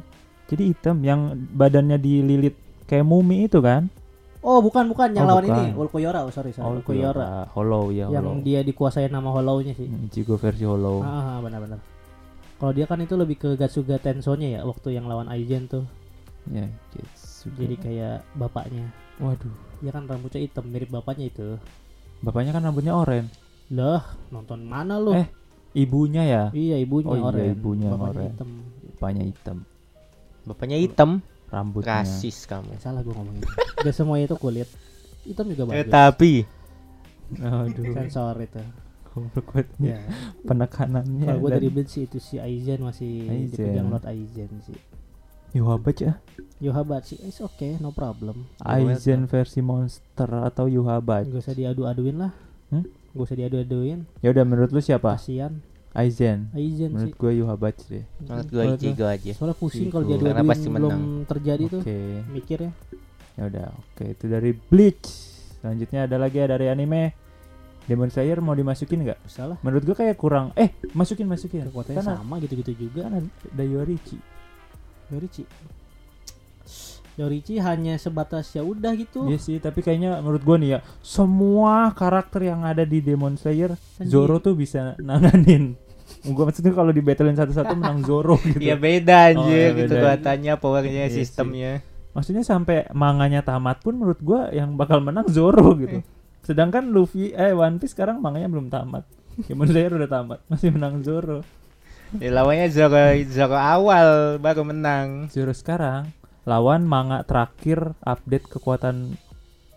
Jadi 0.48 0.62
hitam 0.68 0.96
yang 1.00 1.20
badannya 1.50 1.96
dililit 1.96 2.56
kayak 2.84 3.04
mumi 3.04 3.48
itu 3.48 3.60
kan? 3.60 3.88
Oh 4.42 4.58
bukan 4.58 4.90
bukan 4.90 5.14
yang 5.14 5.24
Oh, 5.24 5.30
lawan 5.30 5.44
bukan. 5.46 5.54
ini 5.56 5.66
Ulkoyora 5.72 6.26
oh 6.26 6.30
sorry 6.30 6.50
sorry 6.50 6.66
Ulkoyora 6.68 7.46
Hollow 7.48 7.88
ya 7.88 8.10
yang 8.10 8.26
Hollow. 8.28 8.42
dia 8.42 8.60
dikuasai 8.60 9.06
nama 9.06 9.30
Hollow-nya 9.30 9.70
sih. 9.72 9.86
Hmm, 9.86 10.06
Ichigo 10.06 10.34
versi 10.34 10.66
Hollow. 10.66 10.98
Ah, 11.00 11.38
ah, 11.38 11.38
benar-benar. 11.38 11.78
Kalau 12.58 12.72
dia 12.72 12.84
kan 12.84 12.98
itu 12.98 13.14
lebih 13.14 13.36
ke 13.36 13.54
Gatsuga 13.54 13.96
Tenso-nya 13.96 14.48
ya 14.48 14.60
waktu 14.62 14.92
yang 14.92 15.06
lawan 15.06 15.26
Aizen 15.26 15.66
tuh. 15.66 15.86
Ya, 16.46 16.66
Jetsuga. 16.90 17.54
Jadi 17.56 17.74
kayak 17.76 18.16
bapaknya. 18.34 18.90
waduh. 19.16 19.54
Dia 19.78 19.90
kan 19.90 20.04
rambutnya 20.04 20.38
hitam 20.38 20.66
mirip 20.66 20.90
bapaknya 20.90 21.26
itu. 21.26 21.58
Bapaknya 22.18 22.50
kan 22.50 22.62
rambutnya 22.62 22.94
oranye. 22.94 23.30
Lah, 23.70 24.02
nonton 24.28 24.62
mana 24.62 24.98
lu? 24.98 25.10
Eh, 25.12 25.26
Ibunya 25.72 26.22
ya, 26.22 26.42
Iya, 26.50 26.76
ibunya 26.76 27.08
Oh 27.08 27.16
iya, 27.16 27.24
oranye. 27.24 27.50
ibunya 27.52 27.88
bapaknya 27.88 28.10
oranye. 28.12 28.28
hitam. 28.28 28.50
bapaknya 28.90 29.22
hitam. 29.24 29.56
Bapaknya 30.42 30.76
hitam, 30.76 31.10
Rambutnya. 31.52 32.00
rasis 32.00 32.48
kamu. 32.48 32.80
Salah 32.80 33.04
gua 33.04 33.14
ngomongin. 33.14 33.44
Gak 33.76 33.92
semuanya 33.92 34.24
itu 34.26 34.36
kulit. 34.36 34.68
Hitam 35.22 35.46
juga 35.46 35.68
Eh, 35.70 35.84
bagus. 35.84 35.92
tapi 35.92 36.32
Aduh. 37.34 37.92
Sensor 37.92 38.36
itu. 38.40 38.62
Ya. 39.78 40.00
penekanannya. 40.42 41.28
Kalau 41.28 41.38
gue 41.38 41.50
dari 41.52 41.68
Bleach 41.68 41.92
sih 41.92 42.08
itu 42.08 42.16
si 42.16 42.40
Aizen 42.40 42.80
masih 42.80 43.28
Aizen. 43.28 43.52
dipegang 43.52 43.88
Lord 43.88 44.04
Aizen 44.04 44.48
sih. 44.64 44.78
Yohabat 45.52 45.96
ya. 45.98 46.12
Yohabat 46.58 47.04
sih, 47.04 47.20
it's 47.20 47.36
okay, 47.38 47.76
no 47.76 47.92
problem. 47.92 48.48
Aizen 48.58 49.28
versi 49.28 49.60
monster 49.60 50.24
atau 50.40 50.64
Yohabat. 50.64 51.28
Gak 51.28 51.44
usah 51.44 51.52
diadu-aduin 51.52 52.16
lah. 52.16 52.32
Hmm? 52.72 52.88
Gak 53.12 53.20
usah 53.22 53.36
diadu-aduin. 53.36 54.08
Ya 54.18 54.32
udah 54.32 54.44
menurut 54.44 54.72
lu 54.72 54.80
siapa? 54.80 55.12
Kasian 55.12 55.60
Aizen. 55.92 56.48
Aizen 56.56 56.90
Menurut 56.92 57.14
gue 57.14 57.32
Yohabat 57.36 57.74
sih. 57.84 58.02
menurut 58.18 58.48
gue? 58.48 58.64
Ichigo 58.80 59.04
aja. 59.04 59.30
Soalnya 59.36 59.56
pusing 59.56 59.92
kalau 59.92 60.08
diadu-aduin 60.08 60.48
pasti 60.48 60.68
belum 60.68 60.88
menang. 60.88 61.04
terjadi 61.28 61.64
tuh 61.68 61.80
Oke. 61.84 61.98
mikirnya. 62.32 62.72
Ya 63.32 63.42
udah, 63.48 63.66
oke 63.72 64.04
itu 64.08 64.24
dari 64.28 64.50
Bleach. 64.52 65.08
Selanjutnya 65.60 66.04
ada 66.04 66.16
lagi 66.16 66.36
ada 66.40 66.56
dari 66.56 66.68
anime 66.68 67.12
Demon 67.82 68.08
Slayer 68.08 68.38
mau 68.38 68.54
dimasukin 68.54 69.02
nggak? 69.02 69.18
Salah. 69.26 69.58
Menurut 69.60 69.82
gue 69.82 69.96
kayak 69.96 70.14
kurang. 70.14 70.54
Eh, 70.54 70.70
masukin 70.94 71.26
masukin. 71.26 71.66
Kekuatannya 71.66 72.00
sama 72.00 72.38
gitu-gitu 72.38 72.72
juga. 72.78 73.10
Kan 73.10 73.26
ada 73.26 73.64
Yorichi. 73.66 74.16
Yorichi. 75.10 75.42
Yorichi 77.22 77.56
hanya 77.56 77.94
sebatas 77.94 78.50
ya 78.50 78.60
udah 78.60 78.92
gitu. 78.92 79.24
Iya 79.24 79.38
sih, 79.38 79.56
tapi 79.56 79.78
kayaknya 79.78 80.18
menurut 80.18 80.42
gua 80.42 80.56
nih 80.56 80.70
ya, 80.72 80.78
semua 81.00 81.74
karakter 81.92 82.44
yang 82.44 82.62
ada 82.62 82.82
di 82.82 82.98
Demon 82.98 83.34
Slayer, 83.34 83.72
Kan 83.96 84.04
Zoro 84.04 84.36
tuh 84.36 84.52
bisa 84.52 84.98
nanganin. 84.98 85.78
Gua 86.24 86.44
maksudnya 86.44 86.70
kalau 86.70 86.90
di 86.90 86.98
battlein 86.98 87.34
satu-satu 87.34 87.72
menang 87.72 88.02
Zoro 88.02 88.36
gitu. 88.44 88.58
Iya 88.58 88.74
beda 88.74 89.14
Oh, 89.14 89.28
anjir 89.32 89.54
iya, 89.54 89.78
gitu 89.78 89.88
beda. 89.88 90.00
kekuatannya, 90.18 90.52
powernya, 90.56 91.02
Iya 91.04 91.08
sih. 91.08 91.22
sistemnya. 91.22 91.80
Maksudnya 92.12 92.42
sampai 92.42 92.90
manganya 92.92 93.40
tamat 93.40 93.80
pun 93.80 93.96
menurut 93.96 94.20
gua 94.20 94.50
yang 94.50 94.74
bakal 94.74 94.98
menang 94.98 95.24
Zoro 95.26 95.72
gitu. 95.74 96.04
Sedangkan 96.42 96.90
Luffy 96.90 97.30
eh 97.30 97.50
One 97.50 97.78
Piece 97.78 97.94
sekarang 97.94 98.18
manganya 98.18 98.46
belum 98.46 98.66
tamat. 98.66 99.06
Demon 99.40 99.64
Slayer 99.64 99.88
udah 99.90 100.10
tamat, 100.10 100.38
masih 100.44 100.68
menang 100.70 101.00
Zoro. 101.00 101.40
Ya, 102.12 102.28
lawannya 102.28 102.68
Zoro 102.68 103.00
Zoro 103.24 103.56
awal 103.56 104.08
baru 104.36 104.62
menang. 104.62 105.32
Zoro 105.32 105.50
sekarang 105.50 106.12
lawan 106.42 106.82
manga 106.82 107.22
terakhir 107.22 107.94
update 108.00 108.46
kekuatan 108.48 109.14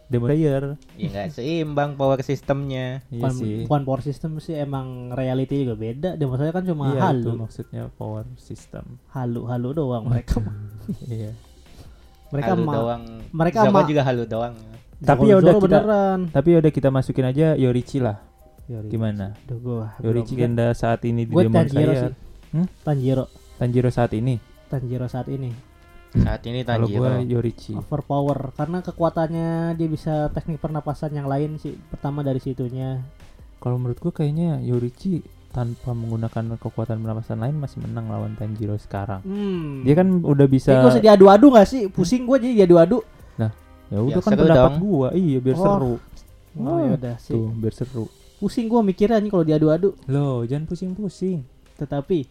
Demon 0.06 0.30
Slayer. 0.30 0.64
Ya 0.96 1.08
nggak 1.10 1.28
seimbang 1.34 1.98
power 1.98 2.22
sistemnya. 2.22 3.02
Iya 3.10 3.26
bukan, 3.26 3.32
sih. 3.34 3.56
bukan 3.66 3.82
power 3.84 4.02
system 4.02 4.38
sih 4.38 4.54
emang 4.54 5.10
reality 5.12 5.66
juga 5.66 5.74
beda. 5.76 6.10
Dia 6.14 6.26
maksudnya 6.26 6.54
kan 6.54 6.64
cuma 6.64 6.84
Iya, 6.88 6.94
itu 6.94 7.02
halu, 7.02 7.30
maksudnya 7.36 7.82
power 7.92 8.26
system. 8.38 9.02
halu, 9.10 9.46
halu 9.46 9.70
doang 9.74 10.06
mereka. 10.06 10.42
iya. 11.08 11.34
mereka 12.30 12.52
halu 12.52 12.66
doang. 12.68 13.02
mereka 13.32 13.58
Zoro 13.64 13.74
mah- 13.74 13.88
juga 13.88 14.02
halu 14.04 14.24
doang. 14.26 14.56
Tapi 14.96 15.24
ya 15.26 15.36
udah 15.38 15.54
kita- 15.54 15.64
beneran. 15.82 16.20
Tapi 16.30 16.50
udah 16.56 16.72
kita 16.72 16.90
masukin 16.90 17.26
aja 17.26 17.48
Yorichi 17.54 17.98
lah. 17.98 18.22
Yorichi. 18.66 18.92
Gimana? 18.92 19.34
Duh, 19.46 19.58
gua 19.58 19.94
Yorichi 20.00 20.34
Genda 20.34 20.70
saat 20.72 21.02
ini 21.02 21.26
di 21.26 21.34
Demon 21.34 21.50
Tanjiro 21.62 21.82
Slayer. 21.94 22.02
sih. 22.10 22.14
Hmm? 22.54 22.66
Tanjiro, 22.82 23.26
Tanjiro 23.58 23.90
saat 23.90 24.14
ini. 24.14 24.38
Tanjiro 24.66 25.06
saat 25.06 25.30
ini 25.30 25.50
Saat 26.18 26.42
ini 26.46 26.62
Kalau 26.62 26.86
Tanjiro. 26.86 27.00
gua 27.02 27.12
Yorichi. 27.20 27.74
overpower 27.74 28.54
karena 28.54 28.80
kekuatannya 28.80 29.50
dia 29.74 29.88
bisa 29.88 30.14
teknik 30.30 30.58
pernapasan 30.58 31.12
yang 31.12 31.26
lain 31.26 31.58
sih. 31.58 31.76
Pertama 31.76 32.22
dari 32.22 32.40
situnya. 32.40 33.04
Kalau 33.58 33.76
menurut 33.76 33.98
gua 33.98 34.14
kayaknya 34.14 34.60
Yorichi 34.60 35.20
tanpa 35.50 35.92
menggunakan 35.92 36.56
kekuatan 36.58 37.00
pernapasan 37.00 37.40
lain 37.40 37.56
masih 37.56 37.80
menang 37.80 38.08
lawan 38.08 38.36
Tanjiro 38.36 38.76
sekarang. 38.76 39.20
Hmm. 39.22 39.82
Dia 39.82 39.96
kan 39.96 40.08
udah 40.18 40.46
bisa 40.46 40.70
Ini 40.70 40.80
gue 40.82 40.92
usah 40.92 41.04
diadu-adu 41.04 41.48
gak 41.50 41.64
sih? 41.66 41.88
Pusing 41.88 42.24
gue 42.24 42.38
jadi 42.38 42.54
diadu-adu. 42.62 43.00
ya 43.86 44.02
udah 44.02 44.18
Ya, 44.18 44.20
kan 44.20 44.34
pendapat 44.34 44.72
dong. 44.72 44.76
gua. 44.82 45.08
Iya 45.14 45.38
biar 45.40 45.56
Oh. 45.56 45.62
seru. 45.62 45.94
Oh, 46.58 46.80
ya 46.82 46.92
udah 46.98 47.16
sih. 47.18 47.32
Tuh, 47.32 47.54
biar 47.54 47.72
seru. 47.72 48.06
Pusing 48.36 48.66
gue 48.66 48.82
mikirnya 48.82 49.16
nih 49.18 49.30
kalau 49.30 49.46
diadu-adu. 49.46 49.90
Loh, 50.06 50.42
jangan 50.44 50.66
pusing-pusing. 50.66 51.46
Tetapi 51.78 52.26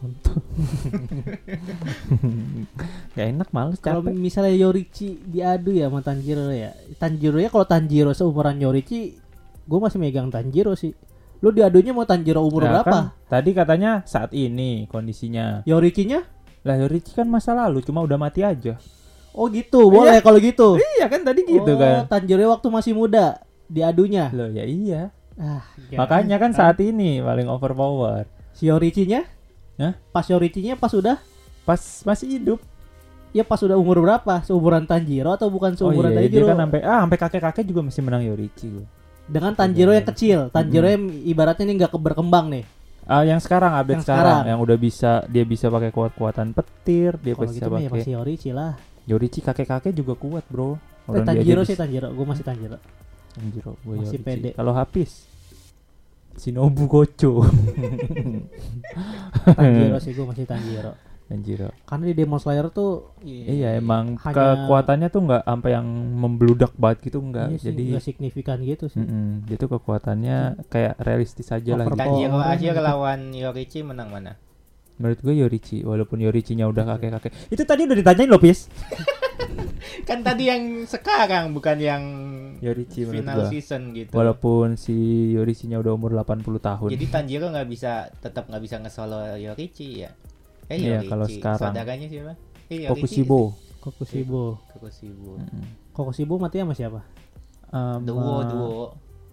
Kontol. 0.00 0.40
Gak 3.16 3.26
enak 3.36 3.48
males 3.52 3.78
kalau 3.84 4.00
misalnya 4.00 4.56
Yorichi 4.56 5.20
diadu 5.28 5.76
ya 5.76 5.92
sama 5.92 6.00
Tanjiro 6.00 6.48
ya. 6.48 6.72
Tanjiro 6.96 7.36
ya 7.36 7.52
kalau 7.52 7.66
Tanjiro 7.68 8.10
seumuran 8.16 8.56
Yorichi, 8.56 9.20
gue 9.68 9.78
masih 9.78 10.00
megang 10.00 10.32
Tanjiro 10.32 10.72
sih. 10.72 10.96
Lu 11.40 11.52
diadunya 11.52 11.92
mau 11.92 12.08
Tanjiro 12.08 12.44
umur 12.44 12.64
Nah, 12.64 12.80
berapa? 12.80 12.88
kan 12.88 13.04
tadi 13.28 13.50
katanya 13.52 14.00
saat 14.04 14.32
ini 14.32 14.88
kondisinya. 14.88 15.64
Yorichinya? 15.68 16.24
Lah 16.64 16.76
Yorichi 16.80 17.12
kan 17.12 17.28
masa 17.28 17.52
lalu 17.52 17.84
cuma 17.84 18.00
udah 18.00 18.16
mati 18.16 18.40
aja. 18.40 18.80
Oh 19.30 19.46
gitu, 19.46 19.88
boleh 19.88 20.18
kalau 20.24 20.42
gitu. 20.42 20.74
Iya 20.98 21.06
kan 21.06 21.22
tadi 21.22 21.46
gitu 21.46 21.76
oh, 21.76 21.78
kan. 21.78 22.08
Tanjiro 22.08 22.48
waktu 22.50 22.68
masih 22.68 22.92
muda 22.96 23.40
diadunya. 23.68 24.28
Loh 24.32 24.48
ya 24.50 24.64
iya. 24.64 25.02
Ah, 25.40 25.64
Makanya 25.96 26.36
kan 26.36 26.52
saat 26.52 26.76
ini 26.84 27.24
paling 27.24 27.48
overpower. 27.48 28.28
si 28.52 28.68
Yorichinya? 28.68 29.24
Hah? 29.80 29.96
Pas 30.12 30.28
Yorichinya 30.28 30.76
pas 30.76 30.92
udah 30.92 31.16
Pas 31.60 31.80
masih 32.04 32.28
hidup. 32.30 32.60
ya 33.30 33.40
pas 33.40 33.56
udah 33.56 33.78
umur 33.78 34.02
berapa? 34.02 34.42
Seumuran 34.42 34.84
Tanjiro 34.84 35.30
atau 35.30 35.48
bukan 35.48 35.72
Oh 35.72 35.88
seumuran 35.88 36.10
iya, 36.10 36.26
dia 36.26 36.28
Tanjiro? 36.28 36.46
kan 36.46 36.56
sampai 36.60 36.80
ah 36.82 36.98
sampai 37.00 37.18
kakek-kakek 37.18 37.64
juga 37.64 37.80
masih 37.80 38.02
menang 38.02 38.22
Yorichi 38.22 38.66
gua. 38.68 38.84
Dengan 39.24 39.52
Tanjiro 39.54 39.94
yang 39.94 40.02
kecil, 40.04 40.38
Tanjiro 40.50 40.84
yang 40.84 41.06
ibaratnya 41.24 41.64
ini 41.64 41.78
nggak 41.78 41.94
berkembang 41.94 42.50
nih. 42.50 42.64
Ah 43.06 43.22
yang 43.22 43.38
sekarang 43.38 43.70
update 43.72 44.02
Yang 44.02 44.04
sekarang. 44.04 44.26
sekarang. 44.34 44.50
yang 44.50 44.58
udah 44.58 44.76
bisa 44.76 45.10
dia 45.26 45.44
bisa 45.46 45.70
pakai 45.70 45.90
kuat-kuatan 45.90 46.50
petir, 46.50 47.14
dia 47.16 47.32
Kalau 47.32 47.46
bisa 47.46 47.54
gitu 47.56 47.70
ya 47.70 47.70
pakai 47.70 47.88
masih 47.94 48.12
Yorichi 48.18 48.50
lah. 48.50 48.72
Yorichi 49.06 49.40
kakek-kakek 49.40 49.94
juga 49.94 50.14
kuat, 50.14 50.42
Bro. 50.46 50.74
Eh, 50.74 51.14
dia 51.14 51.22
Tanjiro 51.22 51.62
sih 51.62 51.78
Tanjiro, 51.78 52.10
gue 52.10 52.26
masih 52.26 52.42
Tanjiro. 52.42 52.78
Tanjiro, 53.30 53.78
gua 53.80 53.94
Masih 53.96 54.18
Yorichi. 54.18 54.26
pede. 54.26 54.50
Kalau 54.52 54.74
Hafiz 54.74 55.29
Shinobu 56.34 56.86
Gocho. 56.86 57.42
Tanjiro 59.50 59.98
sih 59.98 60.12
gue 60.12 60.24
masih 60.24 60.44
Tanjiro. 60.44 60.92
Tanjiro. 61.24 61.70
Karena 61.84 62.04
di 62.04 62.14
Demon 62.16 62.36
Slayer 62.36 62.66
tuh 62.68 63.14
Iya, 63.22 63.76
emang 63.76 64.18
Hanya- 64.18 64.34
kekuatannya 64.66 65.08
tuh 65.08 65.20
nggak 65.22 65.42
sampai 65.44 65.70
yang 65.70 65.86
membludak 66.12 66.74
banget 66.74 67.06
gitu 67.06 67.18
enggak. 67.20 67.48
iya 67.48 67.56
sih, 67.56 67.70
Jadi 67.70 67.82
nggak 67.88 68.02
signifikan 68.04 68.58
gitu 68.60 68.86
sih. 68.86 68.98
Mm-mm, 68.98 69.46
dia 69.46 69.54
tuh 69.54 69.70
kekuatannya 69.70 70.66
kayak 70.66 70.98
realistis 70.98 71.46
aja 71.48 71.76
lah. 71.76 71.86
Over- 71.86 71.94
Gitu. 71.94 72.02
Tanjiro 72.02 72.34
Oh, 72.34 72.42
aja 72.42 72.58
gitu. 72.68 72.80
lawan 72.80 73.20
Yorichi 73.30 73.80
menang 73.80 74.10
mana? 74.10 74.34
Menurut 75.00 75.18
gue 75.18 75.32
Yorichi, 75.34 75.80
walaupun 75.80 76.20
Yorichinya 76.20 76.68
udah 76.68 76.84
kakek-kakek. 76.86 77.32
Itu 77.48 77.64
tadi 77.64 77.88
udah 77.88 77.96
ditanyain 77.96 78.28
loh, 78.28 78.36
Pis. 78.36 78.68
Kan 80.08 80.20
tadi 80.20 80.46
yang 80.46 80.84
sekarang 80.84 81.50
bukan 81.50 81.80
yang 81.80 82.02
Yorichi 82.60 83.08
menurut 83.08 83.24
final 83.24 83.36
gua. 83.40 83.48
season 83.48 83.82
gitu. 83.96 84.12
Walaupun 84.12 84.76
si 84.76 84.92
Yorichinya 85.32 85.80
udah 85.80 85.96
umur 85.96 86.12
80 86.12 86.44
tahun. 86.60 86.88
Jadi 86.92 87.06
Tanjiro 87.08 87.48
nggak 87.48 87.64
bisa 87.64 87.92
tetap 88.14 88.46
nggak 88.46 88.60
bisa 88.60 88.76
nge-solo 88.78 89.34
Yorichi 89.34 90.04
ya. 90.04 90.12
Eh, 90.68 90.76
Iya, 90.76 91.00
kalau 91.08 91.24
sekarang. 91.26 91.72
Saudaranya 91.72 92.06
siapa? 92.06 92.32
Eh, 92.68 92.84
Yorichi. 92.84 93.24
Kokushibo. 93.24 93.40
Kokushibo. 93.80 94.44
Kokushibo. 94.70 95.30
Mm-mm. 95.40 95.64
Kokushibo 95.90 96.34
mati 96.36 96.60
sama 96.60 96.76
siapa? 96.76 97.00
Sama- 97.72 98.04
Duo, 98.04 98.36
duo. 98.44 98.80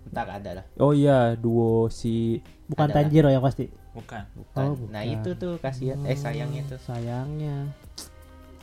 Ntar 0.09 0.27
ada 0.29 0.49
lah. 0.53 0.65
Oh 0.77 0.91
iya, 0.91 1.33
duo 1.33 1.87
si 1.87 2.39
Bukan 2.65 2.87
Ada. 2.87 2.99
Tanjiro 2.99 3.27
yang 3.27 3.39
pasti. 3.39 3.67
Bukan. 3.93 4.23
Bukan. 4.33 4.63
Oh, 4.65 4.75
Nah 4.87 5.01
bukan. 5.01 5.15
itu 5.15 5.29
tuh 5.33 5.53
kasihan. 5.57 5.97
Eh 6.03 6.11
Hmm, 6.11 6.21
sayangnya 6.21 6.61
tuh. 6.67 6.79
Sayangnya. 6.79 7.55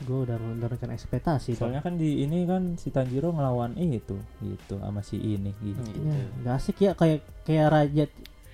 Gue 0.01 0.19
udah 0.21 0.37
menurunkan 0.37 0.91
ekspektasi. 0.91 1.55
tuh. 1.55 1.65
Soalnya 1.65 1.81
kan 1.81 1.95
di 1.95 2.21
ini 2.21 2.45
kan 2.45 2.75
si 2.75 2.91
Tanjiro 2.91 3.31
ngelawan 3.31 3.73
itu 3.77 4.19
gitu 4.41 4.75
sama 4.77 5.01
si 5.01 5.17
ini 5.17 5.55
gitu. 5.59 5.81
Gitu. 5.81 6.05
Ya, 6.05 6.25
nggak 6.39 6.55
asik 6.55 6.77
ya 6.79 6.93
kayak 6.93 7.19
kayak 7.43 7.67
raja 7.69 8.05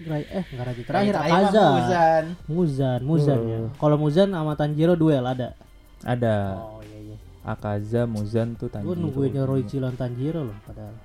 Ra- 0.00 0.16
eh 0.24 0.44
nggak 0.46 0.64
raja 0.64 0.82
terakhir 0.82 1.14
Akaza 1.14 1.64
Muzan. 1.66 2.24
Muzan 2.46 3.00
Muzan 3.02 3.38
ya 3.42 3.58
Oh. 3.58 3.70
kalau 3.76 3.96
Muzan 3.96 4.28
sama 4.30 4.52
Tanjiro 4.54 4.94
duel 4.94 5.20
ada 5.22 5.52
Ada 6.00 6.56
oh 6.56 6.80
iya 6.82 6.98
iya 7.06 7.16
Akaza, 7.42 8.04
Muzan 8.04 8.54
tuh 8.54 8.68
gue 8.68 8.74
Tanjiro. 8.74 8.96
nungguin 8.96 9.32
Yoroichi 9.34 9.76
lawan 9.76 9.96
Tanjiro 9.96 10.40
loh 10.42 10.56
padahal 10.62 10.96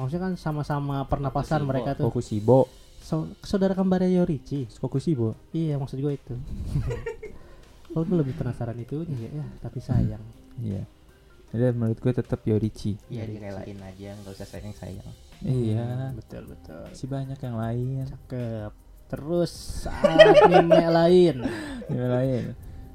maksudnya 0.00 0.22
kan 0.22 0.34
sama-sama 0.34 1.04
pernapasan 1.04 1.62
mereka 1.62 1.92
tuh 1.94 2.08
Kokushibo. 2.08 2.64
So- 2.98 3.28
saudara 3.40 3.72
kembarnya 3.72 4.08
Yorichi 4.14 4.64
Kokushibo. 4.74 5.36
iya 5.52 5.76
maksud 5.76 5.96
gue 5.96 6.12
itu 6.12 6.34
kalau 7.90 8.02
gue 8.02 8.18
lebih 8.18 8.34
penasaran 8.34 8.76
itu 8.76 9.02
ya, 9.04 9.28
ya 9.34 9.46
tapi 9.60 9.78
sayang 9.78 10.22
Iya. 10.56 10.84
Jadi 11.50 11.72
menurut 11.72 11.98
gue 11.98 12.12
tetap 12.12 12.44
Yorichi. 12.44 12.94
Iya 13.08 13.26
direlain 13.26 13.74
aja, 13.80 14.14
nggak 14.14 14.32
usah 14.32 14.46
sayang 14.46 14.70
sayang. 14.70 15.08
Iya. 15.40 16.12
betul 16.12 16.46
betul 16.46 16.84
Masih 16.86 17.08
banyak 17.08 17.38
yang 17.38 17.56
lain. 17.56 18.04
cakep 18.06 18.72
terus 19.08 19.52
anime 19.90 20.70
lain 21.00 21.36
Yang 21.88 22.10
lain. 22.12 22.44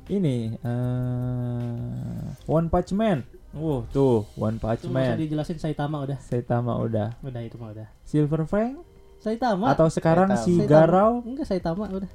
Ini 0.06 0.38
eh 0.56 2.22
One 2.46 2.70
Punch 2.70 2.94
Man. 2.94 3.26
Uh, 3.56 3.88
tuh 3.90 4.28
One 4.36 4.58
Punch 4.58 4.84
usah 4.84 4.92
Man. 4.92 5.16
dijelasin 5.16 5.56
Saitama 5.56 6.04
udah 6.04 6.20
Saitama 6.20 6.76
udah. 6.78 7.16
udah 7.20 7.42
itu 7.42 7.56
mah 7.56 7.72
udah 7.72 7.88
Silver 8.04 8.44
Fang 8.44 8.84
Saitama 9.18 9.72
atau 9.72 9.88
sekarang 9.88 10.28
Saitama. 10.30 10.44
si 10.44 10.54
Saitama. 10.58 10.70
Garou. 10.70 11.12
enggak 11.24 11.46
Saitama 11.46 11.84
udah 11.88 12.12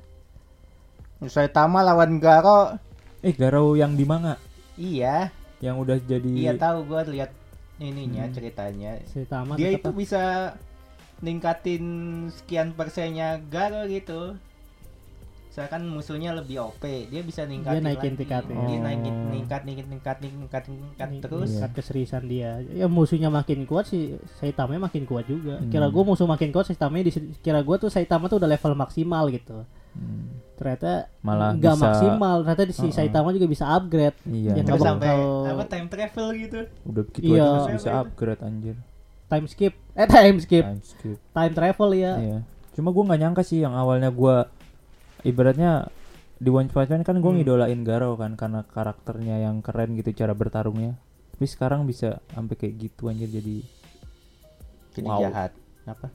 Saitama 1.22 1.78
lawan 1.80 2.16
Garo. 2.16 2.76
Eh, 3.20 3.32
Garou 3.32 3.72
yang 3.74 3.92
di 3.92 4.04
manga 4.04 4.36
Iya, 4.74 5.28
yang 5.58 5.76
udah 5.76 5.96
jadi 5.98 6.28
iya 6.30 6.52
tahu 6.54 6.84
gua 6.84 7.04
lihat 7.04 7.32
ininya 7.76 8.24
Hmm. 8.24 8.32
ceritanya. 8.32 9.00
Saitama 9.04 9.52
Dia 9.54 9.72
tetap 9.74 9.92
itu 9.92 9.98
bisa 9.98 10.22
ningkatin 11.18 11.84
sekian 12.30 12.72
persennya 12.72 13.40
Garo 13.42 13.84
gitu. 13.86 14.36
Misalkan 15.50 15.82
musuhnya 15.84 16.30
lebih 16.30 16.62
OP, 16.62 16.78
dia 17.10 17.20
bisa 17.20 17.42
ningkatin 17.42 17.82
naikin 17.82 18.14
lagi. 18.14 18.20
tingkatnya. 18.22 18.54
Dia 18.62 18.70
Oh. 18.70 18.80
naikin 18.80 19.14
ningkat, 19.28 19.60
tingkat, 19.60 19.86
tingkat, 20.22 20.62
tingkat 20.64 21.08
Nih, 21.10 21.20
terus. 21.20 21.50
Tingkat 21.50 21.72
keseriusan 21.74 22.22
dia. 22.24 22.62
Ya 22.70 22.86
musuhnya 22.86 23.28
makin 23.28 23.66
kuat 23.66 23.90
sih 23.90 24.14
Saitama 24.38 24.78
makin 24.78 25.02
kuat 25.02 25.26
juga. 25.26 25.58
Hmm. 25.58 25.66
Kira 25.66 25.90
gua 25.90 26.06
musuh 26.06 26.24
makin 26.24 26.48
kuat 26.48 26.64
Saitama 26.64 27.02
di 27.02 27.10
kira 27.36 27.60
gua 27.60 27.76
tuh 27.76 27.90
Saitama 27.90 28.30
tuh 28.30 28.38
udah 28.38 28.46
level 28.46 28.72
maksimal 28.74 29.26
gitu. 29.26 29.66
Hmm, 29.90 30.38
Ternyata 30.54 31.10
Malah 31.20 31.50
nggak 31.52 31.66
bisa- 31.72 31.82
maksimal. 31.88 32.36
Ternyata 32.40 32.62
di 32.62 32.72
si 32.72 32.80
Uh-uh. 32.80 32.94
Saitama 32.94 33.28
juga 33.32 33.46
bisa 33.48 33.64
upgrade. 33.66 34.14
Iya. 34.22 34.54
Yang 34.54 34.66
Terus 34.68 34.78
nggak 34.78 34.86
sampai 34.86 35.10
bakal- 35.10 35.50
apa 35.50 35.64
time 35.66 35.88
travel 35.88 36.26
gitu. 36.38 36.58
Udah 36.84 37.02
begitu 37.02 37.26
Iya. 37.26 37.42
aja 37.42 37.50
masih 37.58 37.74
bisa 37.74 37.90
upgrade 37.98 38.40
anjir. 38.40 38.76
Time 39.26 39.46
skip. 39.46 39.74
Eh 39.92 40.06
time 40.06 40.38
skip. 40.38 40.62
Time 40.62 40.78
skip. 40.80 41.18
Time 41.28 41.52
travel 41.52 41.90
ya. 41.92 42.12
Iya. 42.16 42.38
Cuma 42.70 42.88
gua 42.90 43.02
nggak 43.04 43.20
nyangka 43.20 43.42
sih 43.42 43.58
yang 43.58 43.74
awalnya 43.74 44.08
gua 44.08 44.46
ibaratnya 45.22 45.88
di 46.40 46.48
One 46.48 46.72
Punch 46.72 46.88
Man 46.88 47.04
kan 47.04 47.20
gua 47.20 47.32
Hmm. 47.32 47.38
ngidolain 47.42 47.80
Garou 47.84 48.16
kan 48.16 48.32
karena 48.34 48.64
karakternya 48.64 49.44
yang 49.44 49.60
keren 49.60 49.92
gitu 49.96 50.12
cara 50.14 50.32
bertarungnya. 50.32 50.96
Tapi 51.36 51.46
sekarang 51.46 51.84
bisa 51.84 52.20
sampai 52.32 52.56
kayak 52.56 52.74
gitu 52.78 53.08
anjir 53.08 53.28
jadi 53.28 53.60
Jadi 54.90 55.06
Wow. 55.06 55.20
jahat. 55.22 55.52
Apa? 55.86 56.10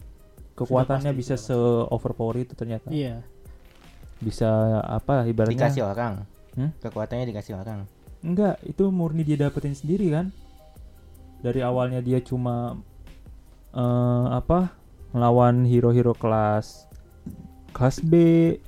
kekuatannya 0.56 1.12
bisa 1.12 1.36
se 1.36 1.56
overpower 1.92 2.40
itu 2.40 2.56
ternyata. 2.56 2.88
Iya. 2.88 3.20
Bisa 4.24 4.48
apa 4.84 5.28
ibaratnya 5.28 5.68
Dikasih 5.68 5.84
orang. 5.84 6.24
Hmm? 6.56 6.72
Kekuatannya 6.80 7.28
dikasih 7.28 7.60
orang. 7.60 7.84
Enggak, 8.24 8.64
itu 8.64 8.88
murni 8.88 9.28
dia 9.28 9.36
dapetin 9.36 9.76
sendiri 9.76 10.08
kan. 10.10 10.32
Dari 11.40 11.60
awalnya 11.60 12.00
dia 12.00 12.24
cuma 12.24 12.80
eh 13.76 14.28
apa? 14.32 14.72
melawan 15.12 15.64
hero-hero 15.64 16.12
kelas 16.12 16.85
kelas 17.76 18.00
B, 18.00 18.14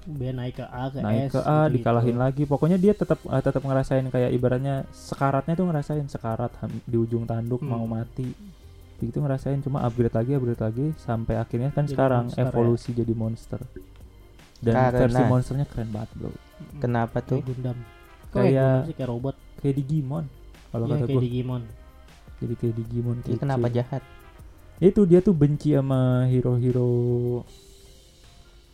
Biar 0.03 0.35
naik 0.35 0.59
ke 0.59 0.65
A 0.65 0.91
ke 0.91 0.99
naik 0.99 1.31
S. 1.31 1.31
ke 1.31 1.39
A, 1.39 1.47
gitu-gitu. 1.63 1.73
dikalahin 1.79 2.17
lagi. 2.17 2.43
Pokoknya 2.43 2.75
dia 2.75 2.91
tetap 2.91 3.23
eh, 3.23 3.39
tetap 3.39 3.63
ngerasain 3.63 4.03
kayak 4.05 4.29
ibaratnya 4.29 4.83
sekaratnya 4.89 5.55
tuh 5.55 5.65
ngerasain 5.65 6.03
sekarat 6.05 6.51
di 6.83 6.97
ujung 6.97 7.23
tanduk 7.23 7.63
Hmm. 7.63 7.71
mau 7.71 7.87
mati. 7.87 8.35
Begitu 8.97 9.17
ngerasain 9.17 9.61
cuma 9.61 9.79
upgrade 9.81 10.11
lagi, 10.11 10.31
upgrade 10.33 10.59
lagi 10.59 10.85
sampai 10.99 11.37
akhirnya 11.37 11.71
kan 11.71 11.85
Jadi 11.85 11.93
sekarang 11.93 12.23
monster 12.27 12.41
ya. 12.41 12.49
evolusi 12.49 12.89
jadi 12.91 13.13
monster. 13.13 13.61
Dan 14.57 14.73
Karena- 14.73 14.99
versi 14.99 15.23
monsternya 15.23 15.65
keren 15.65 15.89
banget, 15.89 16.09
Bro. 16.13 16.31
Kenapa 16.77 17.17
tuh? 17.21 17.39
Kayak 17.39 17.47
Gundam. 17.47 17.77
Kayak- 17.77 18.33
kayak 18.33 18.51
Gundam 18.51 18.83
sih 18.83 18.93
kayak 18.93 19.09
robot. 19.09 19.35
Kayak 19.57 19.75
Digimon. 19.77 20.25
Kalau 20.67 20.83
Iya 20.83 20.91
kata 20.91 20.99
kayak 20.99 21.15
gue, 21.15 21.23
Digimon. 21.23 21.61
jadi 22.37 22.53
kayak 22.53 22.75
Digimon 22.75 23.17
kenapa 23.39 23.67
jahat? 23.71 24.03
itu 24.77 25.01
dia 25.05 25.19
tuh 25.19 25.33
benci 25.33 25.73
sama 25.73 26.27
hero-hero 26.27 26.89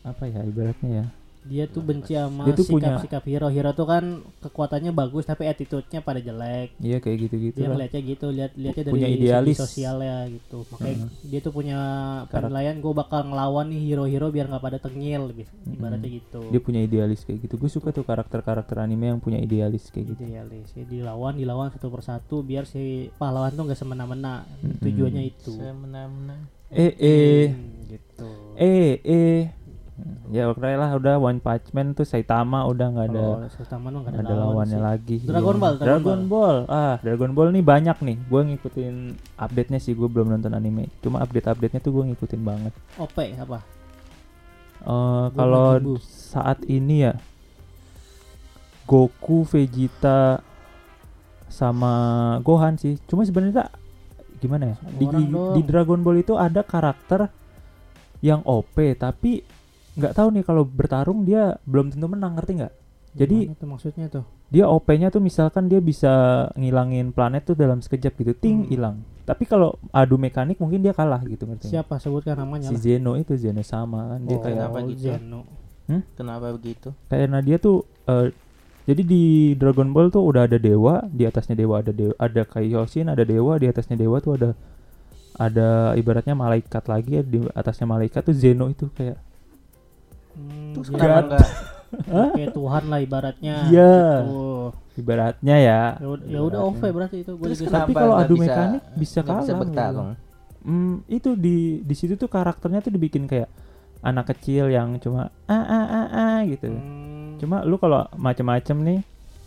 apa 0.04 0.24
ya 0.26 0.39
ibaratnya 0.41 0.91
ya 0.93 1.06
Dia 1.43 1.68
tuh 1.68 1.80
benci 1.82 2.16
sama 2.16 2.47
Dia 2.47 2.56
tuh 2.56 2.64
punya- 2.66 2.95
sikap-sikap 2.95 3.24
hero. 3.26 3.47
Hero 3.47 3.72
tuh 3.74 3.84
kan 3.84 4.04
kekuatannya 4.39 4.91
bagus 4.91 5.24
tapi 5.24 5.43
attitude-nya 5.43 5.99
pada 5.99 6.18
jelek. 6.18 6.72
iya 6.80 6.97
kayak 6.97 7.20
gitu-gitu 7.22 7.58
Dia 7.58 7.68
lah 7.68 7.76
ngeliatnya 7.76 8.01
gitu, 8.01 8.26
lihat 8.30 8.51
lihatnya 8.56 8.84
dari 8.86 8.93
Punya 8.95 9.10
idealis. 9.10 9.60
sosialnya 9.60 10.24
gitu. 10.30 10.64
Makanya 10.66 11.04
Heeh. 11.04 11.28
dia 11.28 11.39
tuh 11.41 11.51
punya 11.51 11.80
penilaian 12.30 12.80
gue 12.80 12.93
bakal 12.93 13.20
ngelawan 13.26 13.68
nih 13.68 13.82
hero-hero 13.86 14.28
biar 14.30 14.47
nggak 14.47 14.64
pada 14.64 14.80
tengil 14.80 15.22
gitu. 15.34 15.51
Ibaratnya 15.68 16.10
gitu. 16.14 16.39
dia 16.47 16.62
punya 16.62 16.80
idealis 16.82 17.20
kayak 17.22 17.39
gitu 17.41 17.56
gue 17.58 17.68
suka 17.70 17.91
tuh 17.91 18.04
karakter-karakter 18.04 18.76
anime 18.78 19.06
yang 19.06 19.20
punya 19.20 19.36
idealis 19.38 19.84
kayak 19.89 20.16
gitu 20.16 20.24
idealis 20.24 20.72
ya, 20.72 20.84
dilawan 20.86 21.36
dilawan 21.36 21.68
satu 21.70 21.88
persatu 21.89 22.39
biar 22.39 22.64
si 22.64 23.12
pahlawan 23.14 23.51
tuh 23.51 23.68
nggak 23.68 23.76
semena-mena 23.78 24.47
Mm-mm. 24.62 24.80
tujuannya 24.80 25.24
itu 25.26 25.51
Semena-mena. 25.51 26.39
eh 26.70 26.93
eh 26.95 27.45
Hmm, 27.49 27.84
gitu 27.86 28.32
eh 28.56 28.95
eh 29.04 29.41
ya 30.28 30.50
oke 30.50 30.58
lah 30.60 30.89
udah 30.91 31.16
One 31.16 31.38
Punch 31.38 31.70
Man 31.70 31.94
tuh 31.94 32.02
Saitama 32.02 32.66
udah 32.66 32.88
nggak 32.89 33.08
ada 33.08 33.22
kalau 33.22 33.46
Saitama 33.48 33.88
tuh 33.88 34.00
nggak 34.02 34.12
ada, 34.12 34.20
ada 34.20 34.34
lawan 34.34 34.46
lawannya 34.66 34.74
sih. 34.74 34.82
lagi 34.82 35.16
Dragon 35.22 35.54
Iya. 35.54 35.62
Ball, 35.62 35.74
Dragon 35.74 35.86
Dragon 36.02 36.22
Ball 36.26 36.58
ah 36.66 36.96
Dragon 36.98 37.32
Ball 37.32 37.50
nih 37.52 37.64
banyak 37.64 37.98
nih 38.00 38.18
gue 38.24 38.41
ngikutin 38.44 38.96
update 39.38 39.70
nya 39.70 39.80
sih 39.80 39.94
gue 39.94 40.08
belum 40.08 40.28
nonton 40.28 40.52
anime 40.52 40.89
cuma 41.00 41.22
update 41.22 41.46
update 41.46 41.74
nya 41.74 41.80
tuh 41.80 41.94
gue 41.94 42.04
ngikutin 42.08 42.41
banget 42.41 42.74
OP 42.96 43.18
apa 43.18 43.60
Eh, 44.84 45.28
kalau 45.32 45.80
saat 46.04 46.60
ini 46.66 47.08
ya 47.08 47.16
Goku, 48.84 49.48
Vegeta 49.48 50.44
sama 51.48 51.94
Gohan 52.41 52.76
sih. 52.76 53.00
Cuma 53.08 53.24
sebenarnya 53.24 53.72
gimana 54.38 54.76
ya? 54.76 54.78
Di, 54.91 55.06
di 55.32 55.62
Dragon 55.64 56.04
Ball 56.04 56.20
itu 56.20 56.36
ada 56.36 56.60
karakter 56.60 57.32
yang 58.20 58.44
OP 58.44 58.76
tapi 58.98 59.39
nggak 59.94 60.14
tahu 60.14 60.28
nih 60.32 60.44
kalau 60.44 60.64
bertarung 60.64 61.22
dia 61.22 61.58
belum 61.64 61.89
tentu 61.89 62.06
menang 62.06 62.34
ngerti 62.34 62.52
nggak? 62.58 62.74
Jadi 63.14 63.38
Gimana 63.46 63.56
tuh 63.56 63.70
maksudnya 63.70 64.06
tuh 64.08 64.26
dia 64.50 64.66
OP-nya 64.66 65.10
tuh 65.10 65.18
misalkan 65.20 65.66
dia 65.66 65.78
bisa 65.78 66.12
ngilangin 66.54 67.10
planet 67.10 67.41
tuh 67.44 67.56
dalam 67.56 67.78
sekejap 67.78 68.14
gitu, 68.16 68.34
ting 68.34 68.58
Hmm. 68.60 68.70
hilang. 68.70 68.96
Tapi 69.24 69.44
kalau 69.44 69.74
adu 69.89 70.18
mekanik 70.18 70.58
mungkin 70.58 70.80
dia 70.80 70.91
kalah 70.91 71.22
gitu 71.24 71.46
ngerti 71.46 71.70
siapa 71.70 71.96
sebutkan 71.96 72.36
namanya 72.36 72.70
Si. 72.70 72.78
Zeno 72.80 73.14
itu 73.16 73.34
Zeno 73.34 73.62
sama 73.62 74.14
kan 74.14 74.20
dia 74.24 74.36
Oh, 74.36 74.41
kayak 74.41 74.58
kenapa 74.60 74.78
gitu? 74.84 75.02
Zeno. 75.08 75.41
Kenapa 76.14 76.48
begitu? 76.52 76.89
karena 77.06 77.39
dia 77.39 77.58
tuh 77.58 77.82
eh, 78.04 78.34
jadi 78.84 79.02
di 79.02 79.24
Dragon 79.54 79.89
Ball 79.89 80.10
tuh 80.10 80.22
udah 80.22 80.44
ada 80.44 80.58
dewa 80.58 81.06
di 81.08 81.24
atasnya 81.24 81.56
dewa 81.56 81.80
ada 81.80 81.91
dewa 81.91 82.14
ada 82.16 82.41
Kaioshin 82.44 83.08
ada 83.08 83.22
dewa 83.22 83.56
di 83.56 83.68
atasnya 83.68 83.96
dewa 83.96 84.18
tuh 84.20 84.36
ada 84.36 84.50
ada 85.34 85.68
ibaratnya 85.94 86.34
malaikat 86.34 86.84
lagi 86.84 87.12
ya 87.12 87.24
di 87.24 87.41
atasnya 87.48 87.86
malaikat 87.86 88.22
tuh 88.22 88.34
Zeno 88.34 88.70
itu 88.70 88.86
kayak 88.91 89.18
Hmm, 90.34 90.74
Terus 90.74 90.88
kenapa 90.90 91.20
enggak? 91.24 91.48
kayak 92.36 92.52
Tuhan 92.52 92.84
lah 92.86 93.00
ibaratnya 93.00 93.56
Iya. 93.68 93.96
Gitu. 94.20 94.46
ibaratnya 94.96 95.56
ya 95.58 95.82
ya 95.96 96.08
udah 96.08 96.26
ya 96.28 96.40
udah 96.44 96.60
OP 96.64 96.82
berarti 96.84 97.18
itu 97.20 97.32
gue 97.34 97.46
Terus 97.48 97.60
juga 97.60 97.74
Tapi 97.76 97.92
kalau 97.92 98.14
nggak 98.14 98.24
adu 98.24 98.36
bisa- 98.36 98.46
mekanik 98.48 98.82
bisa 98.94 99.18
nggak 99.20 99.36
bisa 99.36 99.46
kalah, 99.48 99.60
bertarung. 99.60 100.10
hmm, 100.64 100.96
itu 101.08 101.30
di 101.36 101.58
di 101.80 101.96
situ 101.96 102.14
tuh 102.16 102.28
karakternya 102.28 102.80
tuh 102.80 102.90
dibikin 102.90 103.24
kayak 103.24 103.50
anak 104.00 104.26
kecil 104.30 104.68
yang 104.68 104.98
cuma 104.98 105.30
ah 105.44 105.54
ah 105.56 105.86
ah 105.88 106.08
ah 106.12 106.40
gitu 106.44 106.68
Hmm, 106.68 107.38
cuma 107.38 107.62
lu 107.62 107.76
kalau 107.76 108.06
macem-macem 108.14 108.78
nih 108.80 109.00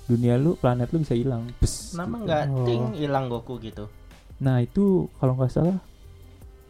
dunia 0.05 0.35
lu 0.35 0.55
planet 0.55 0.87
lu 0.89 0.99
bisa 0.99 1.13
hilang 1.13 1.51
Kenapa 1.57 1.67
gitu. 2.09 2.23
enggak 2.23 2.43
Oh. 2.49 2.63
ting 2.65 2.85
hilang 2.95 3.25
Goku 3.27 3.59
gitu? 3.59 3.91
Nah 4.39 4.61
itu 4.61 4.85
kalau 5.17 5.35
nggak 5.35 5.51
salah 5.51 5.79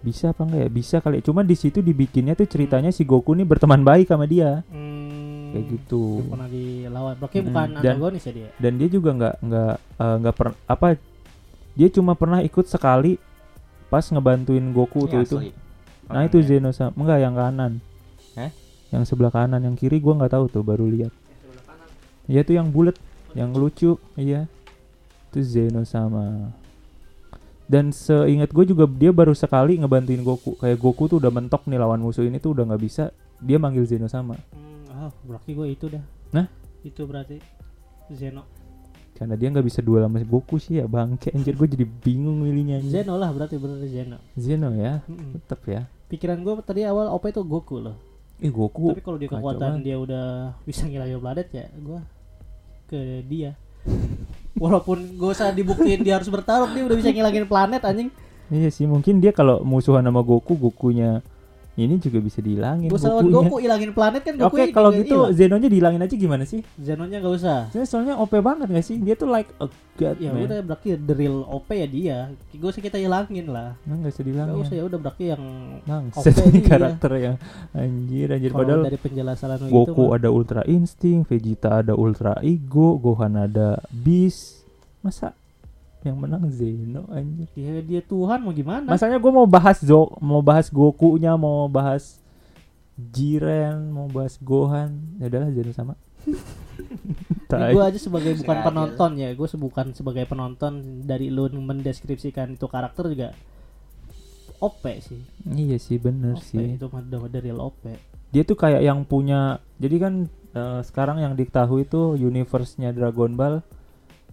bisa 0.07 0.30
apa 0.30 0.42
enggak 0.42 0.61
ya? 0.61 0.70
Bisa 0.70 0.96
kali. 0.98 1.18
Cuma 1.18 1.42
di 1.42 1.52
situ 1.52 1.78
dibikinnya 1.78 2.32
tuh 2.32 2.46
ceritanya 2.46 2.88
si 2.88 3.02
Goku 3.02 3.32
nih 3.32 3.42
berteman 3.42 3.82
baik 3.82 4.07
sama 4.07 4.24
dia. 4.24 4.62
hmm, 4.66 5.50
kayak 5.52 5.64
gitu 5.68 6.22
pernah 6.24 6.46
dilawan. 6.46 7.14
Berarti 7.16 7.36
Mm-mm. 7.36 7.48
bukan 7.48 7.66
Dan- 7.74 7.78
antagonis 7.96 8.22
ya 8.22 8.32
dia. 8.32 8.48
dan 8.57 8.72
dia 8.76 8.88
juga 8.88 9.11
nggak 9.12 9.34
nggak 9.40 9.74
eh, 9.96 10.16
nggak 10.20 10.34
per 10.34 10.48
apa 10.64 10.86
dia 11.72 11.88
cuma 11.88 12.12
pernah 12.12 12.40
ikut 12.40 12.64
sekali 12.64 13.18
pas 13.86 14.02
ngebantuin 14.04 14.66
Goku 14.70 15.04
tuh 15.04 15.18
Ini 15.18 15.24
itu 15.24 15.36
nah 16.07 16.22
itu 16.22 16.38
ya. 16.38 16.46
Zeno 16.52 16.70
sama 16.70 16.94
enggak 16.96 17.18
yang 17.20 17.34
kanan 17.34 17.72
Hah? 18.34 18.50
yang 18.90 19.02
sebelah 19.02 19.28
kanan 19.28 19.59
yang 19.61 19.74
kiri 19.74 19.98
gua 19.98 20.14
nggak 20.16 20.32
tahu 20.32 20.46
tuh 20.48 20.62
baru 20.62 20.86
lihat 20.86 21.11
Iya 22.24 22.42
tuh 22.42 22.54
yang 22.54 22.68
bulat 22.68 22.94
yang 23.32 23.50
lucu 23.50 23.94
iya 24.14 24.50
itu 25.28 25.38
Zeno 25.40 25.82
sama 25.82 26.50
dan 27.67 27.91
seingat 27.91 28.55
gue 28.55 28.64
juga 28.64 28.87
dia 28.87 29.11
baru 29.11 29.35
sekali 29.35 29.75
ngebantuin 29.77 30.23
Goku 30.23 30.55
kayak 30.57 30.79
Goku 30.79 31.11
tuh 31.11 31.19
udah 31.19 31.35
mentok 31.35 31.67
nih 31.67 31.79
lawan 31.79 31.99
musuh 31.99 32.23
ini 32.23 32.39
tuh 32.39 32.55
udah 32.55 32.62
nggak 32.71 32.83
bisa 32.83 33.11
dia 33.43 33.59
manggil 33.59 33.83
Zeno 33.85 34.07
sama 34.07 34.39
Hmm, 34.55 35.11
oh, 35.11 35.12
berarti 35.27 35.53
gue 35.53 35.67
itu 35.69 35.87
dah. 35.93 36.01
Nah? 36.33 36.47
Itu 36.81 37.05
berarti 37.05 37.37
Zeno. 38.14 38.47
karena 39.17 39.33
dia 39.33 39.49
nggak 39.49 39.64
bisa 39.64 39.81
duel 39.81 40.05
sama 40.05 40.21
Goku 40.23 40.61
sih 40.61 40.77
ya 40.77 40.85
bangke 40.85 41.33
anjir 41.33 41.57
gue 41.57 41.69
jadi 41.69 41.85
bingung 41.89 42.45
milihnya 42.45 42.79
anjir. 42.81 43.03
Zeno 43.03 43.17
lah 43.17 43.33
berarti 43.33 43.57
bener 43.57 43.81
Zeno. 43.89 44.21
Zeno 44.37 44.69
ya 44.77 45.01
Mm-mm. 45.09 45.41
tetep 45.41 45.61
ya 45.67 45.83
Pikiran 46.07 46.39
gue 46.39 46.53
tadi 46.62 46.87
awal 46.87 47.11
OP 47.11 47.27
itu 47.27 47.43
Goku 47.43 47.81
loh. 47.81 47.97
Ih 48.39 48.53
Goku 48.53 48.93
Tapi 48.93 49.01
kalau 49.03 49.19
dia 49.19 49.27
kekuatan 49.27 49.81
dia 49.81 49.97
udah 49.97 50.55
bisa 50.62 50.85
ngilangin 50.85 51.19
Bladet 51.19 51.49
ya, 51.51 51.67
gue 51.73 52.01
ke 52.87 53.01
dia. 53.27 53.57
Walaupun 54.57 55.20
gue 55.20 55.30
usah 55.30 55.52
dibuktiin 55.52 56.00
dia 56.00 56.16
harus 56.16 56.32
bertarung, 56.32 56.72
dia 56.72 56.88
udah 56.88 56.96
bisa 56.96 57.12
ngilangin 57.12 57.44
planet 57.44 57.84
anjing. 57.84 58.09
Iya 58.48 58.70
sih 58.70 58.86
mungkin 58.86 59.18
dia 59.18 59.34
kalau 59.34 59.61
musuhan 59.66 60.07
sama 60.07 60.22
Goku 60.22 60.54
Gokunya 60.54 61.20
ini 61.77 62.01
juga 62.01 62.24
bisa 62.24 62.41
dihilangin 62.41 62.89
lawan 62.89 63.29
Gokunya. 63.29 63.37
Goku 63.37 63.57
ilangin 63.61 63.91
planet 63.93 64.22
kan 64.24 64.35
Goku 64.41 64.57
Oke 64.57 64.64
kalau 64.72 64.91
gitu 64.97 65.29
Zenonya 65.37 65.68
dihilangin 65.68 66.01
aja 66.01 66.14
gimana 66.16 66.49
sih? 66.49 66.64
Zenonya 66.81 67.20
gak 67.20 67.35
usah. 67.37 67.59
Soalnya, 67.68 67.87
soalnya 67.87 68.14
OP 68.16 68.33
banget 68.41 68.72
gak 68.72 68.87
sih? 68.87 68.97
Dia 68.97 69.12
tuh 69.12 69.29
like 69.29 69.53
a 69.61 69.68
god 69.97 70.16
Ya 70.16 70.33
man. 70.33 70.49
udah 70.49 70.61
berarti 70.64 70.97
the 70.97 71.12
real 71.12 71.45
OP 71.45 71.68
ya 71.68 71.85
dia. 71.85 72.18
Gue 72.57 72.68
usah 72.72 72.81
kita 72.81 72.97
ilangin 72.97 73.53
lah. 73.53 73.77
Nah, 73.85 73.95
gak 74.01 74.09
usah 74.09 74.16
Gak 74.16 74.27
dihilangin. 74.27 74.57
usah 74.57 74.74
ya 74.74 74.85
udah 74.89 74.99
berarti 74.99 75.24
yang 75.37 75.43
Bangsat 75.85 76.24
OP 76.33 76.49
ini 76.49 76.61
karakter 76.64 77.12
yang 77.16 77.37
anjir 77.77 78.29
anjir 78.33 78.51
kalau 78.51 78.61
padahal 78.64 78.81
dari 78.89 78.99
penjelasan 78.99 79.49
Goku 79.68 79.93
itu 79.93 80.05
ada 80.16 80.29
Ultra 80.33 80.62
Instinct, 80.64 81.29
Vegeta 81.29 81.85
ada 81.85 81.93
Ultra 81.93 82.41
Ego, 82.41 82.97
Gohan 82.97 83.37
ada 83.37 83.77
Beast. 83.93 84.64
Masa 85.05 85.37
yang 86.07 86.18
menang 86.22 86.46
Zeno 86.54 87.11
anjir. 87.11 87.50
dia 87.52 87.82
dia 87.82 88.00
Tuhan 88.00 88.38
mau 88.40 88.54
gimana? 88.54 88.86
Masanya 88.86 89.18
gue 89.18 89.32
mau 89.34 89.44
bahas 89.44 89.82
Zo, 89.82 90.14
mau 90.22 90.40
bahas 90.40 90.70
Goku-nya, 90.70 91.34
mau 91.34 91.66
bahas 91.66 92.22
Jiren, 92.96 93.92
mau 93.92 94.09
bahas 94.09 94.38
Gohan. 94.40 95.18
Ya 95.18 95.28
udahlah 95.28 95.50
Zeno 95.52 95.72
sama. 95.74 95.94
Gue 97.46 97.78
aja 97.78 97.98
sebagai 98.02 98.34
bukan 98.42 98.59
penonton 98.59 99.11
ya, 99.22 99.30
gue 99.30 99.46
bukan 99.46 99.94
sebagai 99.94 100.26
penonton 100.26 101.07
dari 101.07 101.30
lu 101.30 101.46
mendeskripsikan 101.46 102.59
itu 102.59 102.66
karakter 102.66 103.07
juga 103.07 103.30
OP 104.59 104.82
sih. 104.98 105.20
Iya 105.46 105.78
sih 105.78 106.00
bener 106.00 106.34
OP 106.40 106.42
sih. 106.42 106.74
itu 106.74 106.86
mah 106.90 107.07
real 107.38 107.61
OP. 107.62 107.86
Dia 108.34 108.42
tuh 108.42 108.59
kayak 108.59 108.82
yang 108.82 109.07
punya. 109.07 109.62
Jadi 109.78 109.96
kan 110.02 110.14
eh, 110.57 110.80
sekarang 110.82 111.22
yang 111.22 111.38
diketahui 111.38 111.86
itu 111.86 112.16
universe-nya 112.18 112.90
Dragon 112.96 113.36
Ball. 113.36 113.62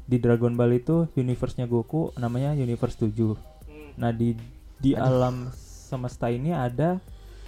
Di 0.03 0.17
Dragon 0.17 0.51
Ball 0.51 0.75
itu 0.75 1.07
universe-nya 1.13 1.63
Goku 1.63 2.11
namanya 2.15 2.51
universe 2.51 2.97
7. 2.97 3.33
Nah, 3.95 4.09
di 4.09 4.35
di 4.75 4.91
alam 4.93 5.47
semesta 5.53 6.27
ini 6.27 6.51
ada 6.51 6.99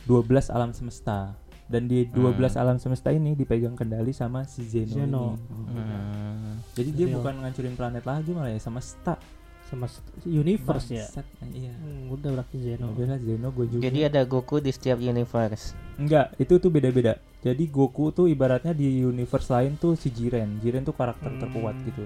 12 0.03 0.24
alam 0.47 0.72
semesta. 0.72 1.36
Dan 1.66 1.86
di 1.86 2.06
12 2.06 2.22
alam 2.56 2.78
semesta 2.78 3.10
ini 3.10 3.34
dipegang 3.34 3.74
kendali 3.74 4.14
sama 4.14 4.45
si 4.45 4.62
Zeno, 4.64 4.93
Zeno. 4.93 5.24
ini. 5.34 5.41
Hmm. 5.74 6.53
Jadi 6.72 6.89
dia 6.91 7.06
Real. 7.08 7.16
bukan 7.18 7.34
ngancurin 7.41 7.74
planet 7.74 8.03
lagi 8.03 8.32
malah 8.32 8.49
ya 8.49 8.60
semesta. 8.60 9.18
sama 9.66 9.89
st- 9.89 10.06
universe 10.24 10.93
ya. 10.93 11.10
Bangsat, 11.10 11.26
Iya. 11.49 11.74
Hmm, 11.74 12.14
udah 12.14 12.30
berarti 12.32 12.58
Zeno. 12.62 12.86
Udahlah 12.88 13.18
Zeno 13.18 13.49
gue 13.49 13.66
juga. 13.68 13.82
Jadi 13.82 13.99
ada 14.06 14.22
Goku 14.22 14.62
di 14.62 14.70
setiap 14.70 15.01
universe. 15.01 15.74
Enggak, 15.97 16.38
itu 16.38 16.53
tuh 16.56 16.70
beda-beda. 16.70 17.18
Jadi 17.41 17.66
Goku 17.66 18.14
tuh 18.14 18.30
ibaratnya 18.30 18.72
di 18.72 19.01
universe 19.01 19.49
lain 19.49 19.74
tuh 19.74 19.97
si 19.97 20.08
Jiren. 20.08 20.62
Jiren 20.62 20.86
tuh 20.86 20.93
karakter 20.93 21.28
Hmm. 21.28 21.41
terkuat 21.41 21.82
gitu. 21.82 22.06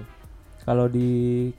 Kalau 0.70 0.86
di 0.86 1.50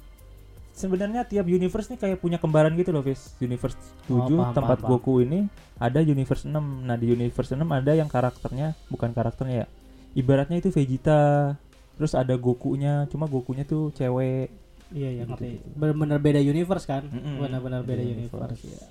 sebenarnya 0.71 1.27
tiap 1.27 1.43
universe 1.43 1.91
nih 1.91 1.99
kayak 1.99 2.17
punya 2.17 2.39
kembaran 2.39 2.71
gitu 2.73 2.89
loh, 2.89 3.03
Fis. 3.03 3.35
Universe 3.37 3.75
7 4.07 4.15
Oh, 4.31 4.39
paham, 4.39 4.55
tempat 4.55 4.79
paham, 4.79 4.89
Goku 4.89 5.19
ini 5.19 5.51
ada 5.75 5.99
universe 5.99 6.47
6. 6.47 6.55
Nah, 6.55 6.95
di 6.95 7.11
universe 7.11 7.51
6 7.51 7.67
ada 7.67 7.91
yang 7.91 8.07
karakternya 8.07 8.71
bukan 8.87 9.11
karakternya 9.11 9.55
ya. 9.57 9.67
Ibaratnya 10.13 10.57
itu 10.57 10.71
Vegeta. 10.71 11.53
Terus 11.93 12.15
ada 12.15 12.33
Gokunya, 12.33 13.03
cuma 13.07 13.27
Gokunya 13.27 13.61
tuh 13.61 13.91
cewek. 13.91 14.47
Iya 14.89 15.09
ya 15.11 15.23
Gitu, 15.23 15.31
ngerti. 15.35 15.47
gitu. 15.59 15.67
Benar-benar 15.75 16.19
beda 16.19 16.39
universe 16.39 16.85
kan? 16.85 17.03
Mm-mm. 17.05 17.35
Benar-benar 17.37 17.83
beda 17.83 17.99
Beda 17.99 18.03
universe. 18.09 18.31
universe. 18.31 18.63
ya. 18.65 18.81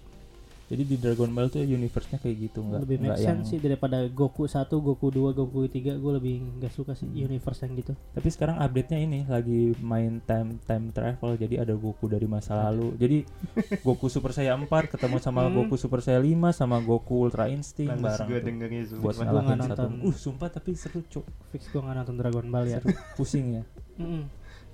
Jadi 0.70 0.82
di 0.84 0.96
Dragon 0.96 1.26
Ball 1.28 1.50
tuh 1.50 1.60
universe-nya 1.60 2.16
kayak 2.16 2.36
gitu, 2.40 2.62
enggak 2.62 2.80
lebih 2.80 2.96
make 2.96 3.08
enggak 3.10 3.20
yang 3.20 3.38
sense 3.38 3.50
sih 3.50 3.58
daripada 3.58 4.06
Goku 4.06 4.46
1, 4.46 4.70
Goku 4.70 5.10
2, 5.10 5.34
Goku 5.34 5.66
3 5.66 5.74
gue 5.92 6.12
lebih 6.14 6.34
nggak 6.56 6.70
suka 6.70 6.94
sih 6.94 7.04
Hmm. 7.04 7.26
universe 7.26 7.60
yang 7.60 7.74
gitu. 7.74 7.92
Tapi 8.08 8.28
sekarang 8.28 8.56
update-nya 8.56 8.98
ini 9.00 9.26
lagi 9.26 9.74
main 9.76 10.22
time 10.22 10.62
time 10.62 10.88
travel 10.88 11.34
jadi 11.34 11.60
ada 11.60 11.74
Goku 11.74 12.06
dari 12.06 12.24
masa 12.24 12.54
lalu. 12.64 12.94
Jadi 12.94 13.26
Goku 13.84 14.06
Super 14.06 14.30
Saiyan 14.30 14.62
4 14.62 14.70
ketemu 14.88 15.18
sama 15.18 15.42
Hmm. 15.42 15.58
Goku 15.58 15.74
Super 15.74 16.00
Saiyan 16.00 16.22
5 16.22 16.54
sama 16.54 16.78
Goku 16.78 17.18
Ultra 17.20 17.50
Instinct 17.50 17.98
bareng 17.98 18.30
tuh. 18.30 18.38
dengernya 18.40 18.82
buat 18.96 19.14
Gua 19.16 19.24
ngalahin 19.26 19.46
nggak 19.50 19.58
satu. 19.66 19.82
nonton. 19.82 19.90
Uh, 20.00 20.14
sumpah 20.14 20.48
tapi 20.48 20.70
seru, 20.72 21.02
Cuk. 21.04 21.26
Fix 21.50 21.66
gue 21.66 21.80
nggak 21.80 21.96
nonton 21.98 22.14
Dragon 22.14 22.46
Ball 22.46 22.66
ya. 22.68 22.78
Seru. 22.78 22.94
Pusing 23.16 23.46
ya. 23.52 23.62
Mm-mm. 23.98 24.22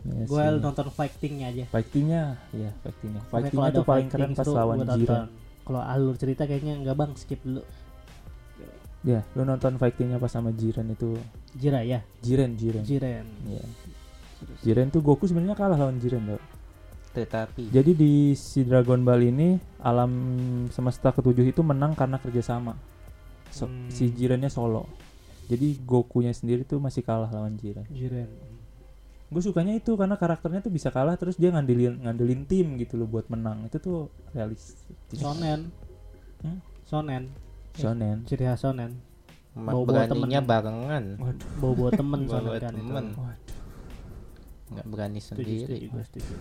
Ya 0.07 0.23
gue 0.23 0.43
nonton 0.61 0.87
fightingnya 0.89 1.47
aja. 1.49 1.65
fightingnya, 1.67 2.23
ya 2.53 2.71
fightingnya. 2.79 3.23
Fightingnya 3.27 3.71
tuh 3.73 3.83
paling 3.83 4.07
keren 4.07 4.31
pas 4.31 4.47
lawan 4.47 4.85
Jiren. 4.93 5.27
Kalau 5.67 5.83
alur 5.83 6.15
cerita 6.15 6.47
kayaknya 6.47 6.79
enggak 6.79 6.95
bang 6.95 7.13
skip 7.19 7.43
dulu. 7.43 7.67
Ya, 9.03 9.23
lu 9.39 9.47
nonton 9.47 9.79
fightingnya 9.79 10.19
pas 10.19 10.31
sama 10.31 10.51
Jiren 10.51 10.91
itu 10.91 11.15
Jiraya, 11.55 12.03
Jiren, 12.23 12.59
Jiren. 12.59 12.83
Jiren. 12.83 13.27
Iya. 13.47 13.63
Jiren 14.63 14.91
tuh 14.91 14.99
Goku 14.99 15.31
sebenarnya 15.31 15.55
kalah 15.55 15.79
lawan 15.79 16.03
Jiren 16.03 16.27
loh. 16.27 16.43
Tetapi 17.15 17.71
Jadi 17.71 17.91
di 17.97 18.13
si 18.35 18.67
Dragon 18.67 19.01
Ball 19.01 19.31
ini 19.31 19.57
alam 19.81 20.11
semesta 20.69 21.15
ketujuh 21.15 21.49
itu 21.49 21.63
menang 21.63 21.95
karena 21.95 22.19
kerjasama. 22.19 22.75
So- 23.49 23.71
Hmm. 23.71 23.89
Si 23.89 24.11
Jirennya 24.11 24.51
solo. 24.51 24.91
Jadi 25.47 25.79
Gokunya 25.87 26.35
sendiri 26.35 26.67
tuh 26.67 26.83
masih 26.83 27.07
kalah 27.07 27.31
lawan 27.31 27.55
Jiren. 27.57 27.87
Jiren. 27.89 28.27
Gue 29.27 29.43
sukanya 29.43 29.75
itu 29.75 29.95
karena 29.95 30.15
karakternya 30.15 30.61
tuh 30.61 30.71
bisa 30.71 30.89
kalah 30.89 31.15
terus 31.15 31.35
dia 31.35 31.51
ngandelin 31.51 31.99
ngandelin 31.99 32.47
tim 32.47 32.77
gitu 32.77 32.95
loh 32.95 33.07
buat 33.07 33.27
menang. 33.27 33.67
Itu 33.67 33.79
tuh 33.79 33.99
realistis. 34.31 34.79
Sonen. 35.13 35.75
Hmm? 36.41 36.59
Sonen. 36.83 37.35
Shonen. 37.75 38.23
Ciri 38.25 38.45
khas 38.45 38.63
Sonen. 38.63 39.03
ma- 39.53 39.73
Bawa-bawa 39.73 40.07
beraninya 40.07 40.39
temen. 40.39 40.47
barengan. 40.47 41.05
Waduh. 41.17 41.49
Bawa-bawa 41.59 41.91
temen 41.93 42.21
Bawa 42.23 42.33
Sonen 42.33 42.61
kan 42.61 42.73
temen. 42.73 43.05
itu. 43.05 43.19
Waduh. 43.19 43.55
Nggak 44.67 44.87
berani 44.87 45.21
sendiri. 45.21 45.57
setuju, 45.61 45.87
gua 45.89 46.03
setuju. 46.03 46.35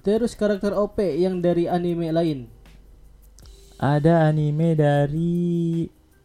Terus 0.00 0.32
karakter 0.34 0.72
OP 0.72 0.98
yang 1.00 1.38
dari 1.38 1.66
anime 1.66 2.10
lain. 2.10 2.46
Ada 3.76 4.26
anime 4.26 4.72
dari 4.72 5.34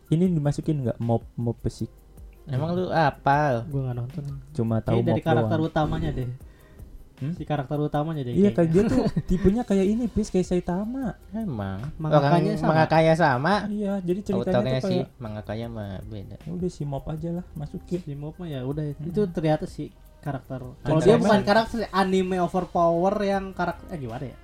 ini 0.08 0.24
dimasukin 0.28 0.82
nggak 0.82 0.98
mob 1.00 1.26
mob 1.36 1.58
pesik 1.58 1.90
Emang 2.52 2.70
lu 2.72 2.86
apa? 2.88 3.64
Gue 3.66 3.82
nggak 3.82 3.96
nonton. 3.96 4.24
cuma 4.52 4.76
tahu 4.78 5.00
Kayak 5.00 5.08
dari 5.08 5.22
karakter 5.24 5.58
doang. 5.58 5.70
utamanya 5.70 6.10
deh. 6.12 6.30
Hmm? 7.18 7.34
Si 7.34 7.44
karakter 7.46 7.78
utamanya 7.78 8.22
deh. 8.22 8.34
Iya 8.34 8.50
kayak 8.50 8.70
dia 8.70 8.84
tuh 8.84 9.02
tipenya 9.30 9.62
kayak 9.62 9.86
ini 9.86 10.06
bis 10.06 10.28
kayak 10.28 10.44
Saitama. 10.44 11.16
Emang. 11.32 11.80
Mangakanya 11.96 12.52
Orang 12.52 12.58
sama? 12.58 12.70
mangakanya 12.74 13.14
sama. 13.16 13.54
Iya, 13.68 13.94
jadi 14.02 14.20
ceritanya 14.22 14.58
Autornya 14.58 14.78
tuh 14.78 14.90
sih 14.90 15.00
kayak 15.00 15.10
mangakanya 15.18 15.68
mah 15.70 15.92
beda. 16.04 16.36
ya 16.38 16.52
udah 16.52 16.70
si 16.70 16.84
mob 16.84 17.06
aja 17.06 17.30
lah 17.32 17.46
masukin. 17.54 18.00
Si 18.02 18.14
Mob 18.14 18.34
mah 18.36 18.48
ya 18.48 18.60
udah 18.62 18.84
itu 18.92 19.22
ternyata 19.30 19.66
sih 19.66 19.94
karakter. 20.20 20.60
Kalau 20.82 21.00
dia 21.00 21.16
bukan 21.16 21.42
karakter 21.42 21.86
anime 21.90 22.38
overpower 22.38 23.16
yang 23.22 23.54
karakter 23.54 23.86
eh 23.90 23.98
gimana 23.98 24.26
ya? 24.26 24.38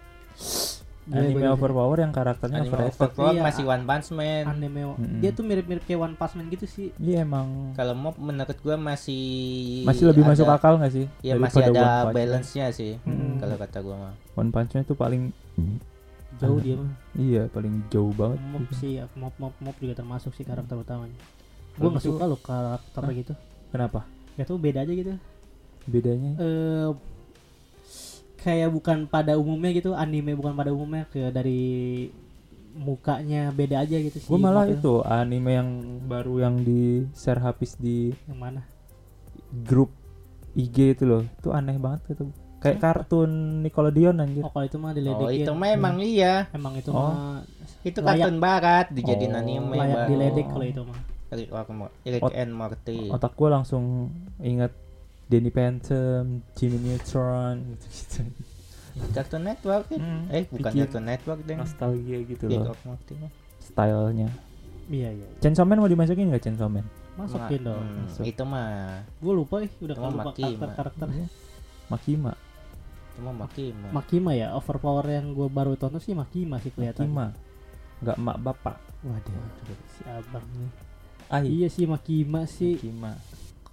Anime 1.10 1.40
gua- 1.40 1.54
overpower 1.54 1.98
yang 2.00 2.12
karakternya 2.12 2.60
Anime 2.60 2.70
over 2.70 2.82
effort. 2.84 3.10
Overclock 3.10 3.32
Iya. 3.32 3.42
masih 3.42 3.64
One 3.64 3.84
Punch 3.84 4.08
Man. 4.12 4.44
Anime 4.46 4.82
Mm-mm. 4.90 5.20
dia 5.20 5.32
tuh 5.32 5.42
mirip-mirip 5.42 5.84
kayak 5.84 6.02
One 6.02 6.14
Punch 6.14 6.34
Man 6.34 6.48
gitu 6.48 6.66
sih. 6.66 6.92
Iya 6.98 7.24
emang 7.24 7.72
Kalau 7.74 7.94
mob 7.94 8.16
menurut 8.18 8.58
gua 8.58 8.76
masih 8.76 9.24
masih 9.84 10.04
lebih 10.06 10.22
ada- 10.22 10.32
masuk 10.34 10.48
akal 10.48 10.74
nggak 10.76 10.94
sih? 10.94 11.06
Ya 11.22 11.34
masih 11.36 11.64
ada 11.64 11.84
balance-nya 12.10 12.66
sih. 12.70 13.00
Hmm. 13.02 13.38
Kalau 13.38 13.56
kata 13.56 13.78
gua 13.80 13.96
mah. 13.98 14.14
One 14.34 14.50
Punch 14.50 14.72
Man 14.72 14.84
tuh 14.84 14.96
paling 14.96 15.32
Jauh 16.38 16.60
dia 16.60 16.76
mah. 16.76 16.94
iya 17.16 17.44
paling 17.48 17.82
jauh 17.88 18.12
banget. 18.12 18.38
Mob 18.44 18.70
sih, 18.72 18.92
ya, 18.96 19.10
Mob 19.14 19.34
Mob 19.38 19.58
Mob 19.58 19.74
juga 19.76 19.96
termasuk 19.96 20.32
sih 20.32 20.44
karakter 20.44 20.76
utamanya. 20.76 21.18
Gue 21.74 21.88
nggak 21.88 21.98
gitu- 22.00 22.14
suka 22.14 22.24
loh 22.24 22.38
karakter 22.38 23.02
Hah? 23.02 23.10
gitu. 23.12 23.34
Kenapa? 23.68 24.06
Gak 24.34 24.46
tuh 24.46 24.58
beda 24.58 24.80
aja 24.80 24.92
gitu. 24.92 25.18
Bedanya? 25.84 26.38
eh 26.38 26.90
kayak 28.48 28.72
bukan 28.72 28.98
pada 29.06 29.36
umumnya 29.36 29.76
gitu 29.76 29.92
anime 29.92 30.32
bukan 30.32 30.56
pada 30.56 30.72
umumnya 30.72 31.04
ke 31.06 31.28
dari 31.30 32.08
mukanya 32.74 33.50
beda 33.52 33.82
aja 33.82 33.98
gitu 33.98 34.18
sih 34.18 34.30
Gue 34.30 34.38
malah 34.38 34.64
Marvel. 34.64 34.78
itu 34.78 34.94
anime 35.04 35.50
yang 35.52 35.70
baru 36.06 36.34
yang 36.40 36.56
di 36.62 36.82
share 37.12 37.42
habis 37.42 37.76
di 37.76 38.14
yang 38.24 38.38
mana 38.38 38.62
grup 39.64 39.92
IG 40.54 40.94
itu 40.94 41.04
loh. 41.04 41.22
Itu 41.38 41.52
aneh 41.52 41.78
banget 41.78 42.02
itu. 42.10 42.26
Kayak 42.58 42.82
kartun 42.82 43.30
Nickelodeon 43.62 44.18
anjir. 44.18 44.42
oh 44.42 44.50
kalau 44.50 44.66
itu 44.66 44.78
mah 44.78 44.90
Oh 44.90 44.96
diledekin 44.96 45.38
itu 45.40 45.52
mah 45.54 45.70
emang 45.70 45.96
iya. 46.00 46.50
emang 46.50 46.74
itu 46.74 46.90
Oh. 46.90 47.14
mah 47.14 47.46
Itu 47.84 48.00
Layak. 48.02 48.26
kartun 48.26 48.38
barat 48.40 48.86
dijadiin 48.90 49.34
Oh. 49.34 49.40
anime 49.40 49.74
layak 49.76 49.94
baru. 49.96 50.10
diledek 50.10 50.46
kalau 50.48 50.66
itu 50.66 50.82
mah 50.82 51.00
Rick, 51.28 52.24
and 52.34 52.52
Morty. 52.52 53.12
Otak 53.12 53.36
gue 53.36 53.50
langsung 53.52 53.84
ingat 54.40 54.72
Danny 55.28 55.50
Phantom, 55.50 56.24
Jimmy 56.54 56.78
Neutron 56.80 57.56
gitu-gitu. 57.70 58.24
Cartoon 59.14 59.44
Network 59.44 59.84
kan? 59.88 60.00
Hmm, 60.00 60.24
Eh 60.28 60.44
bukan 60.48 60.58
bikin 60.66 60.80
Cartoon 60.82 61.06
Network 61.06 61.40
deh. 61.44 61.56
Nostalgia 61.56 62.18
gitu 62.24 62.44
loh 62.48 62.74
mah. 62.84 62.98
stylenya. 63.60 64.30
iya 64.88 65.12
iya 65.12 65.28
Chainsaw 65.38 65.68
Man 65.68 65.78
mau 65.78 65.86
dimasukin 65.86 66.32
nggak 66.32 66.42
Chainsaw 66.42 66.66
Man? 66.66 66.88
masukin 67.14 67.60
Ma- 67.60 67.66
dong 67.68 67.84
hmm, 67.84 68.00
Masuk. 68.08 68.24
Itu 68.24 68.44
mah 68.44 68.68
gue 69.20 69.34
lupa 69.34 69.56
ih 69.60 69.72
udah 69.82 69.96
mah 69.96 70.08
lupa 70.08 70.24
Makima. 70.24 70.48
karakter 70.48 70.70
karakternya 70.72 71.26
Makima, 71.88 72.32
itu 73.10 73.20
mah 73.20 73.36
Makima. 73.36 73.88
Makima 73.92 74.32
ya 74.32 74.48
overpower 74.54 75.06
yang 75.06 75.32
gue 75.32 75.48
baru 75.48 75.74
tonton 75.74 75.98
sih 75.98 76.14
Makima 76.14 76.58
sih 76.58 76.70
kelihatan 76.70 77.10
Makima. 77.10 77.28
Nggak 78.00 78.18
mak 78.18 78.38
bapak. 78.40 78.78
waduh 79.00 79.34
si 79.90 80.02
abang 80.06 80.46
nih 80.56 80.72
Ah, 81.28 81.42
iya 81.42 81.68
sih 81.68 81.84
Makima 81.84 82.46
sih 82.46 82.78
Makima. 82.78 83.12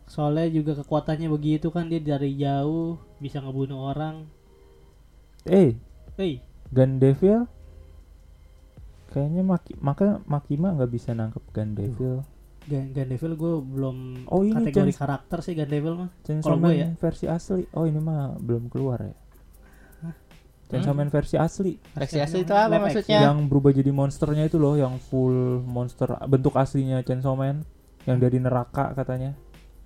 Soalnya 0.07 0.46
juga 0.46 0.72
kekuatannya 0.74 1.28
begitu 1.28 1.68
kan 1.68 1.86
dia 1.86 1.98
dari 1.98 2.34
jauh 2.34 2.94
bisa 3.16 3.38
ngebunuh 3.38 3.88
orang 3.88 4.28
Eh, 5.42 5.76
Hei, 6.14 6.40
Gun 6.68 6.96
Devil 6.96 7.44
kayaknya 9.07 9.42
Maki, 9.42 9.72
maka 9.78 10.18
Makima 10.24 10.72
nggak 10.72 10.90
bisa 10.90 11.12
nangkep 11.12 11.44
Gun 11.50 11.70
Devil. 11.72 12.14
Gun, 12.64 12.84
Gun 12.90 13.07
Devil 13.07 13.32
gue 13.34 13.52
belum 13.61 13.96
Oh, 14.26 14.40
ini 14.40 14.57
kategori 14.59 14.90
Chance- 14.90 14.98
karakter 14.98 15.38
sih 15.40 15.52
Gun 15.52 15.68
Devil 15.68 15.94
mah 15.96 16.11
Chainsaw 16.20 16.48
Kalau 16.48 16.59
Man 16.59 16.66
gue 16.66 16.74
ya. 16.74 16.88
versi 16.96 17.26
asli. 17.26 17.62
Oh, 17.70 17.84
ini 17.84 17.98
mah 17.98 18.34
belum 18.36 18.66
keluar 18.66 18.98
ya. 19.02 19.14
Chainsaw 20.64 20.90
Hmm? 20.90 20.98
Man 20.98 21.11
versi 21.11 21.36
asli 21.36 21.76
Versi 21.92 22.18
asli 22.18 22.40
itu 22.40 22.50
apa 22.50 22.80
maksudnya? 22.80 23.20
yang 23.22 23.44
berubah 23.44 23.70
jadi 23.70 23.90
monsternya 23.90 24.44
itu 24.44 24.57
loh, 24.57 24.74
yang 24.74 24.96
full 24.98 25.34
monster 25.62 26.09
bentuk 26.24 26.55
aslinya 26.55 26.98
Chainsaw 27.00 27.34
Man 27.34 27.62
yang 28.02 28.16
dari 28.16 28.36
neraka 28.38 28.90
katanya. 28.94 29.36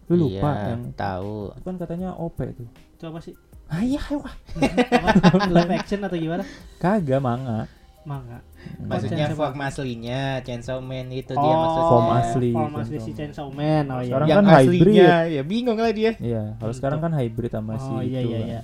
Lu 0.08 0.14
lupa 0.18 0.50
Iya, 0.50 0.68
yang 0.70 0.82
tahu. 0.92 1.52
itu 1.52 1.62
kan 1.62 1.76
katanya 1.76 2.08
OP 2.14 2.38
tuh. 2.48 2.68
itu 2.68 3.04
apa 3.04 3.20
sih 3.20 3.34
Ah 3.68 3.80
iya, 3.80 4.00
wah. 4.10 4.32
Apa? 4.64 5.44
live 5.46 5.72
action 5.74 6.00
atau 6.00 6.16
gimana 6.16 6.40
Kagak 6.78 7.20
manga. 7.20 7.68
manga 8.00 8.40
Maksudnya 8.80 9.28
Chainsaw 9.28 9.36
form 9.44 9.60
aslinya 9.60 10.20
Chainsaw 10.40 10.78
Man 10.80 11.06
itu 11.10 11.30
oh 11.30 11.38
dia 11.38 11.54
maksudnya. 11.54 11.84
Form 11.86 12.08
asli 12.10 12.50
form 12.50 12.74
asli 12.74 12.96
si 12.98 13.10
Chainsaw 13.12 13.48
Man 13.50 13.84
oh 13.86 14.00
iya 14.00 14.08
Sekarang 14.08 14.26
Yang 14.26 14.38
kan 14.38 14.46
aslinya 14.50 14.88
hybrid. 15.20 15.28
ya 15.30 15.42
bingung 15.44 15.76
lah 15.76 15.92
dia. 15.92 16.12
Iya, 16.16 16.42
kalau 16.54 16.66
Hmm, 16.66 16.78
sekarang 16.78 16.98
kan 16.98 17.12
hybrid 17.12 17.50
sama 17.50 17.72
si 17.76 17.86
oh 17.86 18.00
iya 18.00 18.18
itu 18.18 18.26
iya 18.26 18.38
kan. 18.38 18.48
iya 18.48 18.60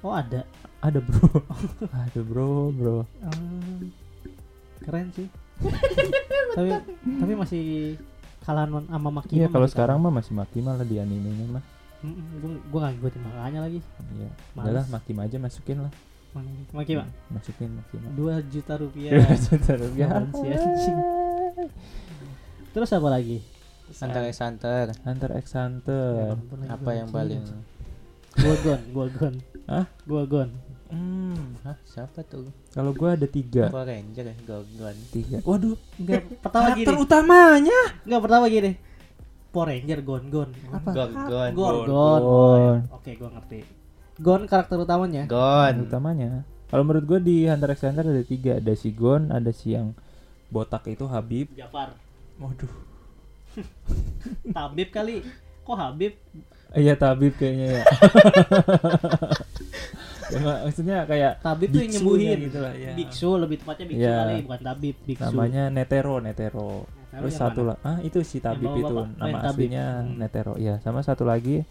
oh 0.00 0.12
ada 0.14 0.40
Ada 0.80 0.96
bro, 0.98 1.28
ada 2.04 2.20
bro, 2.22 2.48
bro. 2.70 2.96
Hmm, 3.20 3.88
keren 4.80 5.08
sih 5.10 5.28
tapi 6.50 6.68
tapi 7.16 7.32
masih 7.34 7.64
kalahan 8.50 8.68
sama 8.84 9.10
Makima 9.12 9.36
Iya 9.36 9.46
kalau 9.48 9.62
masih 9.62 9.72
sekarang 9.72 9.96
mah 9.96 10.12
masih 10.12 10.32
Makima 10.34 10.70
lah 10.74 10.82
di 10.82 10.96
animenya 10.96 11.46
mah. 11.48 11.64
gua 12.40 12.50
gua 12.66 12.78
nggak 12.82 12.92
ngikutin 12.96 13.20
makanya 13.22 13.60
lagi 13.60 13.78
Iya, 14.10 14.28
Males. 14.50 14.64
udahlah 14.64 14.84
Makima 14.90 15.20
aja 15.22 15.36
masukin 15.38 15.78
lah. 15.80 15.92
Makima 16.72 17.02
Hmm, 17.02 17.34
Masukin 17.34 17.70
Makima. 17.72 18.06
dua 18.12 18.34
juta 18.44 18.72
rupiah 18.74 19.10
Dua 19.12 19.34
juta 19.36 19.72
rupiah. 19.76 20.08
Anjing? 20.18 20.98
terus 22.72 22.90
apa 22.90 23.08
lagi 23.08 23.38
Hunter 23.90 24.22
x 24.24 24.38
Hunter. 24.38 24.84
Hunter 25.02 25.30
x 25.36 25.46
Hunter. 25.52 26.38
Apa 26.66 26.90
yang 26.92 27.10
paling 27.10 27.42
gua 28.32 28.54
gon 28.56 28.80
gua 28.90 29.06
gon 29.10 29.34
Hah? 29.66 29.84
gua 30.04 30.22
gon 30.24 30.50
Hmm, 30.90 31.54
Hah, 31.62 31.78
siapa 31.86 32.26
tuh? 32.26 32.50
kalau 32.74 32.90
gua 32.90 33.14
ada 33.14 33.26
tiga. 33.30 33.70
Power 33.70 33.86
Ranger 33.86 34.24
ya, 34.26 34.34
Gogon. 34.42 34.96
Tiga. 35.14 35.38
Waduh, 35.46 35.78
enggak 36.02 36.22
pertama 36.42 36.66
gini 36.74 36.86
utamanya. 36.98 37.80
enggak 38.02 38.22
pertama 38.26 38.44
gini 38.50 38.72
Power 39.50 39.66
Ranger 39.70 39.98
gon 40.06 40.24
gon 40.30 40.50
apa 40.70 40.88
Gorgon. 40.94 41.50
Gorgon. 41.54 41.86
Gon. 41.86 42.20
Oh, 42.22 42.54
iya. 42.54 42.74
Oke, 42.94 43.10
gua 43.18 43.30
ngerti. 43.34 43.58
Gon 44.18 44.42
karakter 44.46 44.78
utamanya. 44.78 45.22
Gon. 45.26 45.74
utamanya. 45.86 46.28
Kalau 46.70 46.82
menurut 46.86 47.04
gua 47.06 47.18
di 47.18 47.50
Hunter 47.50 47.74
x 47.74 47.82
Hunter 47.86 48.06
ada 48.06 48.22
tiga. 48.22 48.52
Ada 48.62 48.74
si 48.78 48.90
Gon, 48.94 49.34
ada 49.34 49.50
si 49.50 49.74
yang 49.74 49.94
botak 50.50 50.86
itu 50.86 51.06
Habib. 51.06 51.50
Jafar. 51.54 51.94
Waduh. 52.38 52.70
Tabib 54.54 54.88
kali. 54.94 55.26
Kok 55.66 55.76
Habib? 55.78 56.14
Iya 56.70 56.94
Tabib 56.94 57.34
kayaknya 57.34 57.82
ya. 57.82 57.84
ya 60.30 60.38
mak- 60.40 60.62
maksudnya 60.64 60.96
kayak 61.04 61.32
Tabib 61.40 61.68
tuh 61.68 61.80
yang 61.80 61.92
nyembuhin. 61.92 62.38
gitu 62.42 62.58
lah, 62.58 62.72
ya. 62.72 62.92
Biksu 62.92 63.30
lebih 63.36 63.56
tepatnya 63.56 63.86
biksu 63.86 64.02
Iya. 64.02 64.16
kali, 64.16 64.34
bukan 64.42 64.60
tabib, 64.62 64.96
biksu. 65.02 65.24
namanya 65.26 65.62
Netero, 65.68 66.14
Netero. 66.18 66.70
Netero 66.84 67.18
Terus 67.20 67.34
satu 67.34 67.60
lah. 67.64 67.76
Ah, 67.80 67.98
itu 68.00 68.18
si 68.22 68.38
Tabib 68.38 68.70
itu. 68.72 68.86
bapak. 68.86 69.06
Nama 69.12 69.26
Main 69.26 69.34
Tabib. 69.40 69.66
aslinya 69.66 69.84
Hmm. 70.00 70.14
Netero. 70.16 70.52
Iya, 70.54 70.74
sama 70.78 71.00
satu 71.00 71.24
lagi 71.24 71.66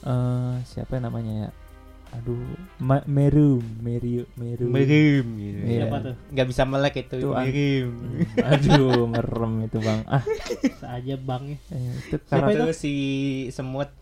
eh 0.00 0.54
siapa 0.64 0.94
ya 0.94 1.02
namanya 1.02 1.34
ya? 1.36 1.50
Aduh, 2.10 2.40
Ma 2.78 3.04
Merum, 3.04 3.60
Meriu, 3.78 4.24
Meru. 4.34 4.64
Mirim 4.66 5.26
gitu. 5.36 5.58
Iya. 5.60 5.84
Siapa 5.84 5.96
tuh? 6.00 6.14
Nggak 6.30 6.46
bisa 6.48 6.62
melek 6.64 6.94
itu. 6.96 7.16
Itu. 7.18 7.28
Hmm, 7.28 8.48
Aduh, 8.48 9.04
merem 9.04 9.52
itu, 9.62 9.76
Bang. 9.78 10.00
Ah, 10.08 10.24
Saja 10.78 11.14
bangnya. 11.18 11.60
eh, 11.68 11.92
itu 12.00 12.16
Siapa? 12.22 12.48
Itu 12.48 12.66
si 12.72 12.92
semut. 13.50 13.92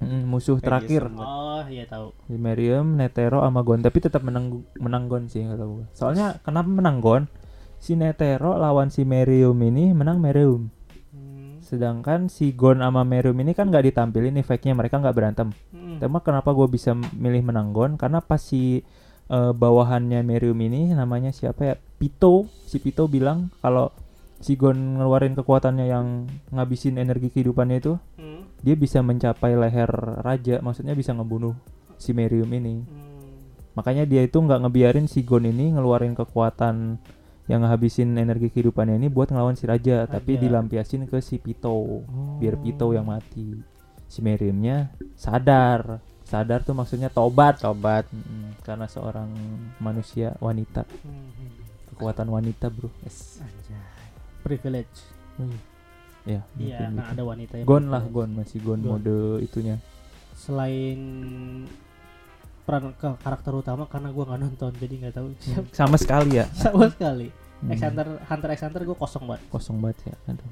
Mm, 0.00 0.32
musuh 0.32 0.56
terakhir. 0.58 1.12
Oh, 1.12 1.60
iya 1.68 1.84
tahu. 1.84 2.16
Di 2.24 2.40
Merium, 2.40 2.96
Netero 2.96 3.44
sama 3.44 3.60
Gon, 3.60 3.84
tapi 3.84 4.00
tetap 4.00 4.24
menang 4.24 4.64
menang 4.80 5.12
Gon 5.12 5.28
sih 5.28 5.44
kalau 5.44 5.80
gua. 5.80 5.86
Soalnya 5.92 6.40
kenapa 6.40 6.68
menang 6.72 7.04
Gon? 7.04 7.28
Si 7.76 7.96
Netero 7.96 8.56
lawan 8.56 8.88
si 8.88 9.04
Merium 9.04 9.60
ini 9.60 9.92
menang 9.92 10.20
Merium. 10.20 10.72
Hmm. 11.12 11.60
Sedangkan 11.60 12.32
si 12.32 12.56
Gon 12.56 12.80
sama 12.80 13.04
Merium 13.04 13.36
ini 13.44 13.52
kan 13.52 13.68
nggak 13.68 13.92
ditampilin 13.92 14.40
efeknya 14.40 14.72
mereka 14.72 14.96
nggak 15.00 15.16
berantem. 15.16 15.48
Hmm. 15.72 16.00
Tema 16.00 16.24
kenapa 16.24 16.56
gue 16.56 16.68
bisa 16.68 16.96
milih 16.96 17.44
menang 17.44 17.76
Gon? 17.76 18.00
Karena 18.00 18.24
pas 18.24 18.40
si 18.40 18.80
eh, 19.28 19.52
bawahannya 19.52 20.24
Merium 20.24 20.56
ini 20.64 20.96
namanya 20.96 21.28
siapa 21.28 21.60
ya? 21.64 21.74
Pito. 21.76 22.48
Si 22.64 22.80
Pito 22.80 23.04
bilang 23.04 23.52
kalau 23.60 23.92
si 24.40 24.56
Gon 24.56 24.96
ngeluarin 24.96 25.36
kekuatannya 25.36 25.86
yang 25.86 26.06
ngabisin 26.50 26.96
energi 26.96 27.28
kehidupannya 27.28 27.76
itu, 27.78 27.94
Hmm. 28.16 28.48
dia 28.60 28.74
bisa 28.74 29.00
mencapai 29.00 29.54
leher 29.54 29.90
raja. 30.20 30.58
Maksudnya 30.60 30.92
bisa 30.92 31.12
ngebunuh 31.12 31.54
si 31.96 32.10
Merium 32.10 32.48
ini. 32.50 32.80
Hmm. 32.80 33.08
Makanya 33.76 34.02
dia 34.02 34.24
itu 34.24 34.36
nggak 34.36 34.66
ngebiarin 34.66 35.06
si 35.06 35.22
Gon 35.22 35.44
ini 35.44 35.70
ngeluarin 35.70 36.16
kekuatan 36.16 36.98
yang 37.46 37.66
ngabisin 37.66 38.14
energi 38.14 38.46
kehidupannya 38.48 38.94
ini 38.94 39.10
buat 39.10 39.28
ngelawan 39.28 39.58
si 39.58 39.66
raja, 39.66 40.06
tapi 40.06 40.38
Raja. 40.38 40.42
dilampiasin 40.46 41.02
ke 41.04 41.18
si 41.18 41.36
Pito 41.36 42.02
biar 42.38 42.54
Pito 42.56 42.94
yang 42.94 43.06
mati. 43.06 43.58
Si 44.06 44.22
Meriumnya 44.22 44.90
sadar. 45.14 45.98
Sadar 46.22 46.62
tuh 46.62 46.78
maksudnya 46.78 47.10
tobat. 47.10 47.58
Tobat. 47.58 48.06
Mm, 48.08 48.54
karena 48.62 48.86
seorang 48.86 49.26
manusia 49.78 50.38
wanita, 50.38 50.86
Hmm. 51.02 51.10
hmm. 51.26 51.50
kekuatan 51.90 52.30
wanita, 52.30 52.70
Bro. 52.70 52.86
Yes. 53.02 53.42
Anjay. 53.42 53.89
Privilege. 54.40 54.96
Wih. 55.38 55.60
Ya, 56.28 56.44
Iya, 56.60 56.84
mungkin 56.84 56.88
nah 56.92 57.04
gitu. 57.08 57.12
ada 57.16 57.22
wanita 57.24 57.54
yang 57.56 57.66
Gon 57.66 57.84
lah. 57.88 58.02
Gon 58.04 58.30
masih 58.36 58.58
Gon, 58.60 58.80
Gon. 58.80 59.00
mode 59.00 59.16
itunya. 59.40 59.76
Selain 60.36 60.98
peran 62.64 62.92
ke 62.94 63.08
karakter 63.18 63.52
utama 63.52 63.88
karena 63.88 64.12
gua 64.12 64.24
nggak 64.30 64.40
nonton 64.40 64.70
jadi 64.78 64.94
nggak 65.00 65.14
tahu 65.16 65.26
siapa 65.40 65.66
Sama 65.72 65.96
sekali 65.96 66.38
ya. 66.38 66.46
sama 66.62 66.86
sekali. 66.92 67.28
Hmm, 67.60 67.72
X 67.72 67.80
Hunter 67.82 68.06
Hunter 68.20 68.48
X 68.52 68.60
Hunter 68.64 68.82
gue 68.84 68.96
kosong 68.96 69.24
banget. 69.26 69.42
Kosong 69.48 69.76
banget 69.80 69.98
ya. 70.12 70.14
Aduh. 70.28 70.48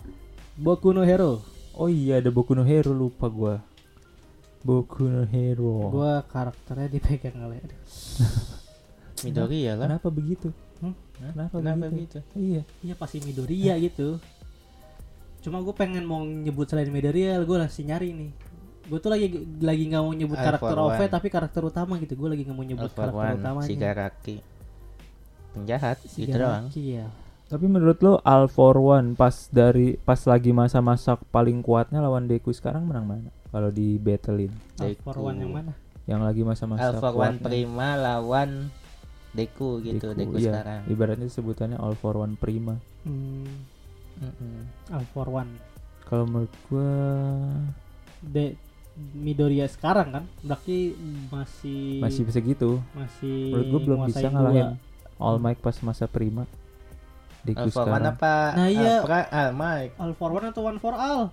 Boku 0.57 0.93
no 0.93 1.05
Hero. 1.05 1.41
Oh 1.73 1.87
iya 1.87 2.19
ada 2.19 2.29
Boku 2.29 2.53
no 2.53 2.65
Hero 2.65 2.91
lupa 2.91 3.29
gua. 3.29 3.61
Boku 4.61 5.05
no 5.05 5.25
Hero. 5.25 5.89
Gua 5.89 6.25
karakternya 6.27 6.89
dipegang 6.91 7.39
oleh. 7.45 7.61
Midori 9.25 9.67
ya 9.67 9.75
lah. 9.77 9.89
Kenapa 9.89 10.09
begitu? 10.11 10.49
Kenapa, 11.19 11.55
Kenapa 11.59 11.85
begitu? 11.91 12.19
begitu? 12.19 12.19
Iya. 12.39 12.63
Iya 12.87 12.95
pasti 12.95 13.19
Midoriya 13.23 13.75
gitu. 13.83 14.23
Cuma 15.43 15.63
gue 15.63 15.75
pengen 15.75 16.03
mau 16.07 16.23
nyebut 16.23 16.67
selain 16.67 16.91
Midoriya, 16.91 17.39
gue 17.43 17.57
masih 17.59 17.85
nyari 17.87 18.11
nih. 18.15 18.31
Gue 18.89 18.99
tuh 19.05 19.13
lagi 19.13 19.27
lagi 19.61 19.85
nggak 19.91 20.03
mau 20.03 20.15
nyebut 20.17 20.39
karakter 20.39 20.73
for 20.73 20.79
OV 20.81 20.97
one. 20.97 21.11
tapi 21.13 21.29
karakter 21.29 21.63
utama 21.63 21.95
gitu. 22.01 22.15
Gue 22.17 22.29
lagi 22.33 22.43
nggak 22.47 22.57
mau 22.57 22.65
nyebut 22.65 22.91
Alpha 22.91 23.01
karakter 23.05 23.27
One, 23.35 23.41
utamanya. 23.43 23.69
Shigaraki. 23.69 24.37
Penjahat 25.53 25.97
Si 26.07 26.25
gitu 26.25 26.37
doang. 26.39 26.67
Garaki, 26.71 26.83
ya. 26.97 27.07
Tapi 27.49 27.65
menurut 27.65 27.99
lo 28.05 28.21
All 28.29 28.49
for 28.49 28.77
One 28.77 29.17
pas 29.17 29.49
dari 29.49 29.97
pas 29.97 30.21
lagi 30.29 30.53
masa-masa 30.53 31.17
paling 31.33 31.65
kuatnya 31.65 32.05
lawan 32.05 32.29
Deku 32.29 32.53
sekarang 32.53 32.85
menang 32.85 33.09
mana? 33.09 33.31
Kalau 33.49 33.73
di 33.73 33.97
battlein 33.97 34.53
All 34.81 34.97
for. 35.01 35.17
One 35.17 35.41
yang 35.41 35.53
mana? 35.53 35.73
yang 36.09 36.25
lagi 36.25 36.41
masa-masa 36.41 36.89
Alpha 36.89 37.13
One 37.13 37.37
kuatnya. 37.37 37.45
Prima 37.45 37.89
lawan 37.93 38.73
Deku 39.29 39.79
gitu, 39.81 40.13
Deku, 40.13 40.37
iya. 40.37 40.51
sekarang. 40.51 40.81
Ibaratnya 40.89 41.29
sebutannya 41.29 41.77
all 41.77 41.93
for 41.93 42.17
one 42.17 42.35
prima. 42.35 42.81
Hmm, 43.05 43.45
Mm-mm. 44.19 44.59
All 44.91 45.07
for 45.13 45.29
One. 45.29 45.53
Kalau 46.05 46.25
menurut 46.25 46.51
gua 46.67 46.91
De 48.19 48.57
Midoriya 49.15 49.71
sekarang 49.71 50.11
kan 50.11 50.25
berarti 50.43 50.91
masih 51.29 52.03
masih 52.03 52.23
bisa 52.27 52.41
gitu. 52.41 52.83
masih 52.93 53.55
Menurut 53.55 53.67
gua 53.69 53.81
belum 53.85 53.99
bisa 54.09 54.27
ngalahin 54.27 54.75
dua. 54.75 55.23
All 55.23 55.39
Might 55.39 55.61
pas 55.61 55.77
masa 55.83 56.11
prima. 56.11 56.49
Deku 57.47 57.71
mana 57.71 57.71
sekarang. 57.71 58.15
Pak? 58.19 58.51
Nah, 58.59 58.69
iya. 58.69 58.95
Alpha, 58.99 59.21
ah, 59.31 59.51
Mike. 59.53 59.93
All 59.97 60.13
for 60.13 60.31
One 60.33 60.47
atau 60.47 60.63
One 60.67 60.79
for 60.79 60.95
All? 60.97 61.31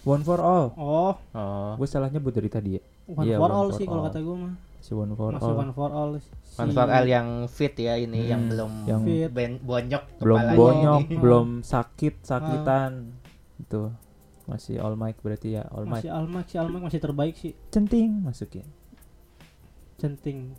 One 0.00 0.22
for 0.22 0.40
all. 0.40 0.66
Oh, 0.78 1.12
Oh, 1.34 1.76
Gue 1.76 1.84
salah 1.84 2.08
nyebut 2.08 2.32
dari 2.32 2.48
tadi 2.48 2.78
ya. 2.78 2.82
One 3.04 3.26
Iya, 3.26 3.36
for 3.36 3.50
One 3.50 3.52
All 3.52 3.68
for 3.68 3.76
sih 3.76 3.84
kalau 3.84 4.00
All. 4.00 4.08
kata 4.08 4.18
gue 4.22 4.36
mah. 4.38 4.54
Si 4.80 4.92
one 4.92 5.12
for 5.12 5.30
Masih 5.30 5.44
all. 5.46 5.58
One 5.58 5.72
for 5.72 5.90
All. 5.90 6.10
Si- 6.16 6.32
One 6.56 6.72
for 6.72 6.88
All 6.88 7.06
yang 7.06 7.28
fit 7.46 7.72
ya 7.74 7.94
ini, 7.94 8.26
yang 8.26 8.42
Hmm, 8.42 8.50
belum 8.50 8.72
yang 8.84 9.02
Fit. 9.02 9.28
ben- 9.28 9.60
bonyok 9.60 10.04
belum 10.18 10.40
bonyok, 10.52 11.00
ini. 11.04 11.14
belum 11.16 11.48
sakit 11.62 12.14
sakitan. 12.20 12.92
Itu 13.56 13.92
masih 14.44 14.80
all 14.80 14.96
mic 14.96 15.20
berarti 15.20 15.54
ya 15.54 15.62
all 15.68 15.84
mic. 15.84 16.02
masih 16.02 16.10
Almak 16.10 16.44
si 16.44 16.56
Almak 16.56 16.80
masih 16.82 16.98
terbaik 16.98 17.34
sih. 17.36 17.52
Centing 17.68 18.20
masukin. 18.20 18.66
Centing. 19.96 20.56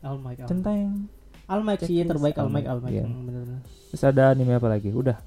Almak. 0.00 0.38
Almak. 0.38 0.46
Centeng. 0.46 1.10
Almak 1.46 1.74
sih 1.80 2.00
Checklist 2.00 2.10
terbaik 2.10 2.34
All 2.38 2.48
Almak. 2.48 2.62
Might, 2.80 2.92
iya. 2.92 3.04
Hmm, 3.04 3.22
bener-bener. 3.22 3.60
Terus 3.90 4.02
ada 4.02 4.22
anime 4.30 4.52
apa 4.54 4.68
lagi? 4.68 4.90
Udah. 4.90 5.18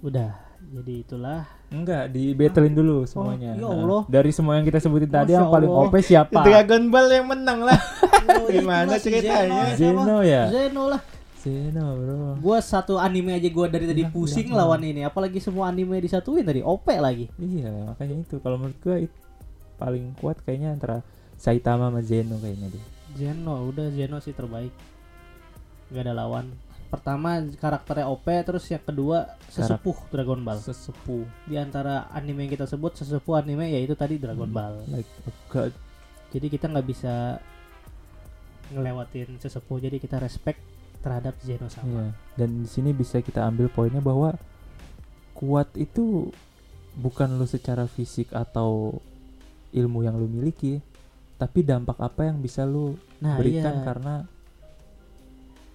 Udah. 0.00 0.47
Jadi 0.58 0.94
itulah. 1.00 1.46
Enggak, 1.68 2.10
di 2.10 2.34
battlein 2.34 2.74
dulu 2.74 3.04
semuanya. 3.04 3.54
ya 3.54 3.62
Nah, 3.62 3.72
Allah. 3.72 4.02
Dari 4.04 4.30
semua 4.30 4.58
yang 4.58 4.66
kita 4.66 4.78
sebutin 4.78 5.06
tadi 5.06 5.32
Masya 5.32 5.38
yang 5.38 5.48
paling 5.48 5.70
Allah. 5.70 5.86
OP 5.86 5.94
siapa? 5.98 6.40
Dragon 6.42 6.82
Ball 6.88 7.08
yang 7.10 7.26
menang 7.26 7.60
lah. 7.62 7.78
Oh, 8.28 8.44
Gimana 8.44 9.00
ceritanya? 9.00 9.72
Zeno, 9.72 10.04
Zeno 10.04 10.16
ya? 10.20 10.52
Zeno 10.52 10.82
lah. 10.86 11.00
Zeno, 11.38 11.96
Bro. 11.96 12.36
Gua 12.38 12.58
satu 12.60 13.00
anime 13.00 13.32
aja 13.32 13.48
gua 13.48 13.64
dari 13.64 13.88
tadi 13.88 14.04
Bilang, 14.04 14.12
pusing 14.12 14.52
bilang, 14.52 14.68
lawan 14.68 14.82
ini, 14.84 15.00
apalagi 15.00 15.40
semua 15.40 15.70
anime 15.70 15.96
disatuin 15.96 16.44
tadi 16.44 16.60
OP 16.60 16.84
lagi. 16.92 17.32
Iya, 17.34 17.72
makanya 17.88 18.20
itu 18.20 18.36
kalau 18.38 18.60
menurut 18.60 18.76
gua 18.78 19.00
it- 19.00 19.16
paling 19.78 20.12
kuat 20.18 20.42
kayaknya 20.42 20.74
antara 20.74 21.00
Saitama 21.36 21.88
sama 21.88 22.02
Zeno 22.02 22.36
kayaknya 22.36 22.68
deh. 22.68 22.84
Zeno, 23.16 23.64
udah 23.64 23.88
Zeno 23.88 24.18
sih 24.18 24.34
terbaik. 24.34 24.74
Gak 25.88 26.04
ada 26.04 26.12
lawan. 26.12 26.52
Pertama 26.88 27.28
karakternya 27.52 28.08
OP, 28.08 28.24
terus 28.42 28.64
yang 28.66 28.80
kedua 28.80 29.36
sesepuh 29.46 30.08
Dragon 30.08 30.40
Ball. 30.40 30.56
Sesepuh 30.56 31.28
Di 31.44 31.56
antara 31.56 32.08
anime 32.08 32.48
yang 32.48 32.52
kita 32.54 32.64
sebut 32.64 32.96
sesepuh 32.96 33.36
anime 33.36 33.68
yaitu 33.68 33.92
tadi 33.92 34.16
Dragon 34.16 34.48
Hmm. 34.48 34.56
Ball. 34.56 34.74
like 34.88 35.08
a 35.24 35.32
god. 35.46 35.72
Jadi 36.28 36.46
kita 36.48 36.64
nggak 36.66 36.86
bisa 36.86 37.36
ngelewatin 38.68 39.36
sesepuh, 39.36 39.80
jadi 39.80 39.96
kita 39.96 40.16
respect 40.18 40.60
terhadap 41.00 41.36
Zeno 41.40 41.68
sama. 41.68 41.88
Iya. 41.88 42.06
Dan 42.36 42.64
di 42.64 42.68
sini 42.68 42.92
bisa 42.92 43.20
kita 43.20 43.44
ambil 43.44 43.68
poinnya 43.68 44.00
bahwa 44.00 44.36
kuat 45.32 45.72
itu 45.74 46.28
bukan 46.92 47.38
lu 47.38 47.46
secara 47.46 47.86
fisik 47.86 48.28
atau 48.30 48.98
ilmu 49.70 50.02
yang 50.02 50.16
lu 50.16 50.26
miliki, 50.26 50.80
tapi 51.36 51.62
dampak 51.62 51.96
apa 51.96 52.28
yang 52.28 52.40
bisa 52.40 52.64
lu 52.64 52.96
Nah, 53.18 53.34
berikan 53.34 53.78
iya. 53.78 53.84
karena 53.84 54.14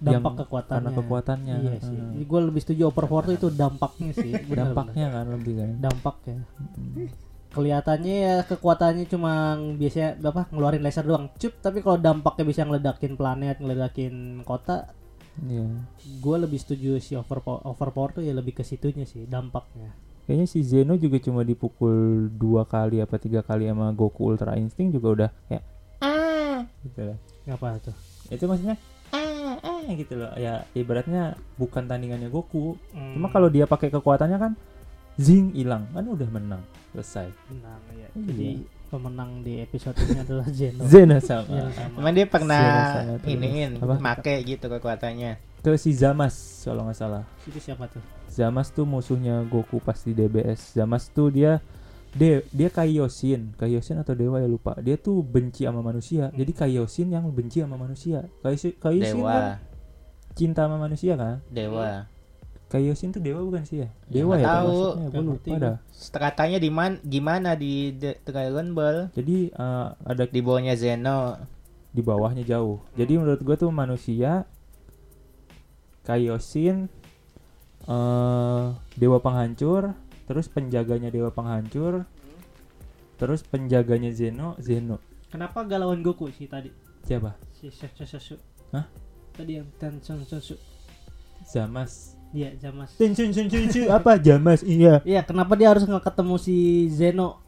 dampak 0.00 0.32
yang- 0.32 0.40
kekuatannya. 0.42 0.82
karena 0.82 0.98
kekuatannya. 0.98 1.54
Iya 1.60 1.76
sih. 1.80 1.98
Hmm. 1.98 2.22
Gue 2.22 2.40
lebih 2.42 2.60
setuju 2.60 2.82
overpower 2.88 3.24
tuh 3.26 3.36
itu 3.36 3.48
dampaknya 3.50 4.10
sih. 4.12 4.32
bener-bener. 4.32 4.58
dampaknya 4.74 5.06
kan 5.10 5.26
lebih 5.30 5.52
kan. 5.54 5.70
Dampaknya. 5.80 6.36
Mm. 6.74 7.06
Kelihatannya 7.54 8.14
ya 8.18 8.34
kekuatannya 8.42 9.04
cuma 9.06 9.32
biasanya 9.78 10.18
apa 10.20 10.50
ngeluarin 10.50 10.82
laser 10.82 11.06
doang. 11.06 11.30
Cup, 11.32 11.54
tapi 11.60 11.78
kalau 11.80 11.94
dampaknya 11.96 12.44
bisa 12.44 12.66
ngeledakin 12.66 13.14
planet, 13.14 13.62
ngeledakin 13.62 14.14
kota, 14.42 14.90
Iya. 15.38 15.66
gue 16.18 16.36
lebih 16.36 16.58
setuju 16.58 16.98
si 16.98 17.14
overpower, 17.14 17.62
overpower 17.64 18.10
tuh 18.12 18.22
ya 18.22 18.34
lebih 18.34 18.54
ke 18.54 18.62
situnya 18.62 19.02
sih 19.02 19.26
dampaknya. 19.26 19.94
Kayaknya 20.24 20.46
si 20.48 20.62
Zeno 20.62 20.96
juga 20.96 21.20
cuma 21.20 21.44
dipukul 21.44 22.26
dua 22.28 22.64
kali 22.64 22.98
apa 22.98 23.18
tiga 23.18 23.40
kali 23.40 23.68
sama 23.68 23.92
Goku 23.92 24.24
Ultra 24.24 24.56
Instinct 24.56 24.96
juga 24.96 25.08
udah 25.12 25.30
kayak 25.46 25.62
ah 26.00 26.58
gitu 26.82 27.00
loh. 27.04 27.18
Apa 27.44 27.76
tuh? 27.78 27.94
Itu 28.30 28.48
maksudnya 28.48 28.74
ah 29.60 29.84
ah 29.84 29.92
gitu 29.94 30.14
loh. 30.18 30.32
Ya 30.34 30.64
ibaratnya 30.72 31.38
bukan 31.60 31.86
tandingannya 31.86 32.32
Goku. 32.32 32.74
Hmm. 32.90 33.14
Cuma 33.14 33.28
kalau 33.30 33.52
dia 33.52 33.68
pakai 33.68 33.92
kekuatannya 33.92 34.38
kan 34.38 34.52
zing 35.14 35.54
hilang 35.54 35.86
kan 35.94 36.06
udah 36.06 36.28
menang 36.30 36.62
selesai. 36.94 37.30
Menang 37.50 37.82
ya. 37.94 38.08
Iya. 38.14 38.24
Jadi 38.30 38.50
pemenang 38.90 39.30
di 39.42 39.54
episode 39.58 39.96
ini 40.06 40.18
adalah 40.22 40.46
Zeno. 40.50 40.82
Zeno 40.92 41.16
sama. 41.18 41.46
Zeno 41.50 41.70
sama. 41.74 41.96
Emang 41.98 42.14
dia 42.14 42.26
pernah 42.30 42.64
iniin, 43.26 43.70
Apa? 43.82 43.94
make 43.98 44.34
gitu 44.46 44.66
kekuatannya. 44.70 45.38
Ke 45.64 45.74
si 45.80 45.90
Zamas 45.96 46.62
kalau 46.62 46.86
nggak 46.86 46.98
salah. 46.98 47.22
Itu 47.48 47.58
siapa 47.58 47.90
tuh? 47.90 48.02
Zamas 48.30 48.70
tuh 48.74 48.86
musuhnya 48.86 49.42
Goku 49.46 49.78
pas 49.78 49.98
di 50.02 50.12
DBS. 50.14 50.78
Zamas 50.78 51.10
tuh 51.10 51.30
dia 51.30 51.62
dia 52.14 52.46
dia 52.54 52.68
Kaioshin, 52.70 53.58
Kaioshin 53.58 53.98
atau 53.98 54.14
dewa 54.14 54.38
ya 54.38 54.46
lupa. 54.46 54.78
Dia 54.78 54.94
tuh 54.94 55.20
benci 55.20 55.66
sama 55.66 55.82
manusia. 55.82 56.30
Jadi 56.30 56.52
Kaioshin 56.54 57.10
yang 57.10 57.26
benci 57.34 57.58
sama 57.58 57.74
manusia. 57.74 58.30
Kaioshin 58.40 58.78
kan 58.78 58.94
Dewa, 58.94 59.38
cinta 60.38 60.66
sama 60.70 60.78
manusia 60.78 61.18
kan? 61.18 61.42
dewa. 61.50 62.06
Kaioshin 62.70 63.14
tuh 63.14 63.22
dewa 63.22 63.38
bukan 63.42 63.62
sih 63.62 63.82
ya? 63.82 63.88
Ya, 64.10 64.22
Dewa 64.22 64.34
nggak 64.34 64.42
ya 64.42 64.46
tahu. 64.50 64.66
maksudnya. 64.66 65.08
Gue 65.10 65.22
lupa 65.22 65.54
dah. 65.58 65.76
Katanya 66.10 66.58
di 66.58 66.70
man, 66.74 66.92
gimana 67.06 67.54
di 67.54 67.94
The 67.94 68.18
Dragon 68.22 68.74
Ball? 68.74 68.98
Jadi 69.14 69.50
eh, 69.50 69.86
ada 69.94 70.22
Di 70.26 70.40
bawahnya 70.42 70.74
Zeno. 70.74 71.38
di 71.94 72.02
bawahnya 72.02 72.42
jauh. 72.42 72.82
Jadi 72.98 73.14
menurut 73.14 73.38
gue 73.38 73.54
tuh 73.54 73.70
manusia 73.70 74.46
Kaioshin 76.02 76.90
eh 77.84 78.66
dewa 78.96 79.18
penghancur, 79.20 79.92
terus 80.24 80.48
penjaganya 80.48 81.12
dewa 81.12 81.28
penghancur, 81.30 82.08
terus 83.20 83.44
penjaganya 83.44 84.10
Zeno, 84.10 84.56
Zeno. 84.60 84.98
Kenapa 85.28 85.66
galauan 85.66 86.00
Goku 86.00 86.30
sih 86.32 86.48
tadi? 86.48 86.72
Siapa? 87.04 87.36
Si 87.52 87.68
Shoshu. 87.70 88.40
Hah? 88.72 88.88
Tadi 89.36 89.60
yang 89.60 89.68
Tension 89.76 90.24
Shoshu. 90.24 90.56
Zamas. 91.44 92.16
Iya, 92.34 92.50
Jamas. 92.58 92.96
Tension 92.98 93.30
tension 93.30 93.86
apa 93.92 94.18
Jamas? 94.18 94.66
Iya. 94.66 95.04
Iya, 95.06 95.22
kenapa 95.22 95.54
dia 95.54 95.70
harus 95.70 95.86
nggak 95.86 96.02
ketemu 96.10 96.34
si 96.40 96.88
Zeno? 96.90 97.43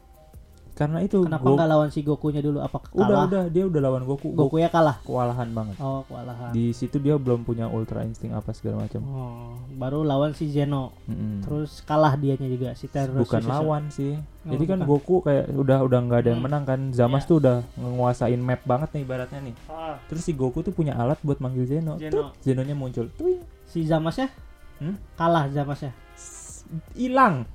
Karena 0.77 1.01
itu 1.01 1.25
Kenapa 1.25 1.41
nggak 1.43 1.67
lawan 1.67 1.89
si 1.89 1.99
Gokunya 1.99 2.37
dulu? 2.37 2.61
Apa 2.61 2.85
udah 2.87 3.01
kalah? 3.01 3.25
udah 3.25 3.43
dia 3.49 3.65
udah 3.65 3.81
lawan 3.81 4.05
Goku. 4.05 4.29
Goku 4.29 4.61
ya 4.61 4.69
kalah. 4.69 5.01
kewalahan 5.01 5.49
banget. 5.49 5.73
Oh, 5.77 6.05
kewalahan. 6.05 6.53
Di 6.53 6.69
situ 6.69 6.97
dia 6.97 7.17
belum 7.17 7.41
punya 7.41 7.65
ultra 7.65 8.01
insting 8.01 8.29
apa 8.29 8.53
segala 8.53 8.85
macam. 8.85 9.01
Oh, 9.03 9.57
baru 9.73 10.05
lawan 10.05 10.31
si 10.31 10.45
Zeno. 10.47 10.93
Mm-mm. 11.03 11.41
Terus 11.41 11.81
kalah 11.81 12.13
dianya 12.13 12.45
juga 12.45 12.71
si 12.71 12.85
Terus 12.85 13.09
bukan 13.17 13.41
si 13.41 13.49
lawan 13.49 13.83
sih. 13.89 14.13
Oh, 14.45 14.53
Jadi 14.53 14.63
kan 14.63 14.77
bukan. 14.79 14.87
Goku 14.87 15.15
kayak 15.25 15.49
udah 15.51 15.77
udah 15.81 15.99
nggak 15.99 16.19
ada 16.19 16.29
yang 16.29 16.37
Hmm. 16.37 16.45
menang 16.45 16.63
kan. 16.63 16.79
Zamas 16.93 17.21
Iya. 17.21 17.27
tuh 17.27 17.37
udah 17.41 17.55
nguasain 17.75 18.37
map 18.37 18.61
banget 18.63 18.89
nih 18.93 19.01
ibaratnya 19.01 19.39
nih. 19.43 19.55
Ah, 19.65 19.97
Terus 20.05 20.21
si 20.21 20.31
Goku 20.31 20.61
tuh 20.61 20.71
punya 20.71 20.93
alat 20.93 21.17
buat 21.19 21.41
manggil 21.41 21.65
Zeno. 21.65 21.97
Zeno. 21.97 22.13
Tut, 22.29 22.45
Zenonya 22.45 22.71
muncul. 22.71 23.09
Tuing. 23.11 23.41
Si 23.65 23.81
Zamasnya? 23.81 24.29
Hmm? 24.77 24.93
Kalah 25.13 25.49
Zamasnya. 25.49 25.89
S- 26.13 26.69
Hilang. 26.93 27.49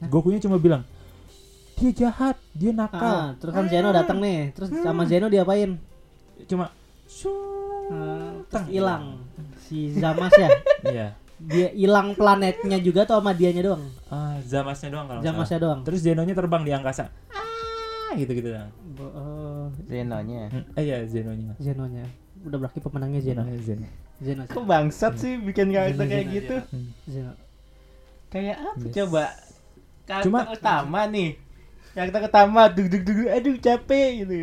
Gokunya 0.00 0.38
cuma 0.38 0.56
bilang, 0.56 0.86
"Dia 1.78 1.90
jahat, 1.96 2.36
dia 2.52 2.70
nakal." 2.70 2.98
Ah, 3.00 3.28
terus 3.34 3.52
kan 3.52 3.66
Zeno 3.66 3.88
datang 3.90 4.18
nih. 4.18 4.50
Terus 4.50 4.68
sama 4.76 5.02
Zeno 5.04 5.26
diapain? 5.26 5.78
Cuma 6.44 6.74
Ah, 7.88 8.36
terus 8.44 8.52
Tang. 8.52 8.66
hilang. 8.68 9.04
Si 9.58 9.92
Zamas 9.92 10.32
ya. 10.34 10.48
Iya. 10.84 11.06
Dia 11.38 11.68
hilang 11.70 12.12
planetnya 12.12 12.76
juga 12.78 13.02
atau 13.02 13.16
sama 13.16 13.30
dianya 13.30 13.62
doang? 13.62 13.84
Ah, 14.08 14.36
Zamasnya 14.42 14.90
doang 14.90 15.06
kalau. 15.06 15.20
Zamasnya 15.20 15.58
doang. 15.58 15.80
Terus 15.82 16.00
Zenonya 16.00 16.34
terbang 16.34 16.62
di 16.62 16.72
angkasa. 16.72 17.08
Ah, 17.30 18.12
gitu-gitu 18.12 18.50
dah. 18.50 18.68
Bo- 18.90 19.08
oh, 19.10 19.66
Zenonya. 19.84 20.50
Hmm, 20.50 20.64
Eh 20.74 20.84
ya 20.84 20.98
Zenonya. 21.04 21.54
Zenonya. 21.56 22.04
Udah 22.40 22.58
berarti 22.58 22.78
pemenangnya 22.78 23.20
Zeno. 23.20 23.42
Zeno. 23.42 23.62
Zeno. 23.62 23.86
Zeno. 24.18 24.42
Kok 24.46 24.64
bangsat 24.64 25.14
sih 25.14 25.38
bikin 25.38 25.70
karakter 25.70 25.94
Zeno, 25.96 26.10
kayak 26.10 26.24
Zeno, 26.24 26.34
gitu? 26.34 26.56
Hmm. 26.68 26.88
Zeno. 27.06 27.32
Kayak 28.28 28.56
apa 28.60 28.82
Yes. 28.82 28.94
coba? 28.94 29.24
Karakter 30.04 30.24
Cuma- 30.26 30.44
utama 30.50 31.00
nih. 31.06 31.30
Karakter 31.94 32.20
utama 32.26 32.62
dug 32.68 32.86
dug 32.86 33.02
dug 33.02 33.18
aduh 33.28 33.54
capek 33.58 34.08
gitu. 34.24 34.36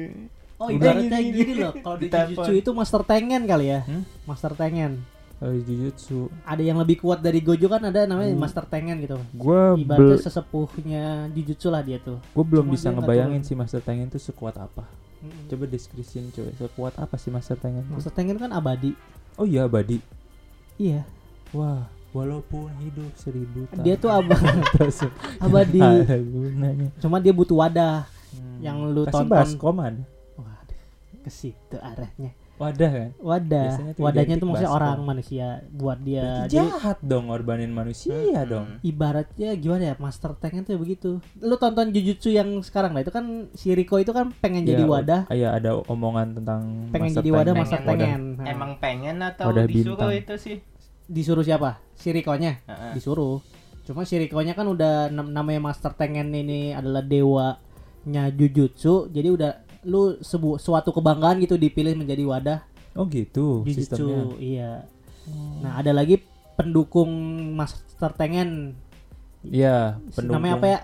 Oh, 0.56 0.72
ibaratnya 0.72 1.20
gini, 1.20 1.36
gini 1.36 1.52
gini. 1.52 1.62
loh. 1.68 1.74
Kalau 1.76 1.98
di. 2.00 2.08
Jujutsu 2.08 2.52
itu 2.56 2.70
Master 2.72 3.02
Tengen 3.04 3.44
kali 3.44 3.68
ya. 3.70 3.84
Hmm? 3.84 4.04
Master 4.24 4.56
Tengen. 4.56 5.04
Kalau 5.36 5.52
di 5.52 5.68
Jujutsu, 5.68 6.32
Ada 6.48 6.64
yang 6.64 6.80
lebih 6.80 7.04
kuat 7.04 7.20
dari 7.20 7.44
Gojo 7.44 7.68
kan 7.68 7.84
ada 7.84 8.08
namanya 8.08 8.32
Hmm. 8.32 8.40
Master 8.40 8.64
Tengen 8.64 9.04
gitu. 9.04 9.20
gua 9.36 9.76
Ibaratnya 9.76 10.16
sesepuhnya 10.16 11.04
Jujutsu 11.36 11.68
lah 11.68 11.84
dia 11.84 12.00
tuh. 12.00 12.24
gua 12.32 12.46
belum 12.48 12.72
Cuma 12.72 12.74
bisa 12.80 12.88
ngebayangin 12.96 13.44
si 13.44 13.52
Master 13.52 13.84
Tengen 13.84 14.08
tuh 14.08 14.24
sekuat 14.24 14.56
apa. 14.56 14.88
Mm-mm. 15.20 15.52
Coba 15.52 15.68
deskripsiin 15.68 16.32
coba 16.32 16.50
sekuat 16.56 16.94
apa 17.04 17.16
sih 17.20 17.36
Master 17.36 17.60
Tengen? 17.60 17.84
Master 17.92 18.16
Tengen 18.16 18.40
kan 18.40 18.56
abadi. 18.56 18.96
Oh 19.36 19.44
iya 19.44 19.68
abadi. 19.68 20.00
Iya. 20.80 21.04
Wah, 21.52 21.84
walaupun 22.16 22.72
hidup 22.80 23.12
seribu 23.14 23.68
tahun. 23.70 23.84
Dia 23.84 23.96
tuh 23.96 24.08
abadi. 24.08 25.80
ada 26.00 26.16
gunanya. 26.16 26.88
Cuma 26.98 27.20
dia 27.20 27.32
butuh 27.32 27.60
wadah. 27.60 28.08
Hmm. 28.32 28.60
Yang 28.60 28.78
lu 28.90 29.02
Kasih 29.04 29.14
tonton. 29.14 29.36
baskom 29.36 29.78
ada. 29.78 30.04
Waduh, 30.34 30.80
ke 31.22 31.30
situ 31.30 31.78
arahnya. 31.78 32.32
wadah 32.56 32.88
kan 32.88 33.10
wadah 33.20 33.68
tuh 33.92 34.00
wadahnya 34.00 34.36
tuh 34.40 34.48
maksudnya 34.48 34.72
orang 34.72 35.04
manusia 35.04 35.46
buat 35.76 36.00
dia 36.00 36.24
Berarti 36.24 36.48
Jadi, 36.48 36.56
jahat 36.56 36.98
dong 37.04 37.28
ngorbanin 37.28 37.68
manusia 37.68 38.16
Hmm. 38.16 38.48
dong 38.48 38.68
ibaratnya 38.80 39.60
gimana 39.60 39.84
ya 39.92 39.96
master 40.00 40.32
tank 40.40 40.64
itu 40.64 40.72
ya 40.72 40.80
begitu 40.80 41.10
lu 41.36 41.56
tonton 41.60 41.92
Jujutsu 41.92 42.32
yang 42.32 42.48
sekarang 42.64 42.96
lah 42.96 43.04
itu 43.04 43.12
kan 43.12 43.52
si 43.52 43.76
Riko 43.76 44.00
itu 44.00 44.16
kan 44.16 44.32
pengen 44.40 44.64
jadi 44.64 44.80
Ya, 44.80 44.88
wadah 44.88 45.22
Iya 45.28 45.50
ada 45.52 45.84
omongan 45.84 46.32
tentang 46.34 46.62
pengen 46.96 47.12
Master 47.12 47.20
jadi 47.20 47.30
wadah 47.36 47.52
Tank. 47.52 47.60
master 47.60 47.80
Nah, 47.84 48.48
Emang 48.48 48.72
pengen 48.80 49.16
atau 49.20 49.46
Wadah 49.52 49.66
disuruh 49.68 49.98
bintang. 50.00 50.12
itu 50.16 50.34
sih? 50.40 50.58
Disuruh 51.06 51.42
siapa? 51.42 51.80
Si 51.94 52.10
Rikonya 52.10 52.60
Heeh. 52.66 52.94
disuruh. 52.94 53.40
Cuma 53.84 54.02
si 54.04 54.18
Rikonya 54.18 54.52
kan 54.52 54.66
udah 54.66 55.08
nam- 55.08 55.30
namanya 55.30 55.62
master 55.64 55.94
tangen 55.94 56.30
ini 56.30 56.72
adalah 56.72 57.02
dewanya 57.02 58.30
Jujutsu 58.30 59.08
jadi 59.08 59.30
udah 59.30 59.52
lu 59.86 60.18
sebu 60.20 60.58
suatu 60.58 60.90
kebanggaan 60.90 61.38
gitu 61.40 61.56
dipilih 61.56 61.94
menjadi 61.94 62.26
wadah 62.26 62.60
oh 62.94 63.06
gitu 63.06 63.62
Jujutsu 63.62 63.78
sistemnya. 64.02 64.22
iya. 64.38 64.72
Nah 65.62 65.78
ada 65.78 65.90
lagi 65.90 66.18
pendukung 66.56 67.10
master 67.54 68.10
tangen 68.12 68.74
iya 69.48 69.78
pendukung 70.10 70.36
namanya 70.40 70.56
apa 70.56 70.68
ya 70.68 70.80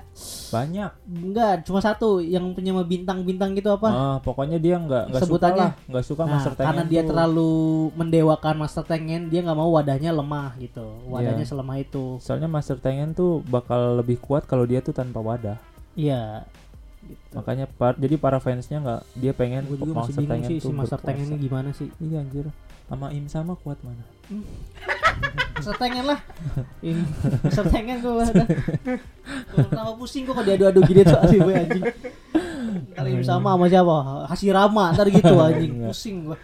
banyak 0.49 0.91
enggak 1.07 1.53
cuma 1.63 1.79
satu 1.79 2.19
yang 2.19 2.51
punya 2.51 2.75
bintang-bintang 2.77 3.53
gitu 3.53 3.69
apa 3.69 3.87
Ah, 3.87 4.17
pokoknya 4.19 4.57
dia 4.57 4.75
nggak 4.75 5.03
nggak 5.07 5.21
suka 5.21 5.27
Sebutannya. 5.27 5.61
lah 5.61 5.71
nggak 5.85 6.05
suka 6.05 6.21
Nah, 6.21 6.31
Master 6.31 6.53
Tank 6.53 6.67
karena 6.67 6.83
dia 6.83 7.01
terlalu 7.03 7.51
mendewakan 7.93 8.55
Master 8.57 8.83
Tengen, 8.83 9.21
dia 9.27 9.39
nggak 9.41 9.55
mau 9.55 9.71
wadahnya 9.71 10.11
lemah 10.11 10.53
gitu. 10.57 10.85
Wadahnya 11.07 11.41
Iya. 11.41 11.49
selemah 11.49 11.77
itu. 11.77 12.05
soalnya 12.17 12.45
Master 12.45 12.77
Tank 12.77 13.13
tuh 13.13 13.41
bakal 13.43 13.97
lebih 13.97 14.17
kuat 14.17 14.43
kalau 14.43 14.63
dia 14.63 14.79
tuh 14.79 14.91
tanpa 14.91 15.17
wadah 15.19 15.55
Iya. 15.93 16.45
makanya 17.31 17.65
par- 17.67 17.97
jadi 17.97 18.15
para 18.15 18.37
fansnya 18.37 18.77
nggak 18.77 19.01
dia 19.15 19.33
pengen 19.33 19.65
Gue 19.65 19.79
juga 19.79 19.93
Master 19.97 20.21
Tank 20.21 20.41
sih 20.45 20.57
si 20.57 20.63
tuh 20.63 20.71
Master 20.71 20.99
Tengen 20.99 21.33
gimana 21.35 21.69
sih? 21.71 21.89
iya 21.97 22.19
anjir 22.19 22.45
sama 22.91 23.07
Im 23.15 23.25
sama 23.31 23.53
kuat 23.55 23.79
mana 23.87 24.03
Master 25.55 25.75
Tengen 25.77 26.05
lah. 26.07 26.19
Ini 26.79 27.03
Master 27.43 27.67
Tengen 27.67 27.99
gue 27.99 28.13
ada. 28.15 28.43
Gue 29.53 29.67
tambah 29.69 29.95
pusing 29.99 30.23
gue 30.23 30.33
kalau 30.33 30.47
diadu-adu 30.47 30.81
gini 30.87 31.03
tuh 31.03 31.19
asli 31.19 31.37
gue 31.37 31.53
anjing. 31.53 31.83
Ntar 32.95 33.05
ini 33.11 33.23
sama 33.27 33.53
sama 33.53 33.65
siapa? 33.67 33.95
Hashirama 34.31 34.95
ntar 34.95 35.07
gitu 35.11 35.33
anjing. 35.37 35.71
Pusing 35.87 36.17
gue. 36.31 36.37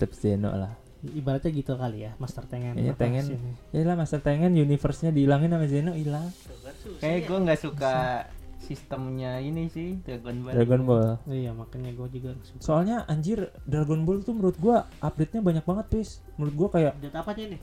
tetap 0.00 0.16
Zeno 0.16 0.48
lah 0.56 0.72
Ibaratnya 1.00 1.52
gitu 1.52 1.76
kali 1.76 2.08
ya 2.08 2.12
Master 2.20 2.44
Tengen. 2.44 2.76
Iya, 2.76 2.92
Tengen. 2.96 3.24
sih 3.24 3.36
ini? 3.36 3.52
ya 3.72 3.84
lah 3.88 3.96
Master 3.96 4.20
Tank 4.20 4.52
universe-nya 4.52 5.12
dihilangin 5.12 5.52
sama 5.52 5.66
Zeno 5.68 5.92
hilang 5.96 6.28
Kayak 7.00 7.20
gue 7.28 7.38
nggak 7.40 7.60
suka 7.60 7.94
sistemnya 8.60 9.36
ini 9.36 9.66
sih 9.66 9.98
Dragon 9.98 10.36
Ball. 10.38 10.52
Dragon 10.52 10.82
Ball 10.82 11.08
Iya 11.24 11.50
makanya 11.50 11.90
gue 11.90 12.08
juga 12.12 12.30
suka. 12.40 12.60
soalnya 12.60 13.02
anjir 13.04 13.38
Dragon 13.64 14.04
Ball 14.04 14.20
tuh 14.20 14.32
menurut 14.32 14.56
gua 14.56 14.84
update-nya 14.98 15.40
banyak 15.40 15.64
banget 15.64 15.86
pis 15.88 16.08
menurut 16.34 16.54
gua 16.54 16.68
kayak 16.70 16.92
Update 16.94 17.16
apanya 17.16 17.44
nih? 17.48 17.60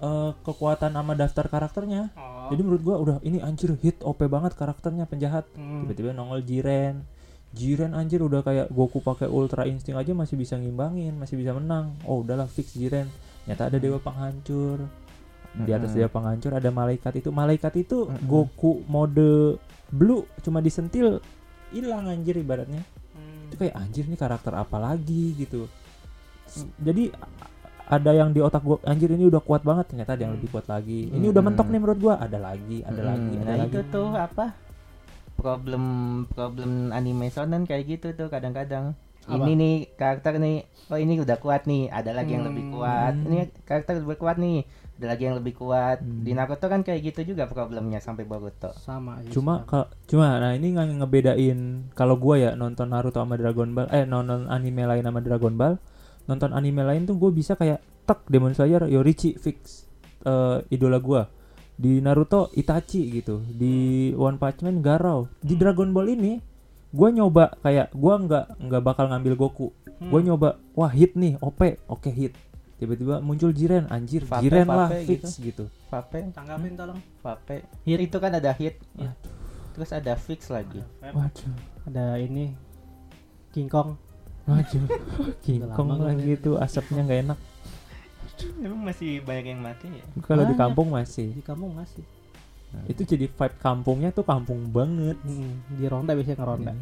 eh, 0.00 0.30
kekuatan 0.40 0.90
sama 0.90 1.12
daftar 1.12 1.46
karakternya 1.46 2.02
Oh. 2.14 2.48
jadi 2.48 2.60
menurut 2.60 2.80
gua 2.80 2.96
udah 2.96 3.16
ini 3.20 3.38
anjir 3.38 3.76
hit 3.76 4.00
OP 4.00 4.24
banget 4.24 4.54
karakternya 4.54 5.04
penjahat 5.04 5.44
Hmm. 5.52 5.84
tiba-tiba 5.84 6.10
nongol 6.10 6.40
Jiren 6.40 7.04
Jiren 7.50 7.92
anjir 7.92 8.18
udah 8.20 8.40
kayak 8.40 8.70
Goku 8.70 8.98
pakai 8.98 9.26
Ultra 9.26 9.66
Instinct 9.66 9.98
aja 9.98 10.12
masih 10.12 10.34
bisa 10.34 10.54
ngimbangin 10.54 11.12
masih 11.12 11.34
bisa 11.34 11.50
menang 11.50 11.98
oh 12.02 12.22
udahlah 12.22 12.46
fix 12.46 12.72
Jiren 12.72 13.10
nyata 13.42 13.66
ada 13.66 13.76
dewa 13.76 13.98
penghancur 13.98 14.86
di 15.52 15.70
atas 15.70 15.90
Mm-mm. 15.90 15.98
dewa 15.98 16.08
penghancur 16.08 16.52
ada 16.52 16.70
malaikat 16.70 17.12
itu 17.16 17.28
malaikat 17.28 17.74
itu 17.76 18.06
Mm-mm. 18.06 18.22
Goku 18.24 18.86
mode 18.86 19.58
blue 19.90 20.22
cuma 20.40 20.58
disentil 20.58 21.18
hilang 21.70 22.06
anjir 22.06 22.34
ibaratnya 22.34 22.82
Hmm. 23.10 23.50
itu 23.50 23.54
kayak 23.58 23.74
anjir 23.74 24.06
nih 24.06 24.16
karakter 24.16 24.54
apa 24.54 24.76
lagi 24.78 25.34
gitu 25.34 25.66
S- 26.46 26.66
jadi 26.78 27.10
ada 27.84 28.14
yang 28.14 28.30
di 28.30 28.38
otak 28.38 28.62
gua 28.62 28.78
anjir 28.86 29.10
ini 29.10 29.26
udah 29.26 29.42
kuat 29.42 29.62
banget 29.62 29.90
ternyata 29.90 30.14
ada 30.14 30.22
yang 30.22 30.34
lebih 30.38 30.46
kuat 30.48 30.66
lagi 30.66 31.10
ini 31.10 31.26
udah 31.26 31.42
Hmm. 31.42 31.50
mentok 31.50 31.66
nih 31.68 31.80
menurut 31.82 31.98
gua 31.98 32.14
ada 32.16 32.38
lagi 32.38 32.86
ada 32.86 33.02
Mm, 33.02 33.08
lagi 33.10 33.32
ada 33.34 33.44
nah 33.44 33.56
lagi 33.58 33.70
itu 33.70 33.80
tuh 33.86 34.08
apa? 34.14 34.46
Problem 35.34 35.84
problem 36.28 36.92
anime 36.92 37.32
shonen 37.32 37.64
kayak 37.64 37.84
gitu 37.88 38.08
tuh 38.12 38.28
kadang-kadang. 38.28 38.92
Apa? 39.24 39.40
Ini 39.40 39.52
nih 39.56 39.74
karakter 39.96 40.36
nih, 40.36 40.62
oh 40.92 41.00
ini 41.00 41.16
udah 41.16 41.40
kuat 41.40 41.64
nih, 41.64 41.88
ada 41.88 42.12
lagi 42.12 42.36
yang 42.36 42.44
lebih 42.44 42.68
Hmm. 42.68 42.74
kuat. 42.76 43.14
Ini 43.24 43.36
karakter 43.64 44.04
lebih 44.04 44.20
kuat 44.20 44.36
nih, 44.36 44.68
ada 45.00 45.16
lagi 45.16 45.24
yang 45.24 45.40
lebih 45.40 45.56
kuat. 45.56 46.04
Hmm. 46.04 46.20
Di 46.20 46.36
Naruto 46.36 46.68
kan 46.68 46.84
kayak 46.84 47.00
gitu 47.00 47.32
juga 47.32 47.48
problemnya 47.48 47.96
sampai 48.04 48.28
Boruto. 48.28 48.76
sama 48.76 49.24
aja 49.24 49.32
cuma 49.32 49.64
kalau 49.64 49.88
cuma 50.04 50.36
nah 50.36 50.52
ini 50.52 50.76
nggak 50.76 51.00
ngebedain 51.00 51.88
kalau 51.96 52.20
gua 52.20 52.36
ya 52.36 52.50
nonton 52.52 52.92
Naruto 52.92 53.16
sama 53.16 53.40
Dragon 53.40 53.72
Ball 53.72 53.88
eh 53.88 54.04
nonton 54.04 54.44
anime 54.52 54.84
lain 54.84 55.00
sama 55.00 55.24
Dragon 55.24 55.56
Ball 55.56 55.80
nonton 56.28 56.52
anime 56.52 56.84
lain 56.84 57.08
tuh 57.08 57.16
gue 57.16 57.32
bisa 57.32 57.56
kayak 57.56 57.80
tek 58.04 58.20
Demon 58.28 58.52
Slayer 58.52 58.84
Yorichi 58.86 59.40
fix 59.40 59.88
eh, 60.22 60.60
idola 60.68 61.00
gua 61.00 61.24
di 61.74 62.04
Naruto 62.04 62.52
Itachi 62.52 63.08
gitu 63.08 63.40
di 63.40 64.12
One 64.12 64.36
Punch 64.36 64.60
Man 64.60 64.84
Garou 64.84 65.32
di 65.40 65.56
Dragon 65.56 65.90
Ball 65.90 66.12
ini 66.12 66.36
gua 66.92 67.08
nyoba 67.08 67.56
kayak 67.64 67.96
gua 67.96 68.20
nggak 68.20 68.44
nggak 68.68 68.82
bakal 68.84 69.08
ngambil 69.08 69.34
Goku 69.48 69.72
Hmm. 70.00 70.08
gue 70.08 70.32
nyoba 70.32 70.56
wah 70.72 70.88
hit 70.88 71.12
nih 71.12 71.36
OP 71.44 71.60
oke 71.84 72.08
hit 72.08 72.32
tiba-tiba 72.80 73.20
muncul 73.20 73.52
Jiren 73.52 73.84
anjir 73.92 74.24
Vape, 74.24 74.48
Jiren 74.48 74.64
lah 74.64 74.88
vape 74.88 75.04
fix 75.04 75.36
gitu, 75.36 75.68
Vape, 75.92 76.32
tanggapin 76.32 76.72
tolong. 76.72 76.98
Vape. 77.20 77.68
Hit. 77.84 77.98
Itu 78.00 78.16
kan 78.16 78.32
ada 78.32 78.56
hit. 78.56 78.80
Ya. 78.96 79.12
Terus 79.76 79.92
ada 79.92 80.16
fix 80.16 80.48
lagi. 80.48 80.80
waduh. 81.04 81.54
Ada 81.84 82.16
ini 82.18 82.56
King 83.52 83.68
Kong. 83.68 84.00
Waduh. 84.48 84.84
King 85.44 85.68
Kong 85.68 86.00
lagi 86.00 86.40
itu 86.40 86.56
asapnya 86.56 87.04
nggak 87.04 87.20
enak. 87.28 87.38
Emang 88.64 88.80
masih 88.88 89.20
banyak 89.20 89.52
yang 89.52 89.60
mati 89.60 89.86
ya? 89.92 90.04
kalau 90.24 90.48
di 90.48 90.56
kampung 90.56 90.88
masih. 90.96 91.36
Di 91.36 91.44
kamu 91.44 91.76
ngasih 91.76 92.04
itu 92.86 93.02
jadi 93.02 93.26
vibe 93.26 93.56
kampungnya 93.58 94.14
tuh 94.14 94.22
kampung 94.22 94.70
banget. 94.70 95.18
Hmm, 95.26 95.58
di 95.74 95.90
ronda 95.90 96.14
biasanya 96.14 96.38
ngeronda 96.38 96.74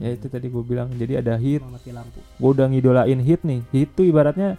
ya 0.00 0.16
itu 0.16 0.24
tadi 0.32 0.48
gue 0.48 0.64
bilang 0.64 0.88
jadi 0.96 1.20
ada 1.20 1.36
hit. 1.36 1.60
Cuma 1.60 1.76
mati 1.76 1.92
lampu. 1.92 2.20
Gue 2.40 2.50
udah 2.56 2.66
ngidolain 2.70 3.20
hit 3.20 3.44
nih. 3.44 3.60
Hit 3.74 3.92
tuh 3.92 4.08
ibaratnya 4.08 4.56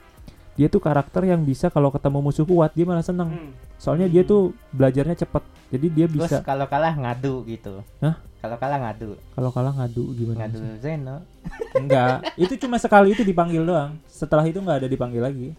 dia 0.53 0.67
tuh 0.67 0.77
karakter 0.77 1.25
yang 1.25 1.41
bisa 1.41 1.67
kalau 1.67 1.89
ketemu 1.89 2.19
musuh 2.21 2.43
kuat 2.43 2.71
dia 2.71 2.83
malah 2.83 3.01
seneng 3.01 3.29
Hmm. 3.29 3.51
soalnya 3.75 4.05
dia 4.05 4.21
tuh 4.21 4.41
belajarnya 4.69 5.17
cepet 5.17 5.43
jadi 5.69 5.87
dia 5.87 6.05
Terus 6.05 6.17
bisa 6.29 6.37
kalau 6.39 6.65
kalah 6.65 6.93
ngadu 6.93 7.43
gitu. 7.45 7.81
Hah? 7.99 8.15
Kalau 8.37 8.57
kalah 8.57 8.75
ngadu, 8.77 9.15
kalau 9.31 9.49
kalah 9.49 9.73
ngadu 9.73 10.03
gimana 10.13 10.45
ngadu? 10.45 10.59
Zeno. 10.77 11.23
enggak 11.73 12.27
itu 12.35 12.53
cuma 12.57 12.75
sekali 12.75 13.11
itu 13.11 13.21
dipanggil 13.21 13.63
doang 13.63 13.97
setelah 14.05 14.43
itu 14.43 14.57
nggak 14.57 14.77
ada 14.77 14.87
dipanggil 14.87 15.21
lagi 15.21 15.49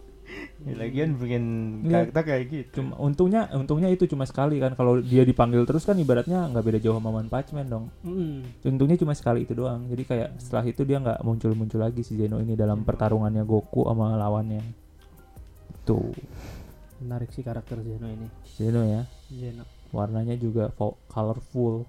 Ya, 0.57 0.73
lagian 0.75 1.13
bikin 1.13 1.43
karakter 1.85 2.23
kayak 2.23 2.43
gitu. 2.47 2.69
cuma 2.75 2.97
untungnya 2.97 3.45
untungnya 3.51 3.85
itu 3.87 4.05
cuma 4.05 4.25
sekali 4.25 4.57
kan 4.57 4.73
kalau 4.73 4.97
dia 4.97 5.21
dipanggil 5.21 5.61
terus 5.63 5.81
kan 5.81 5.93
ibaratnya 5.95 6.47
nggak 6.47 6.65
beda 6.65 6.79
jauh 6.79 6.95
sama 6.95 7.09
One 7.11 7.27
Punch 7.27 7.51
Man 7.51 7.67
dong 7.67 7.85
Hmm. 8.01 8.41
untungnya 8.63 8.95
cuma 8.95 9.13
sekali 9.13 9.43
itu 9.43 9.53
doang 9.53 9.85
jadi 9.85 10.03
kayak 10.03 10.29
setelah 10.37 10.65
itu 10.65 10.81
dia 10.81 10.97
nggak 10.97 11.21
muncul 11.21 11.53
muncul 11.53 11.77
lagi 11.79 12.01
si 12.01 12.15
Zeno 12.15 12.37
ini 12.37 12.53
dalam 12.53 12.81
pertarungannya 12.81 13.43
Goku 13.43 13.85
sama 13.85 14.13
lawannya 14.15 14.61
tuh 15.85 16.09
menarik 16.97 17.29
sih 17.29 17.41
karakter 17.41 17.77
Zeno 17.77 18.07
ini. 18.07 18.27
Zeno 18.49 18.81
ya. 18.83 19.05
Zeno. 19.29 19.63
Warnanya 19.91 20.33
juga 20.35 20.67
fo- 20.69 20.97
colorful. 21.05 21.85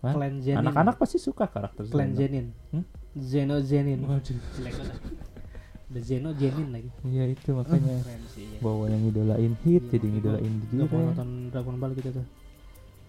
Hah? 0.00 0.12
Clan 0.12 0.38
Zenin 0.38 0.60
anak-anak 0.60 0.94
pasti 0.94 1.16
suka 1.16 1.46
karakter 1.46 1.88
Clan 1.88 2.12
Zeno. 2.12 2.18
Zenin 2.20 2.46
Hmm? 2.70 2.84
Zeno 3.16 3.56
Zenin. 3.58 4.00
Waduh. 4.04 4.36
Ada 5.84 6.00
Zeno 6.00 6.30
Zenin 6.34 6.68
lagi. 6.70 6.90
Iya 7.04 7.24
itu 7.30 7.50
makanya 7.52 7.94
sih 8.34 8.44
ya. 8.44 8.58
bawa 8.58 8.90
yang 8.90 9.02
ngidolain 9.02 9.54
hit 9.62 9.82
Iya, 9.82 9.90
jadi 9.92 10.06
ngidolain 10.10 10.52
Gak 10.52 10.66
mau 10.66 10.82
Jiren 10.82 11.04
nonton 11.06 11.28
Dragon 11.48 11.76
Ball 11.78 11.92
gitu 11.94 12.10
tuh. 12.12 12.26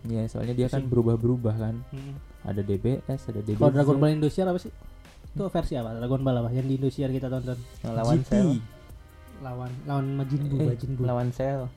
Iya 0.05 0.21
soalnya 0.29 0.53
dia 0.53 0.67
kan 0.69 0.85
berubah-berubah 0.85 1.55
kan. 1.55 1.75
Hmm. 1.89 2.15
ada 2.45 2.61
DBS 2.61 3.01
ada 3.25 3.41
DBZ 3.41 3.57
kalau 3.57 3.73
Dragon 3.73 3.97
Ball 3.97 4.13
Indosiar 4.13 4.45
apa 4.45 4.61
sih? 4.61 4.69
Itu 5.27 5.49
versi 5.49 5.73
apa? 5.73 5.97
Dragon 5.97 6.21
Ball 6.21 6.37
apa? 6.37 6.49
Yang 6.49 6.65
di 6.67 6.73
Indosiar 6.77 7.09
kita 7.09 7.25
tonton. 7.25 7.57
Yang 7.81 7.91
lawan 7.91 8.17
GT 8.19 8.29
Cell, 8.29 8.49
lawan 9.39 9.71
lawan 9.83 10.05
Majin 10.15 10.41
Buu 10.45 10.57
Eh, 10.57 10.67
Majin 10.69 10.91
Buu. 10.93 11.03
lawan 11.03 11.29
Cell. 11.29 11.67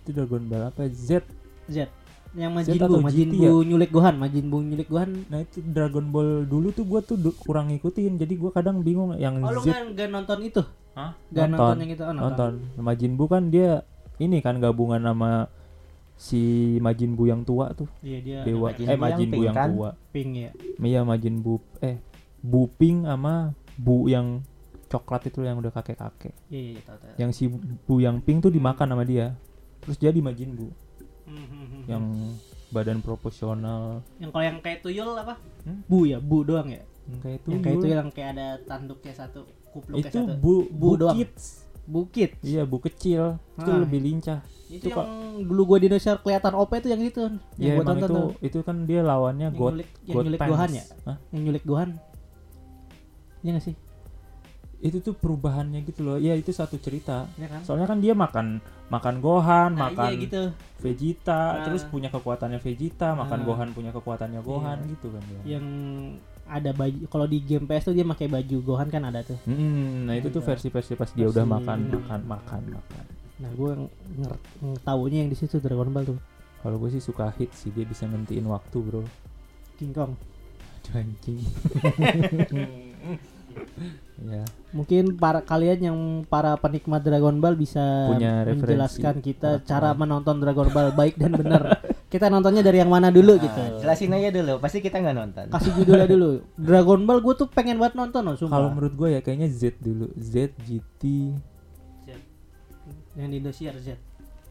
itu 0.00 0.12
Dragon 0.12 0.42
Ball 0.44 0.68
apa? 0.68 0.84
Z. 0.86 1.24
Z. 1.66 1.88
Yang 2.34 2.50
Majin 2.52 2.72
Buu 2.78 3.00
Majin 3.00 3.28
GT 3.30 3.34
Buu 3.40 3.62
nyulik 3.62 3.90
Gohan 3.90 4.14
Majin 4.16 4.46
Buu 4.46 4.60
nyulik 4.60 4.86
Gohan. 4.86 5.24
Nah 5.26 5.40
itu 5.40 5.62
Dragon 5.64 6.04
Ball 6.06 6.44
dulu 6.44 6.68
tuh 6.70 6.84
gua 6.84 7.00
tuh 7.00 7.16
kurang 7.38 7.70
ngikutin 7.70 8.16
jadi 8.16 8.34
gua 8.34 8.50
kadang 8.50 8.80
bingung 8.80 9.14
yang 9.16 9.38
oh 9.38 9.48
lu 9.50 9.62
Z. 9.62 9.70
kan 9.70 9.84
gak 9.92 10.08
nonton 10.08 10.38
itu? 10.42 10.60
Hah? 10.92 11.16
gak 11.26 11.48
Nonton. 11.48 11.58
nonton 11.72 11.78
yang 11.80 11.90
itu? 11.90 12.02
Oh, 12.02 12.12
nonton. 12.12 12.52
Majin 12.76 13.12
Buu 13.14 13.26
kan 13.26 13.48
dia 13.48 13.80
ini 14.16 14.38
kan 14.38 14.58
gabungan 14.58 15.00
sama 15.00 15.48
si 16.14 16.42
Majin 16.78 17.14
Buu 17.14 17.26
yang 17.26 17.42
tua 17.42 17.72
tuh. 17.72 17.88
Iya 18.00 18.18
dia 18.20 18.38
dewa. 18.42 18.70
Majin 18.70 18.84
eh 18.84 18.86
Buu 18.86 18.92
yang 18.92 19.00
Majin 19.00 19.28
pink 19.30 19.42
yang 19.42 19.56
kan? 19.56 19.68
tua. 19.72 19.90
Pink 20.10 20.30
ya 20.34 20.50
iya 20.80 21.00
Majin 21.02 21.34
Buu 21.38 21.58
eh 21.80 21.96
Bu 22.38 22.68
Ping 22.68 23.02
sama 23.02 23.54
Bu 23.74 24.04
yang 24.06 24.44
coklat 24.86 25.22
itu 25.24 25.40
yang 25.40 25.56
udah 25.56 25.70
kakek 25.70 25.96
kakek 25.96 26.34
iya 26.46 26.72
iya 26.72 26.80
tahu 26.80 26.96
tahu. 26.96 27.14
Yang 27.16 27.30
si 27.32 27.44
Bu 27.80 27.94
yang 27.98 28.18
pink 28.18 28.40
tuh 28.40 28.48
dimakan 28.48 28.88
sama 28.88 29.02
dia. 29.02 29.34
Terus 29.80 29.96
jadi 29.96 30.18
Majin 30.18 30.52
Buu 30.52 30.72
Hmm, 31.24 31.40
hmm, 31.40 31.66
hmm. 31.66 31.82
yang 31.86 32.04
badan 32.68 33.00
proporsional. 33.00 34.04
Yang 34.16 34.30
kalau 34.30 34.44
yang 34.44 34.58
kayak 34.60 34.78
tuyul 34.80 35.12
apa? 35.14 35.40
Hmm? 35.62 35.80
Bu 35.84 36.04
ya 36.04 36.18
Bu 36.18 36.42
doang 36.42 36.68
ya? 36.68 36.84
Yang 37.04 37.18
kayak 37.18 37.36
itu 37.36 37.48
yang 37.48 37.62
kayak 37.62 37.76
tuyul. 37.76 37.94
yang 37.94 38.08
kayak 38.10 38.28
ada 38.30 38.46
tanduknya 38.62 39.12
satu 39.14 39.40
kupluk 39.70 39.98
itu 39.98 40.20
bu, 40.36 40.68
Bu 40.68 40.88
doang. 40.94 41.16
bukit? 41.16 41.32
Bukit 41.84 42.30
iya 42.40 42.62
bu 42.62 42.76
kecil. 42.78 43.36
Itu 43.54 43.68
Ah. 43.68 43.76
lebih 43.78 44.00
lincah. 44.00 44.40
Itu, 44.66 44.88
Itu 44.88 44.96
yang 44.96 45.44
dulu 45.44 45.62
gua 45.66 45.78
di 45.78 45.86
Indonesia 45.86 46.16
kelihatan 46.16 46.52
OP 46.54 46.72
itu 46.74 46.88
yang 46.88 47.02
itu 47.02 47.20
yang 47.20 47.36
Iya 47.54 47.72
gua 47.74 47.84
tonton 47.86 48.00
itu 48.02 48.14
tuh. 48.14 48.28
itu 48.40 48.58
kan 48.60 48.76
dia 48.84 49.00
lawannya 49.00 49.46
yang 49.46 49.54
God 49.54 49.72
nyulik 49.74 49.88
yang 50.02 50.14
God 50.14 50.24
nyulik 50.24 50.40
Pants. 50.40 50.50
Gohan 50.50 50.70
ya? 50.70 50.84
Hah? 51.04 51.16
yang 51.30 51.42
nyulik 51.42 51.64
Gohan. 51.64 51.90
Iya 53.40 53.50
gak 53.52 53.62
sih 53.62 53.74
itu 54.84 55.00
tuh 55.00 55.16
perubahannya 55.16 55.80
gitu 55.88 56.04
loh. 56.04 56.16
Ya 56.20 56.36
itu 56.36 56.52
satu 56.52 56.76
cerita. 56.76 57.24
Ya 57.40 57.48
kan? 57.48 57.64
Soalnya 57.64 57.88
kan 57.88 58.04
dia 58.04 58.12
makan 58.12 58.60
makan 58.92 59.24
Gohan 59.24 59.72
nah, 59.72 59.88
makan 59.88 60.12
iya 60.12 60.20
gitu. 60.28 60.42
Vegeta 60.84 61.40
Nah. 61.56 61.64
terus 61.64 61.88
punya 61.88 62.12
kekuatannya 62.12 62.60
Vegeta 62.60 63.16
makan 63.16 63.40
Nah. 63.40 63.46
Gohan 63.48 63.68
punya 63.72 63.90
kekuatannya 63.96 64.44
Gohan 64.44 64.84
Iya. 64.84 64.90
gitu 64.92 65.06
kan 65.08 65.22
dia. 65.24 65.56
Yang 65.56 65.66
ada 66.44 66.70
baju 66.76 67.08
kalau 67.08 67.24
di 67.24 67.40
game 67.40 67.64
PS 67.64 67.88
tuh 67.88 67.94
dia 67.96 68.04
pakai 68.04 68.28
baju 68.28 68.56
Gohan 68.60 68.92
kan 68.92 69.08
ada 69.08 69.24
tuh. 69.24 69.40
Mm, 69.48 70.04
nah 70.04 70.14
itu 70.20 70.28
tuh 70.28 70.44
versi-versi 70.44 70.92
pas 70.92 71.08
dia 71.08 71.32
udah 71.32 71.48
makan 71.48 71.88
makan 71.88 72.20
makan 72.28 72.62
makan. 72.76 73.04
Nah 73.40 73.50
gue 73.56 73.70
nger 74.20 74.32
tahunya 74.84 75.24
yang 75.24 75.30
di 75.32 75.36
situ 75.40 75.56
Dragon 75.64 75.88
Ball 75.88 76.04
tuh. 76.04 76.20
Kalau 76.60 76.76
gue 76.76 76.92
sih 76.92 77.00
suka 77.00 77.32
hit 77.40 77.56
sih 77.56 77.72
dia 77.72 77.88
bisa 77.88 78.04
ngentiin 78.04 78.44
waktu 78.44 78.76
bro. 78.84 79.00
King 79.80 79.96
Kong. 79.96 80.12
Aduh, 80.84 81.00
anjing 81.00 81.40
ya. 84.24 84.44
Mungkin 84.74 85.18
para 85.18 85.40
kalian 85.42 85.78
yang 85.90 85.98
para 86.26 86.54
penikmat 86.58 87.02
Dragon 87.02 87.38
Ball 87.38 87.54
bisa 87.54 88.10
Punya 88.10 88.42
referensi. 88.42 88.62
menjelaskan 88.74 89.14
kita 89.22 89.50
cara 89.62 89.94
menonton 89.94 90.42
Dragon 90.42 90.68
Ball 90.70 90.90
baik 90.94 91.14
dan 91.18 91.34
benar. 91.34 91.62
Kita 92.14 92.30
nontonnya 92.30 92.62
dari 92.62 92.78
yang 92.78 92.94
mana 92.94 93.10
dulu 93.10 93.34
gitu. 93.42 93.58
Ah, 93.58 93.82
jelasin 93.82 94.14
aja 94.14 94.30
dulu, 94.30 94.62
pasti 94.62 94.78
kita 94.78 95.02
nggak 95.02 95.16
nonton. 95.18 95.44
kasih 95.50 95.74
judulnya 95.82 96.06
dulu. 96.06 96.46
Dragon 96.54 97.02
Ball 97.02 97.18
gue 97.18 97.34
tuh 97.34 97.50
pengen 97.50 97.74
banget 97.82 97.98
nonton 97.98 98.22
loh 98.22 98.38
sumpah. 98.38 98.54
Kalau 98.54 98.70
menurut 98.70 98.94
gue 98.94 99.08
ya 99.18 99.20
kayaknya 99.20 99.50
Z 99.50 99.82
dulu. 99.82 100.06
Z 100.14 100.54
GT 100.62 101.02
yang 103.14 103.30
di 103.30 103.38
Indosiar 103.38 103.74
Z 103.78 103.94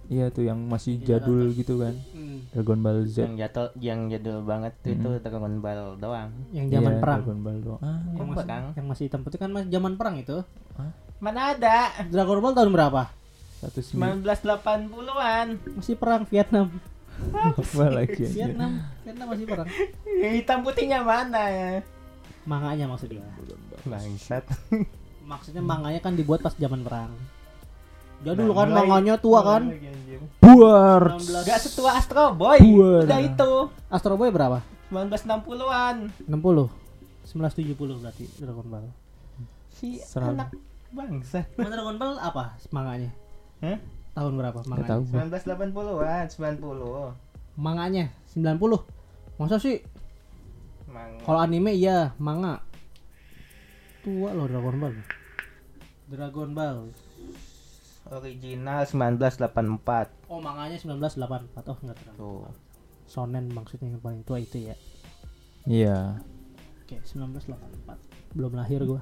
iya 0.06 0.28
tuh 0.28 0.43
yang 0.43 0.60
masih 0.62 0.97
Di 0.97 1.06
jadul 1.08 1.51
gitu 1.51 1.78
kan 1.78 1.95
Hmm. 2.14 2.39
Dragon 2.49 2.80
Ball 2.80 2.99
Z 3.06 3.16
Yang 3.22 3.36
jatuh, 3.39 3.68
yang 3.78 3.99
jadul 4.08 4.41
banget 4.41 4.74
tuh 4.80 4.91
itu. 4.91 5.10
Dragon 5.20 5.56
Ball 5.60 5.80
doang. 5.95 6.30
yang 6.49 6.66
zaman 6.68 6.91
Iya, 6.91 6.99
perang 6.99 7.20
Dragon 7.20 7.39
Ball 7.39 7.58
doang 7.60 7.80
ah, 7.80 7.88
yang 7.88 8.14
Yang 8.14 8.28
masih, 8.28 8.38
perang. 8.39 8.64
yang 8.74 8.86
masih 8.88 9.04
hitam 9.06 9.22
putih 9.22 9.38
kan 9.38 9.49
masih 9.49 9.70
zaman 9.70 9.93
perang 9.95 10.16
itu 10.18 10.38
Mana 11.18 11.41
ada? 11.51 11.78
Dragon 12.06 12.39
Ball 12.39 12.54
tahun 12.54 12.72
berapa 12.72 13.04
satu 13.56 13.80
sembilan 13.80 14.28
1980-an. 14.28 15.47
masih 15.74 15.95
perang 15.95 16.22
Vietnam 16.26 16.68
apa 17.54 17.86
lagi. 17.88 18.26
Vietnam 18.28 18.72
Vietnam 19.01 19.28
masih 19.30 19.45
perang 19.45 19.68
Hitam 20.36 20.60
putihnya 20.62 20.99
mana 20.99 21.43
ya? 21.45 21.70
manganya 22.43 22.86
maksudnya 22.86 23.24
Bangsat. 23.84 24.43
maksudnya 25.24 25.62
manganya 25.62 25.99
kan 25.99 26.12
dibuat 26.12 26.39
pas 26.39 26.51
zaman 26.54 26.82
perang 26.82 27.16
jadul 28.24 28.47
Nah, 28.47 28.55
kan 28.55 28.67
mulai- 28.67 28.80
manganya 28.82 29.15
tua 29.17 29.39
kan 29.41 29.63
mulai. 29.65 29.91
Buar 30.39 31.01
19 31.17 31.43
Gak 31.45 31.59
setua 31.61 31.89
Astro 31.93 32.34
Boy. 32.34 32.59
Buar. 32.59 33.03
Udah 33.05 33.19
itu. 33.21 33.51
Astro 33.88 34.13
Boy 34.13 34.30
berapa 34.30 34.59
1960-an. 34.89 35.95
60 36.26 36.67
1970 37.26 37.99
berarti 37.99 38.26
Dragon 38.38 38.67
Ball 38.67 38.86
Si 39.71 39.97
Seram. 39.97 40.36
anak 40.36 40.51
bangsat. 40.89 41.47
Emang 41.53 41.69
Dragon 41.69 41.95
Ball 41.95 42.15
apa 42.17 42.59
manganya 42.69 43.09
Hah? 43.59 43.80
tahun 44.13 44.34
berapa 44.36 44.59
manganya 44.63 44.89
tahu 44.89 45.01
gua. 45.07 45.17
1980-an, 45.26 46.26
90. 46.28 47.15
manganya 47.55 48.05
90 48.30 48.84
masa 49.36 49.57
sih 49.57 49.82
Mang. 50.86 51.17
kalau 51.19 51.39
anime 51.39 51.71
iya 51.71 52.13
manga 52.17 52.61
tua 54.01 54.30
loh 54.30 54.45
Dragon 54.45 54.76
Ball 54.76 54.93
Dragon 56.05 56.49
Ball 56.51 56.78
Original 58.06 58.84
1984. 58.84 60.28
oh 60.28 60.39
manganya 60.39 60.76
1984 60.76 61.20
oh 61.66 61.78
enggak 61.80 61.97
terlalu 61.97 62.18
Tuh. 62.18 62.43
Sonen 63.04 63.45
maksudnya 63.49 63.88
yang 63.88 63.99
paling 63.99 64.22
tua 64.22 64.38
itu 64.38 64.58
ya 64.64 64.76
iya 65.64 66.20
Oke, 66.80 66.99
1984. 66.99 67.95
Belum 68.34 68.51
lahir 68.54 68.84
gua. 68.84 68.99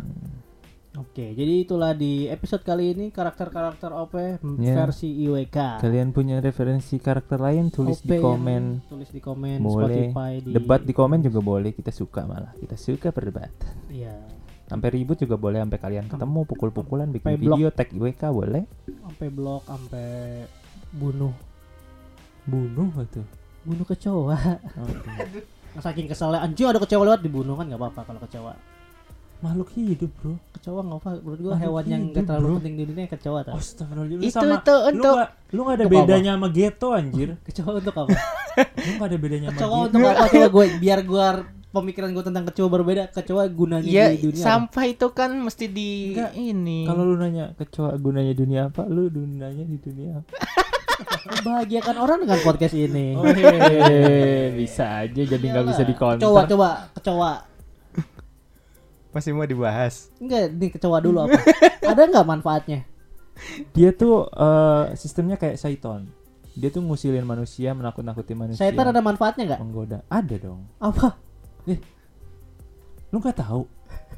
Oke, 0.93 1.31
jadi 1.31 1.63
itulah 1.63 1.91
di 1.91 2.27
episode 2.27 2.61
kali 2.61 2.91
ini 2.91 3.09
karakter-karakter 3.09 3.89
OP 3.89 4.13
Ya. 4.59 4.75
versi 4.75 5.07
IWK. 5.23 5.79
kalian 5.79 6.11
punya 6.11 6.37
referensi 6.37 6.99
karakter 6.99 7.39
lain 7.39 7.71
tulis 7.71 7.97
OP 7.97 8.05
di 8.05 8.19
komen 8.19 8.63
tulis 8.85 9.07
di 9.07 9.17
komen 9.17 9.57
boleh 9.57 10.11
Spotify 10.11 10.31
di 10.37 10.51
debat 10.51 10.83
di 10.83 10.91
komen 10.91 11.19
juga 11.21 11.39
boleh 11.39 11.71
kita 11.71 11.89
suka 11.89 12.21
malah 12.23 12.51
kita 12.53 12.75
suka 12.75 13.09
berdebat 13.09 13.49
Iya. 13.87 14.13
Sampai 14.71 14.89
ribut 14.89 15.17
juga 15.17 15.35
boleh 15.35 15.59
sampai 15.59 15.77
kalian 15.77 16.05
ketemu 16.07 16.39
pukul-pukulan 16.45 17.07
bikin 17.09 17.27
Sampai 17.27 17.35
blok. 17.37 17.57
video 17.57 17.69
tag 17.69 17.89
IWK 17.89 18.21
boleh 18.31 18.63
Sampai 18.87 19.27
blok, 19.27 19.63
sampai 19.65 20.07
bunuh, 20.89 21.33
bunuh 22.43 22.89
itu 22.97 23.21
bunuh 23.61 23.85
kecoa. 23.85 24.37
Oke. 24.79 25.11
Nah, 25.71 25.79
Saking 25.79 26.03
keselnya 26.05 26.43
anjing 26.43 26.67
ada 26.67 26.75
kecoa 26.77 26.99
lewat 27.01 27.21
dibunuh 27.21 27.55
kan 27.55 27.63
nggak 27.63 27.79
apa-apa 27.79 28.01
kalau 28.03 28.19
kecoa. 28.19 28.53
makhluk 29.39 29.71
hidup 29.71 30.11
bro 30.13 30.35
Kecoa 30.51 30.81
nggak 30.81 30.99
apa, 30.99 31.09
menurut 31.17 31.39
gua 31.41 31.49
Makhluk 31.49 31.63
hewan 31.63 31.85
yang 31.87 32.01
nggak 32.05 32.25
terlalu 32.25 32.43
bro. 32.45 32.57
penting 32.59 32.75
di 32.75 32.83
dunia 32.85 33.05
kecoa 33.07 33.39
tau. 33.41 33.55
Astagfirullahaladzim 33.55 34.19
lu 34.19 34.21
Itu 34.21 34.35
sama 34.35 34.51
itu 34.53 34.75
lu 34.75 34.87
untuk 34.91 35.15
gak, 35.15 35.29
lu 35.47 35.61
gak 35.61 35.71
ada 35.71 35.79
Untuk 35.79 35.87
apa? 35.87 35.95
bedanya 36.03 36.31
sama 36.35 36.47
Geto 36.51 36.89
anjir 36.91 37.29
Kecoa 37.47 37.71
untuk 37.73 37.95
apa? 37.95 38.09
lu 38.77 38.91
gak 38.93 39.07
ada 39.07 39.17
bedanya 39.17 39.47
sama 39.47 39.55
kecoa 39.55 39.77
untuk 39.79 39.99
apa? 40.03 40.23
Coba 40.27 40.47
gue 40.51 40.65
biar 40.77 40.99
gua 41.01 41.27
pemikiran 41.71 42.09
gue 42.09 42.21
tentang 42.21 42.43
kecoa 42.45 42.67
berbeda. 42.69 43.03
Kecoa 43.09 43.47
gunanya 43.47 43.87
Ya, 43.87 44.05
di 44.09 44.21
dunia. 44.21 44.37
apa? 44.37 44.45
sampah 44.45 44.85
itu 44.85 45.07
kan 45.09 45.31
mesti 45.33 45.65
di 45.65 46.11
Enggak. 46.11 46.31
ini. 46.33 46.79
kalau 46.83 47.03
lu 47.03 47.15
nanya 47.15 47.51
kecoa 47.53 47.95
gunanya 47.95 48.33
dunia 48.33 48.61
apa 48.67 48.83
lu 48.85 49.07
gunanya 49.07 49.63
di 49.63 49.77
dunia 49.77 50.11
apa 50.17 50.31
membahagiakan 51.33 51.95
orang 51.97 52.17
dengan 52.19 52.39
podcast 52.39 52.73
ini. 52.73 53.15
oh 53.15 53.23
hehehe, 53.23 54.53
bisa 54.53 55.01
aja 55.01 55.21
jadi 55.23 55.41
nggak 55.43 55.65
bisa 55.65 55.81
dikonter 55.81 56.21
Kecoa, 56.21 56.43
coba, 56.45 56.69
kecoa. 56.93 57.33
masih 59.09 59.31
mau 59.31 59.43
dibahas. 59.43 60.07
Enggak, 60.17 60.51
nih 60.51 60.69
kecoa 60.71 60.97
dulu 60.99 61.17
apa? 61.21 61.39
Ada 61.83 62.01
nggak 62.05 62.27
manfaatnya? 62.27 62.79
dia 63.71 63.89
tuh 63.89 64.27
eh, 64.27 64.93
sistemnya 64.93 65.33
kayak 65.33 65.57
Saiton 65.57 66.05
dia 66.51 66.67
tuh 66.67 66.77
ngusilin 66.79 67.23
manusia 67.23 67.71
menakut-nakuti 67.71 68.35
manusia 68.35 68.59
Setan 68.61 68.85
ada 68.85 68.99
manfaatnya 68.99 69.43
nggak? 69.47 69.59
menggoda 69.59 69.99
ada 70.05 70.35
dong 70.37 70.67
Apa? 70.77 71.15
Lu 73.11 73.17
nggak 73.17 73.37
tahu 73.37 73.67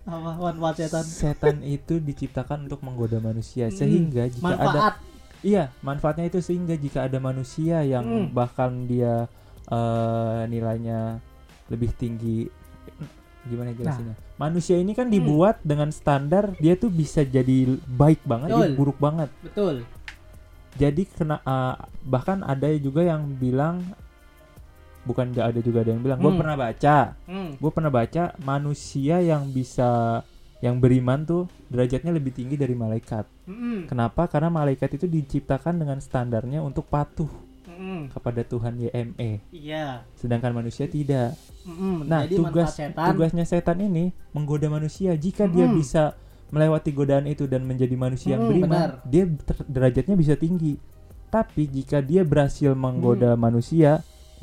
Apa 0.04 0.36
manfaat 0.38 0.76
setan? 0.78 1.06
setan 1.06 1.58
itu 1.64 1.98
diciptakan 1.98 2.68
untuk 2.68 2.84
menggoda 2.84 3.18
manusia 3.18 3.68
Hmm, 3.68 3.76
sehingga 3.76 4.28
jika 4.28 4.52
ada 4.52 4.60
Manfaat. 4.60 4.96
Iya, 5.44 5.64
manfaatnya 5.80 6.26
itu 6.26 6.40
sehingga 6.40 6.72
jika 6.74 7.04
ada 7.04 7.20
manusia 7.20 7.84
yang 7.84 8.04
Hmm. 8.04 8.28
bahkan 8.32 8.86
dia 8.86 9.28
eh, 9.66 10.42
nilainya 10.46 11.24
lebih 11.68 11.96
tinggi 11.96 12.52
gimana 13.44 13.72
Nah. 13.72 13.76
jelasinnya? 13.78 14.16
Manusia 14.36 14.76
ini 14.76 14.92
kan 14.92 15.08
dibuat 15.08 15.64
dengan 15.64 15.88
standar 15.90 16.52
dia 16.60 16.76
tuh 16.76 16.88
bisa 16.88 17.24
jadi 17.24 17.72
baik 17.90 18.24
banget, 18.24 18.52
Betul. 18.52 18.72
buruk 18.76 18.98
banget. 19.00 19.30
Betul. 19.40 19.76
Jadi 20.76 21.08
kena 21.08 21.40
eh, 21.40 21.76
bahkan 22.04 22.44
ada 22.44 22.68
juga 22.76 23.04
yang 23.04 23.24
bilang 23.34 23.84
bukan 25.04 25.32
nggak 25.32 25.46
ada 25.52 25.60
juga 25.60 25.84
ada 25.84 25.92
yang 25.92 26.02
bilang, 26.02 26.18
gue 26.18 26.32
Hmm. 26.32 26.40
pernah 26.40 26.56
baca, 26.56 26.98
Hmm. 27.26 27.50
gue 27.56 27.72
pernah 27.72 27.92
baca 27.92 28.24
manusia 28.40 29.20
yang 29.20 29.48
bisa 29.48 30.22
yang 30.60 30.80
beriman 30.80 31.28
tuh 31.28 31.44
derajatnya 31.68 32.10
lebih 32.10 32.32
tinggi 32.32 32.56
dari 32.56 32.72
malaikat. 32.72 33.28
Mm-mm. 33.44 33.84
Kenapa? 33.84 34.32
Karena 34.32 34.48
malaikat 34.48 34.96
itu 34.96 35.12
diciptakan 35.12 35.76
dengan 35.76 36.00
standarnya 36.00 36.64
untuk 36.64 36.88
patuh 36.88 37.28
Mm-mm. 37.68 38.08
kepada 38.16 38.48
Tuhan 38.48 38.80
YME, 38.80 39.44
Iya. 39.52 40.08
sedangkan 40.16 40.56
manusia 40.56 40.88
tidak. 40.88 41.36
Mm-mm. 41.68 42.08
Nah, 42.08 42.24
Jadi 42.24 42.40
tugas 42.40 42.80
setan. 42.80 43.12
tugasnya 43.12 43.44
setan 43.44 43.84
ini 43.84 44.16
menggoda 44.32 44.72
manusia. 44.72 45.12
Jika 45.20 45.52
dia 45.52 45.68
Mm-mm. 45.68 45.84
bisa 45.84 46.16
melewati 46.48 46.96
godaan 46.96 47.28
itu 47.28 47.44
dan 47.44 47.68
menjadi 47.68 48.00
manusia 48.00 48.40
yang 48.40 48.46
Mm, 48.46 48.50
beriman, 48.56 48.72
benar. 48.72 48.92
dia 49.04 49.24
derajatnya 49.68 50.16
bisa 50.16 50.40
tinggi. 50.40 50.80
Tapi 51.28 51.68
jika 51.68 52.00
dia 52.00 52.24
berhasil 52.24 52.72
menggoda 52.72 53.36
manusia, 53.36 54.00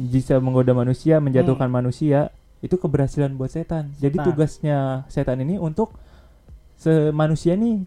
bisa 0.09 0.41
menggoda 0.41 0.73
manusia, 0.73 1.21
menjatuhkan 1.21 1.69
manusia, 1.69 2.33
itu 2.65 2.77
keberhasilan 2.77 3.37
buat 3.37 3.53
setan. 3.53 3.93
Jadi 4.01 4.17
Setan. 4.17 4.27
tugasnya 4.33 4.79
setan 5.09 5.39
ini 5.45 5.61
untuk 5.61 5.93
manusia 7.13 7.53
nih 7.61 7.85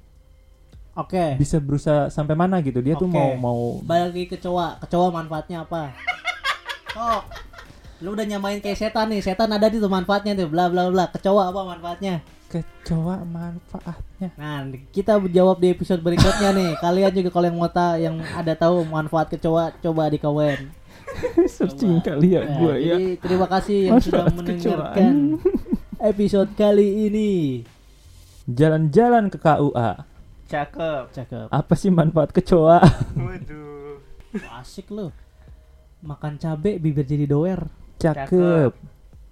Oke. 0.93 1.41
bisa 1.41 1.57
berusaha 1.57 2.13
sampai 2.13 2.37
mana 2.37 2.61
gitu. 2.61 2.77
Dia 2.81 2.93
tuh 2.93 3.09
Oke. 3.09 3.17
mau 3.17 3.29
mau 3.37 3.59
Balik 3.81 4.03
lagi 4.13 4.23
ke 4.29 4.37
kecoa. 4.37 4.77
Kecoa 4.85 5.09
manfaatnya 5.09 5.65
apa? 5.65 5.93
Oh. 6.93 7.21
Lu 8.03 8.13
udah 8.13 8.25
nyamain 8.27 8.61
kayak 8.61 8.77
setan 8.77 9.09
nih. 9.09 9.25
Setan 9.25 9.49
ada 9.49 9.65
di 9.69 9.81
tuh 9.81 9.89
manfaatnya 9.89 10.37
tuh. 10.37 10.49
Bla 10.49 10.69
bla 10.69 10.93
bla. 10.93 11.09
Kecoa 11.09 11.49
apa 11.49 11.61
manfaatnya? 11.65 12.21
kecoa 12.53 13.25
manfaatnya. 13.25 14.29
Nah, 14.37 14.69
kita 14.93 15.17
jawab 15.25 15.57
di 15.57 15.73
episode 15.73 16.05
berikutnya 16.05 16.53
nih. 16.53 16.77
Kalian 16.77 17.09
juga 17.09 17.29
kalau 17.33 17.49
yang 17.49 17.57
mau 17.57 17.71
tahu 17.71 17.93
yang 17.97 18.15
ada 18.21 18.53
tahu 18.53 18.85
manfaat 18.85 19.33
kecoa, 19.33 19.73
coba 19.81 20.13
di 20.13 20.21
komen. 20.21 20.69
Searching 21.55 22.01
Coba. 22.01 22.07
kali 22.17 22.27
ya 22.35 22.41
Nah, 22.43 22.55
gua 22.59 22.73
ya. 22.77 22.95
Terima 23.19 23.47
kasih 23.49 23.77
yang 23.89 23.99
sudah 24.01 24.25
mendengarkan 24.33 25.15
episode 26.01 26.49
kali 26.57 27.09
ini. 27.09 27.31
Jalan-jalan 28.49 29.31
ke 29.31 29.37
KUA. 29.39 29.91
Cakep. 30.51 31.03
Cakep. 31.15 31.47
Apa 31.49 31.73
sih 31.79 31.89
manfaat 31.89 32.35
kecoa? 32.35 32.83
Waduh. 33.15 33.97
Asik 34.59 34.91
lu. 34.91 35.09
Makan 36.03 36.35
cabe 36.35 36.75
bibir 36.77 37.07
jadi 37.07 37.23
doer. 37.23 37.63
Cakep. 38.03 38.75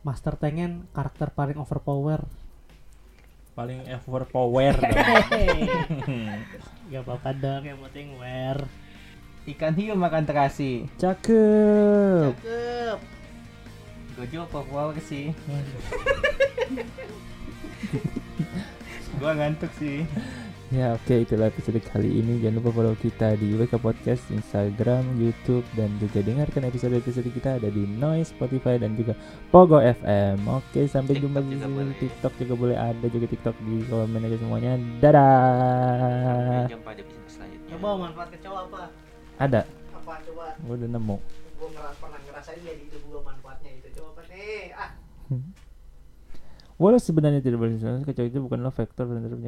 Master 0.02 0.34
Tengen 0.40 0.88
karakter 0.96 1.30
paling 1.30 1.60
overpower. 1.60 2.24
Paling 3.54 3.84
overpower. 3.92 4.74
Gak 6.92 7.04
apa-apa 7.04 7.32
dong, 7.36 7.64
yang 7.68 7.80
penting 7.88 8.16
wear. 8.18 8.64
Ikan 9.42 9.74
hiu 9.74 9.98
makan 9.98 10.22
terasi. 10.22 10.86
Cakep. 11.02 12.38
Cakep. 12.38 12.98
Gojo 14.14 14.42
populer 14.54 15.02
sih. 15.02 15.34
Gua 19.18 19.34
ngantuk 19.34 19.74
sih. 19.82 20.06
Ya 20.72 20.96
oke 20.96 21.28
itulah 21.28 21.52
episode 21.52 21.84
kali 21.84 22.24
ini 22.24 22.40
Jangan 22.40 22.64
lupa 22.64 22.72
follow 22.72 22.96
kita 22.96 23.36
di 23.36 23.60
WK 23.60 23.76
Podcast 23.76 24.24
Instagram, 24.32 25.04
Youtube 25.20 25.68
Dan 25.76 25.92
juga 26.00 26.24
dengarkan 26.24 26.64
episode-episode 26.64 27.28
kita 27.28 27.60
ada 27.60 27.68
di 27.68 27.84
Noise, 27.84 28.32
Spotify 28.32 28.80
dan 28.80 28.96
juga 28.96 29.12
Pogo 29.52 29.84
FM 29.84 30.40
Oke 30.48 30.88
sampai 30.88 31.20
jumpa 31.20 31.44
di 31.44 31.60
juga 31.60 31.68
boleh. 31.68 31.92
TikTok 32.00 32.34
juga 32.40 32.54
boleh 32.56 32.78
ada 32.80 33.04
juga 33.12 33.28
TikTok 33.28 33.52
di 33.68 33.84
komen 33.84 34.24
aja 34.24 34.38
semuanya 34.40 34.80
Dadah 35.04 36.72
jumpa 36.72 36.96
di 36.96 37.04
episode 37.04 37.28
selanjutnya. 37.28 37.68
Coba 37.76 37.88
manfaat 38.00 38.30
kecoa 38.32 38.60
apa? 38.72 38.84
Ada, 39.42 39.66
Apa 39.66 40.22
coba? 40.22 40.54
gue 40.54 40.76
udah 40.78 40.90
nemu 40.94 41.18
Gue 41.58 41.68
ngeras 41.74 41.98
pernah 41.98 42.20
ngerasain 42.22 42.62
ya 42.62 42.74
di 42.78 42.84
hidup 42.86 43.02
gue 43.10 43.22
manfaatnya 43.26 43.70
itu. 43.74 43.90
Coba 43.98 44.22
nih? 44.30 44.70
Ah. 44.78 44.94
Walau 46.78 47.02
sebenarnya 47.02 47.42
tidak 47.42 47.58
boleh 47.58 47.78
kecoa 47.78 48.26
itu 48.30 48.38
bukanlah 48.38 48.70
faktor 48.70 49.10
penyakit 49.10 49.42